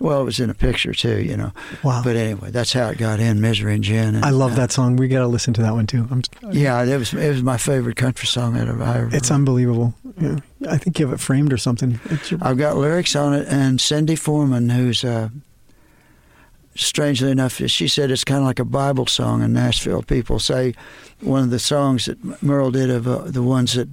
Well, 0.00 0.22
it 0.22 0.24
was 0.24 0.40
in 0.40 0.48
a 0.48 0.54
picture 0.54 0.94
too, 0.94 1.20
you 1.22 1.36
know. 1.36 1.52
Wow. 1.84 2.00
But 2.02 2.16
anyway, 2.16 2.50
that's 2.50 2.72
how 2.72 2.88
it 2.88 2.96
got 2.98 3.20
in 3.20 3.40
Misery 3.40 3.74
and 3.74 3.84
Gin. 3.84 4.14
And, 4.16 4.24
I 4.24 4.30
love 4.30 4.52
uh, 4.52 4.56
that 4.56 4.72
song. 4.72 4.96
We 4.96 5.08
got 5.08 5.20
to 5.20 5.26
listen 5.26 5.52
to 5.54 5.62
that 5.62 5.74
one 5.74 5.86
too. 5.86 6.08
I'm, 6.10 6.22
Yeah, 6.50 6.82
it 6.82 6.96
was 6.96 7.12
it 7.12 7.28
was 7.28 7.42
my 7.42 7.58
favorite 7.58 7.96
country 7.96 8.26
song 8.26 8.56
I 8.56 8.62
ever. 8.62 8.82
Ever 8.82 9.10
It's 9.14 9.30
unbelievable. 9.30 9.94
Yeah. 10.18 10.38
I 10.68 10.78
think 10.78 10.98
you 10.98 11.06
have 11.06 11.14
it 11.14 11.20
framed 11.20 11.52
or 11.52 11.58
something. 11.58 12.00
Your- 12.28 12.40
I've 12.42 12.58
got 12.58 12.76
lyrics 12.76 13.14
on 13.14 13.34
it, 13.34 13.46
and 13.48 13.80
Cindy 13.80 14.16
Foreman, 14.16 14.70
who's 14.70 15.04
uh, 15.04 15.28
strangely 16.80 17.30
enough, 17.30 17.54
she 17.66 17.88
said 17.88 18.10
it's 18.10 18.24
kind 18.24 18.40
of 18.40 18.46
like 18.46 18.58
a 18.58 18.64
Bible 18.64 19.06
song 19.06 19.42
in 19.42 19.52
Nashville. 19.52 20.02
People 20.02 20.38
say 20.38 20.74
one 21.20 21.42
of 21.42 21.50
the 21.50 21.58
songs 21.58 22.06
that 22.06 22.42
Merle 22.42 22.70
did 22.70 22.90
of 22.90 23.06
uh, 23.06 23.18
the 23.26 23.42
ones 23.42 23.74
that 23.74 23.88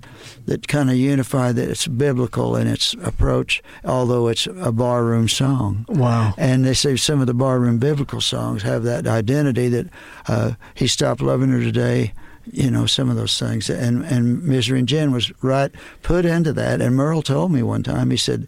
that 0.45 0.67
kind 0.67 0.89
of 0.89 0.95
unify 0.95 1.51
that 1.51 1.69
it's 1.69 1.88
biblical 1.88 2.55
in 2.55 2.67
its 2.67 2.93
approach, 3.03 3.61
although 3.83 4.27
it's 4.27 4.47
a 4.47 4.71
barroom 4.71 5.27
song. 5.27 5.85
wow. 5.89 6.33
And 6.38 6.65
they 6.65 6.73
say 6.73 6.95
some 6.95 7.19
of 7.19 7.27
the 7.27 7.33
barroom 7.33 7.77
biblical 7.77 8.21
songs 8.21 8.63
have 8.63 8.83
that 8.83 9.05
identity 9.07 9.67
that 9.69 9.88
uh, 10.27 10.51
he 10.73 10.88
stopped 10.88 11.21
loving 11.21 11.49
her 11.49 11.59
today. 11.59 12.13
You 12.49 12.71
know 12.71 12.85
some 12.85 13.09
of 13.09 13.17
those 13.17 13.38
things, 13.38 13.69
and 13.69 14.05
and 14.05 14.41
Misery 14.41 14.79
and 14.79 14.88
Gin 14.88 15.11
was 15.11 15.31
right 15.43 15.69
put 16.01 16.25
into 16.25 16.53
that. 16.53 16.79
And 16.79 16.95
Merle 16.95 17.21
told 17.21 17.51
me 17.51 17.61
one 17.61 17.83
time, 17.83 18.09
he 18.09 18.15
said, 18.15 18.47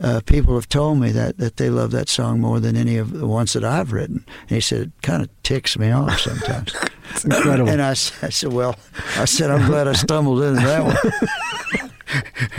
uh, 0.00 0.20
"People 0.26 0.54
have 0.54 0.68
told 0.68 0.98
me 0.98 1.10
that 1.12 1.38
that 1.38 1.56
they 1.56 1.70
love 1.70 1.90
that 1.92 2.08
song 2.08 2.40
more 2.40 2.60
than 2.60 2.76
any 2.76 2.96
of 2.96 3.12
the 3.12 3.26
ones 3.26 3.52
that 3.52 3.64
I've 3.64 3.92
written." 3.92 4.24
And 4.48 4.50
he 4.50 4.60
said, 4.60 4.80
"It 4.80 4.92
kind 5.02 5.22
of 5.22 5.28
ticks 5.42 5.78
me 5.78 5.90
off 5.90 6.18
sometimes." 6.20 6.74
It's 7.12 7.24
incredible. 7.24 7.68
and 7.68 7.82
I 7.82 7.94
said, 7.94 8.52
"Well, 8.52 8.76
I 9.16 9.24
said 9.24 9.50
I'm 9.50 9.66
glad 9.66 9.88
I 9.88 9.94
stumbled 9.94 10.42
into 10.42 10.60
that 10.64 10.84
one. 10.84 11.90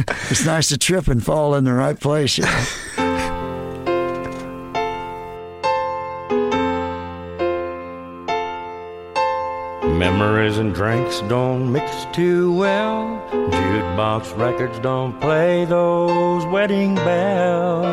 it's 0.30 0.46
nice 0.46 0.68
to 0.70 0.78
trip 0.78 1.08
and 1.08 1.24
fall 1.24 1.56
in 1.56 1.64
the 1.64 1.72
right 1.72 1.98
place." 1.98 2.38
You 2.38 2.44
know? 2.44 3.01
Memories 10.02 10.58
and 10.58 10.74
drinks 10.74 11.22
don't 11.30 11.72
mix 11.72 12.08
too 12.12 12.52
well. 12.54 13.24
Jukebox 13.30 14.36
records 14.36 14.80
don't 14.80 15.22
play 15.22 15.64
those 15.66 16.43
wedding 16.47 16.95
bells. 16.95 17.86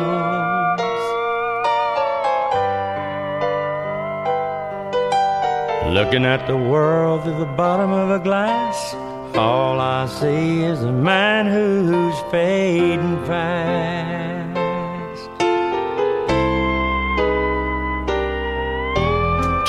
Looking 5.93 6.25
at 6.25 6.47
the 6.47 6.57
world 6.57 7.25
through 7.25 7.37
the 7.37 7.53
bottom 7.55 7.91
of 7.91 8.09
a 8.09 8.17
glass, 8.17 8.95
all 9.35 9.79
I 9.79 10.07
see 10.07 10.63
is 10.63 10.81
a 10.81 10.91
man 10.91 11.45
who's 11.45 12.19
fading 12.31 13.23
fast. 13.27 14.49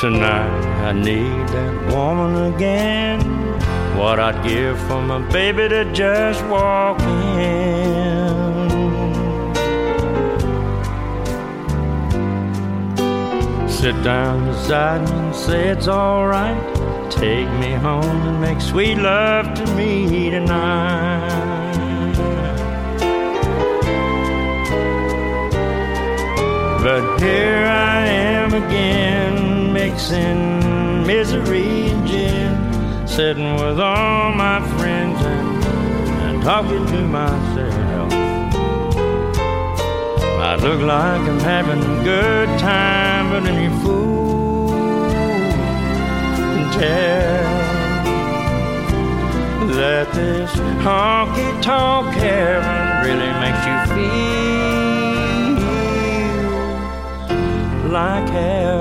Tonight 0.00 0.69
I 0.88 0.92
need 0.92 1.48
that 1.48 1.92
woman 1.94 2.54
again. 2.54 3.20
What 3.96 4.18
I'd 4.18 4.42
give 4.42 4.78
for 4.88 5.02
my 5.02 5.20
baby 5.30 5.68
to 5.68 5.84
just 5.92 6.44
walk 6.46 7.00
in. 7.00 8.10
Sit 13.68 14.02
down 14.02 14.46
beside 14.46 15.08
me 15.08 15.16
and 15.16 15.34
say 15.34 15.68
it's 15.68 15.88
alright. 15.88 17.10
Take 17.10 17.48
me 17.60 17.72
home 17.72 18.04
and 18.28 18.40
make 18.40 18.60
sweet 18.60 18.96
love 18.96 19.54
to 19.54 19.66
me 19.74 20.30
tonight. 20.30 21.40
But 26.82 27.20
here 27.20 27.66
I 27.66 28.06
am 28.06 28.54
again, 28.54 29.49
mixing 29.90 31.04
misery 31.04 31.88
and 31.88 32.06
gin, 32.06 33.08
sitting 33.08 33.54
with 33.54 33.80
all 33.80 34.32
my 34.32 34.60
friends 34.78 35.20
and, 35.20 35.64
and 36.24 36.42
talking 36.42 36.86
to 36.86 37.02
myself. 37.08 38.12
I 40.50 40.54
look 40.56 40.80
like 40.80 41.22
I'm 41.28 41.40
having 41.40 41.82
a 41.82 42.04
good 42.04 42.48
time, 42.60 43.30
but 43.30 43.42
any 43.50 43.68
fool 43.82 44.68
can 46.52 46.70
tell 46.78 47.44
that 49.76 50.06
this 50.12 50.52
honky 50.84 51.62
tonk 51.62 52.14
heaven 52.14 52.76
really 53.06 53.32
makes 53.42 53.62
you 53.70 53.76
feel 53.94 54.30
like 57.90 58.28
hell. 58.30 58.79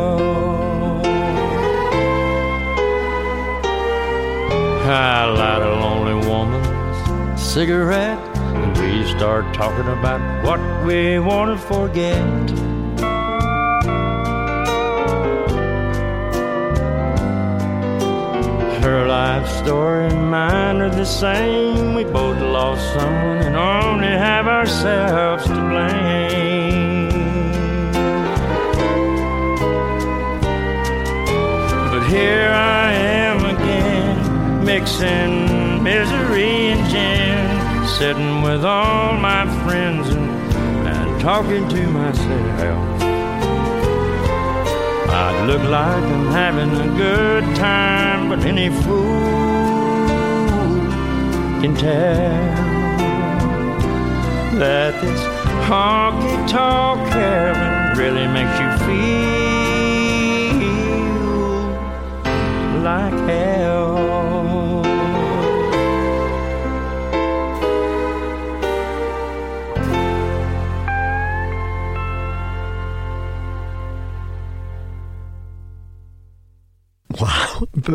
Cigarette, 7.49 8.19
and 8.37 8.77
we 8.77 9.03
start 9.17 9.43
talking 9.55 9.87
about 9.87 10.21
what 10.45 10.59
we 10.85 11.17
want 11.17 11.49
to 11.49 11.57
forget. 11.65 12.21
Her 18.83 19.07
life 19.07 19.49
story 19.49 20.05
and 20.09 20.29
mine 20.29 20.79
are 20.79 20.91
the 20.91 21.03
same. 21.03 21.95
We 21.95 22.03
both 22.03 22.39
lost 22.39 22.83
someone 22.93 23.39
and 23.39 23.55
only 23.55 24.07
have 24.07 24.47
ourselves 24.47 25.45
to 25.45 25.55
blame. 25.71 27.09
But 31.91 32.03
here 32.09 32.51
I 32.51 32.93
am 32.93 33.43
again, 33.43 34.63
mixing 34.63 35.59
misery 35.83 36.28
sitting 37.99 38.41
with 38.41 38.63
all 38.63 39.17
my 39.17 39.45
friends 39.65 40.07
and, 40.07 40.29
and 40.87 41.19
talking 41.19 41.67
to 41.67 41.85
myself. 41.87 43.01
I 45.11 45.45
look 45.45 45.61
like 45.63 46.03
I'm 46.15 46.27
having 46.27 46.71
a 46.79 46.87
good 46.95 47.43
time, 47.57 48.29
but 48.29 48.39
any 48.45 48.69
fool 48.69 49.19
can 51.59 51.75
tell 51.75 52.55
that 54.59 54.93
this 55.01 55.21
honky 55.67 56.47
tonk 56.47 57.05
heaven 57.09 57.97
really 57.97 58.27
makes 58.27 58.57
you 58.61 58.69
feel 58.87 59.19
like 62.81 63.13
hell. 63.27 64.18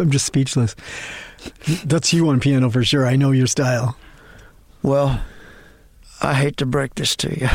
I'm 0.01 0.11
just 0.11 0.27
speechless. 0.27 0.75
That's 1.85 2.13
you 2.13 2.29
on 2.29 2.41
piano 2.41 2.71
for 2.71 2.83
sure. 2.85 3.07
I 3.07 3.17
know 3.17 3.31
your 3.33 3.47
style. 3.47 3.97
Well, 4.83 5.21
I 6.23 6.35
hate 6.35 6.57
to 6.59 6.67
break 6.67 6.95
this 6.95 7.17
to 7.17 7.39
you. 7.39 7.49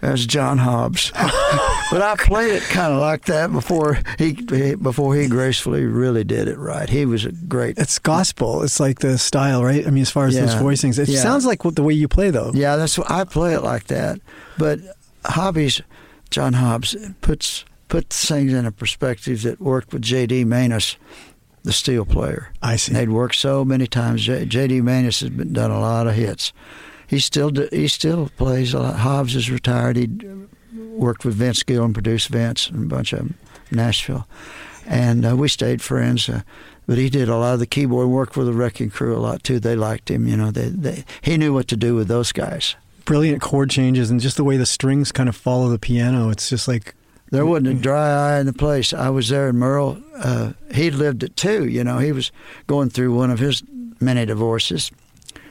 That's 0.00 0.24
John 0.26 0.58
Hobbs, 0.58 1.10
but 1.90 2.00
I 2.02 2.14
played 2.18 2.52
it 2.54 2.62
kind 2.64 2.92
of 2.94 3.00
like 3.00 3.24
that 3.26 3.52
before 3.52 3.98
he 4.18 4.32
before 4.76 5.14
he 5.14 5.28
gracefully 5.28 5.84
really 5.84 6.24
did 6.24 6.48
it 6.48 6.56
right. 6.58 6.88
He 6.88 7.04
was 7.04 7.24
a 7.24 7.32
great. 7.32 7.76
It's 7.78 7.98
gospel. 7.98 8.62
It's 8.62 8.80
like 8.80 9.00
the 9.00 9.18
style, 9.18 9.64
right? 9.64 9.86
I 9.86 9.90
mean, 9.90 10.02
as 10.02 10.10
far 10.10 10.26
as 10.26 10.34
those 10.34 10.54
voicings, 10.54 10.98
it 10.98 11.08
Yeah. 11.08 11.20
sounds 11.20 11.44
like 11.46 11.64
what 11.64 11.74
the 11.76 11.82
way 11.82 11.94
you 11.94 12.06
play, 12.08 12.30
though. 12.30 12.52
Yeah, 12.54 12.76
that's 12.76 12.96
what 12.96 13.10
I 13.10 13.24
play 13.24 13.54
it 13.54 13.62
like 13.62 13.86
that. 13.88 14.20
But 14.56 14.80
Hobbies, 15.24 15.82
John 16.30 16.54
Hobbs 16.54 16.94
puts 17.20 17.64
puts 17.88 18.26
things 18.28 18.52
in 18.52 18.66
a 18.66 18.72
perspective 18.72 19.42
that 19.42 19.60
worked 19.60 19.92
with 19.92 20.02
J.D. 20.02 20.44
Maness, 20.44 20.96
the 21.66 21.72
steel 21.72 22.04
player. 22.04 22.52
I 22.62 22.76
see. 22.76 22.92
They'd 22.92 23.10
worked 23.10 23.34
so 23.34 23.64
many 23.64 23.88
times. 23.88 24.22
J- 24.22 24.46
J.D. 24.46 24.80
Maness 24.82 25.20
has 25.20 25.30
been, 25.30 25.52
done 25.52 25.72
a 25.72 25.80
lot 25.80 26.06
of 26.06 26.14
hits. 26.14 26.52
He 27.08 27.18
still 27.18 27.50
he 27.70 27.88
still 27.88 28.30
plays 28.36 28.72
a 28.72 28.78
lot. 28.78 29.00
Hobbs 29.00 29.34
is 29.34 29.50
retired. 29.50 29.96
He 29.96 30.08
worked 30.72 31.24
with 31.24 31.34
Vince 31.34 31.64
Gill 31.64 31.84
and 31.84 31.92
produced 31.92 32.28
Vince 32.28 32.68
and 32.68 32.84
a 32.84 32.94
bunch 32.94 33.12
of 33.12 33.20
in 33.20 33.34
Nashville, 33.72 34.28
and 34.86 35.26
uh, 35.26 35.36
we 35.36 35.48
stayed 35.48 35.82
friends. 35.82 36.28
Uh, 36.28 36.42
but 36.86 36.98
he 36.98 37.10
did 37.10 37.28
a 37.28 37.36
lot 37.36 37.54
of 37.54 37.58
the 37.58 37.66
keyboard 37.66 38.08
work 38.08 38.36
with 38.36 38.46
the 38.46 38.52
Wrecking 38.52 38.90
Crew 38.90 39.16
a 39.16 39.18
lot 39.18 39.42
too. 39.42 39.58
They 39.58 39.74
liked 39.74 40.08
him. 40.08 40.28
You 40.28 40.36
know, 40.36 40.52
they, 40.52 40.68
they 40.68 41.04
he 41.20 41.36
knew 41.36 41.52
what 41.52 41.66
to 41.68 41.76
do 41.76 41.96
with 41.96 42.06
those 42.06 42.30
guys. 42.30 42.76
Brilliant 43.04 43.42
chord 43.42 43.70
changes 43.70 44.08
and 44.08 44.20
just 44.20 44.36
the 44.36 44.44
way 44.44 44.56
the 44.56 44.66
strings 44.66 45.10
kind 45.10 45.28
of 45.28 45.34
follow 45.34 45.68
the 45.68 45.80
piano. 45.80 46.30
It's 46.30 46.48
just 46.48 46.68
like 46.68 46.94
There 47.30 47.44
wasn't 47.44 47.68
a 47.68 47.74
dry 47.74 48.36
eye 48.36 48.40
in 48.40 48.46
the 48.46 48.52
place. 48.52 48.92
I 48.92 49.10
was 49.10 49.28
there, 49.28 49.48
and 49.48 49.58
Merle, 49.58 49.98
uh, 50.16 50.52
he 50.72 50.90
lived 50.90 51.22
it 51.24 51.36
too. 51.36 51.66
You 51.66 51.82
know, 51.82 51.98
he 51.98 52.12
was 52.12 52.30
going 52.66 52.90
through 52.90 53.14
one 53.14 53.30
of 53.30 53.38
his 53.40 53.62
many 54.00 54.24
divorces, 54.26 54.90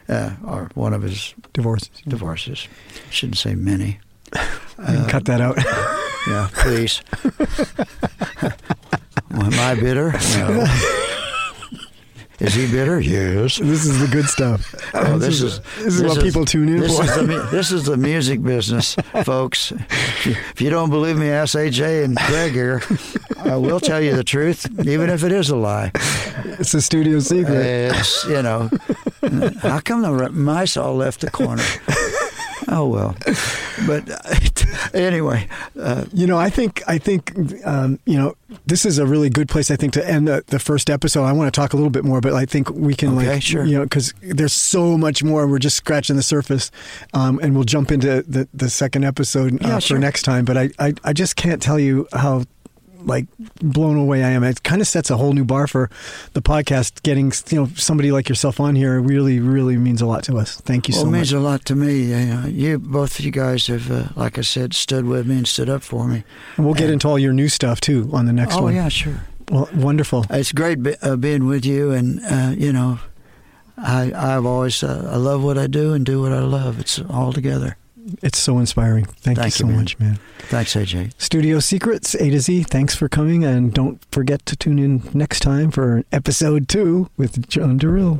uh, 0.07 0.31
or 0.45 0.69
one 0.73 0.93
of 0.93 1.01
his 1.01 1.33
divorces. 1.53 1.89
divorces. 2.07 2.67
I 3.07 3.11
shouldn't 3.11 3.37
say 3.37 3.55
many. 3.55 3.99
Can 4.31 5.09
cut 5.09 5.25
that 5.25 5.41
out. 5.41 5.57
Yeah, 6.27 6.49
please. 6.53 7.01
Am 9.31 9.53
I 9.53 9.75
bitter? 9.75 10.11
No. 10.37 10.65
Is 12.39 12.53
he 12.53 12.69
bitter? 12.71 12.99
Yes. 13.05 13.57
this 13.57 13.85
is 13.85 13.99
the 13.99 14.07
good 14.07 14.25
stuff. 14.25 14.73
Oh, 14.93 15.17
this 15.17 15.41
is 15.41 15.59
this 15.77 15.99
is 15.99 16.03
what 16.03 16.21
people 16.21 16.43
tune 16.43 16.69
in 16.69 16.79
this 16.79 16.97
for. 16.97 17.03
Is 17.03 17.15
the, 17.27 17.47
this 17.51 17.71
is 17.71 17.83
the 17.85 17.97
music 17.97 18.41
business, 18.41 18.95
folks. 19.23 19.71
If 19.71 20.25
you, 20.25 20.31
if 20.31 20.61
you 20.61 20.69
don't 20.69 20.89
believe 20.89 21.17
me, 21.17 21.29
ask 21.29 21.55
AJ 21.55 22.03
and 22.03 22.17
Greg 22.27 22.53
here. 22.53 22.81
I 23.39 23.55
will 23.57 23.79
tell 23.79 24.01
you 24.01 24.15
the 24.15 24.23
truth, 24.23 24.67
even 24.85 25.09
if 25.09 25.23
it 25.23 25.31
is 25.31 25.49
a 25.49 25.55
lie. 25.55 25.91
it's 26.59 26.73
a 26.73 26.81
studio 26.81 27.19
secret. 27.19 27.91
It's 27.95 28.25
you 28.25 28.41
know, 28.41 28.69
how 29.61 29.79
come 29.79 30.01
the 30.01 30.29
mice 30.31 30.77
all 30.77 30.95
left 30.95 31.21
the 31.21 31.29
corner? 31.29 31.63
Oh 32.67 32.87
well, 32.87 33.15
but 33.85 34.09
uh, 34.09 34.64
anyway, 34.93 35.47
uh, 35.79 36.05
You 36.13 36.27
know, 36.27 36.37
I 36.37 36.49
think 36.49 36.81
I 36.87 36.97
think 36.97 37.33
um, 37.65 37.99
you 38.05 38.17
know 38.17 38.35
this 38.67 38.85
is 38.85 38.97
a 38.99 39.05
really 39.05 39.29
good 39.29 39.47
place. 39.49 39.69
I 39.71 39.75
think 39.75 39.93
to 39.93 40.07
end 40.07 40.27
the, 40.27 40.43
the 40.47 40.59
first 40.59 40.89
episode. 40.89 41.23
I 41.23 41.31
want 41.33 41.53
to 41.53 41.59
talk 41.59 41.73
a 41.73 41.75
little 41.75 41.89
bit 41.89 42.03
more, 42.05 42.21
but 42.21 42.33
I 42.33 42.45
think 42.45 42.69
we 42.69 42.93
can 42.93 43.17
Okay, 43.17 43.27
like 43.33 43.41
sure. 43.43 43.65
you 43.65 43.77
know 43.77 43.83
because 43.83 44.13
there's 44.21 44.53
so 44.53 44.97
much 44.97 45.23
more. 45.23 45.47
We're 45.47 45.59
just 45.59 45.77
scratching 45.77 46.15
the 46.15 46.23
surface, 46.23 46.71
um, 47.13 47.39
and 47.41 47.55
we'll 47.55 47.63
jump 47.65 47.91
into 47.91 48.23
the 48.27 48.47
the 48.53 48.69
second 48.69 49.03
episode 49.05 49.53
uh, 49.63 49.67
Yeah, 49.67 49.75
for 49.75 49.81
sure. 49.81 49.97
next 49.99 50.23
time. 50.23 50.45
But 50.45 50.57
I, 50.57 50.69
I 50.79 50.93
I 51.03 51.13
just 51.13 51.35
can't 51.35 51.61
tell 51.61 51.79
you 51.79 52.07
how 52.13 52.43
like 53.05 53.27
blown 53.61 53.97
away 53.97 54.23
I 54.23 54.31
am. 54.31 54.43
It 54.43 54.63
kind 54.63 54.81
of 54.81 54.87
sets 54.87 55.09
a 55.09 55.17
whole 55.17 55.33
new 55.33 55.45
bar 55.45 55.67
for 55.67 55.89
the 56.33 56.41
podcast. 56.41 57.03
Getting 57.03 57.31
you 57.49 57.61
know 57.61 57.69
somebody 57.75 58.11
like 58.11 58.29
yourself 58.29 58.59
on 58.59 58.75
here 58.75 58.99
really 58.99 59.39
really 59.39 59.77
means 59.77 60.01
a 60.01 60.05
lot 60.05 60.23
to 60.23 60.37
us. 60.37 60.59
Thank 60.61 60.87
you 60.87 60.93
well, 60.93 61.03
so 61.03 61.05
much. 61.07 61.13
it 61.13 61.17
means 61.17 61.33
much. 61.33 61.39
a 61.39 61.43
lot 61.43 61.65
to 61.65 61.75
me. 61.75 62.03
You, 62.03 62.25
know, 62.25 62.47
you 62.47 62.79
both 62.79 63.19
of 63.19 63.25
you 63.25 63.31
guys 63.31 63.67
have, 63.67 63.91
uh, 63.91 64.07
like 64.15 64.37
I 64.37 64.41
said, 64.41 64.73
stood 64.73 65.05
with 65.05 65.27
me 65.27 65.37
and 65.37 65.47
stood 65.47 65.69
up 65.69 65.83
for 65.83 66.07
me. 66.07 66.23
And 66.57 66.65
we'll 66.65 66.75
get 66.75 66.89
into 66.89 67.07
all 67.07 67.19
your 67.19 67.33
new 67.33 67.49
stuff 67.49 67.81
too 67.81 68.09
on 68.13 68.25
the 68.25 68.33
next 68.33 68.55
oh 68.55 68.63
one. 68.63 68.75
yeah, 68.75 68.89
sure. 68.89 69.21
Well, 69.49 69.69
wonderful. 69.75 70.25
It's 70.29 70.51
great 70.51 70.81
be, 70.81 70.95
uh, 71.01 71.15
being 71.17 71.45
with 71.45 71.65
you, 71.65 71.91
and 71.91 72.19
uh, 72.25 72.53
you 72.57 72.73
know, 72.73 72.99
I 73.77 74.11
I've 74.13 74.45
always 74.45 74.83
uh, 74.83 75.09
I 75.11 75.17
love 75.17 75.43
what 75.43 75.57
I 75.57 75.67
do 75.67 75.93
and 75.93 76.05
do 76.05 76.21
what 76.21 76.31
I 76.31 76.39
love. 76.39 76.79
It's 76.79 76.99
all 77.09 77.31
together. 77.31 77.77
It's 78.21 78.37
so 78.37 78.59
inspiring. 78.59 79.05
Thank, 79.05 79.37
Thank 79.37 79.39
you 79.39 79.45
you, 79.45 79.49
so 79.51 79.65
man. 79.67 79.75
much, 79.77 79.99
man. 79.99 80.19
Thanks, 80.49 80.75
AJ. 80.75 81.13
Studio 81.17 81.59
Secrets 81.59 82.13
A 82.15 82.29
to 82.29 82.39
Z. 82.39 82.63
Thanks 82.63 82.95
for 82.95 83.09
coming, 83.09 83.43
and 83.43 83.73
don't 83.73 84.03
forget 84.11 84.45
to 84.45 84.55
tune 84.55 84.77
in 84.79 85.01
next 85.13 85.39
time 85.39 85.71
for 85.71 86.03
episode 86.11 86.67
two 86.69 87.09
with 87.17 87.47
John 87.47 87.79
Durrill. 87.79 88.19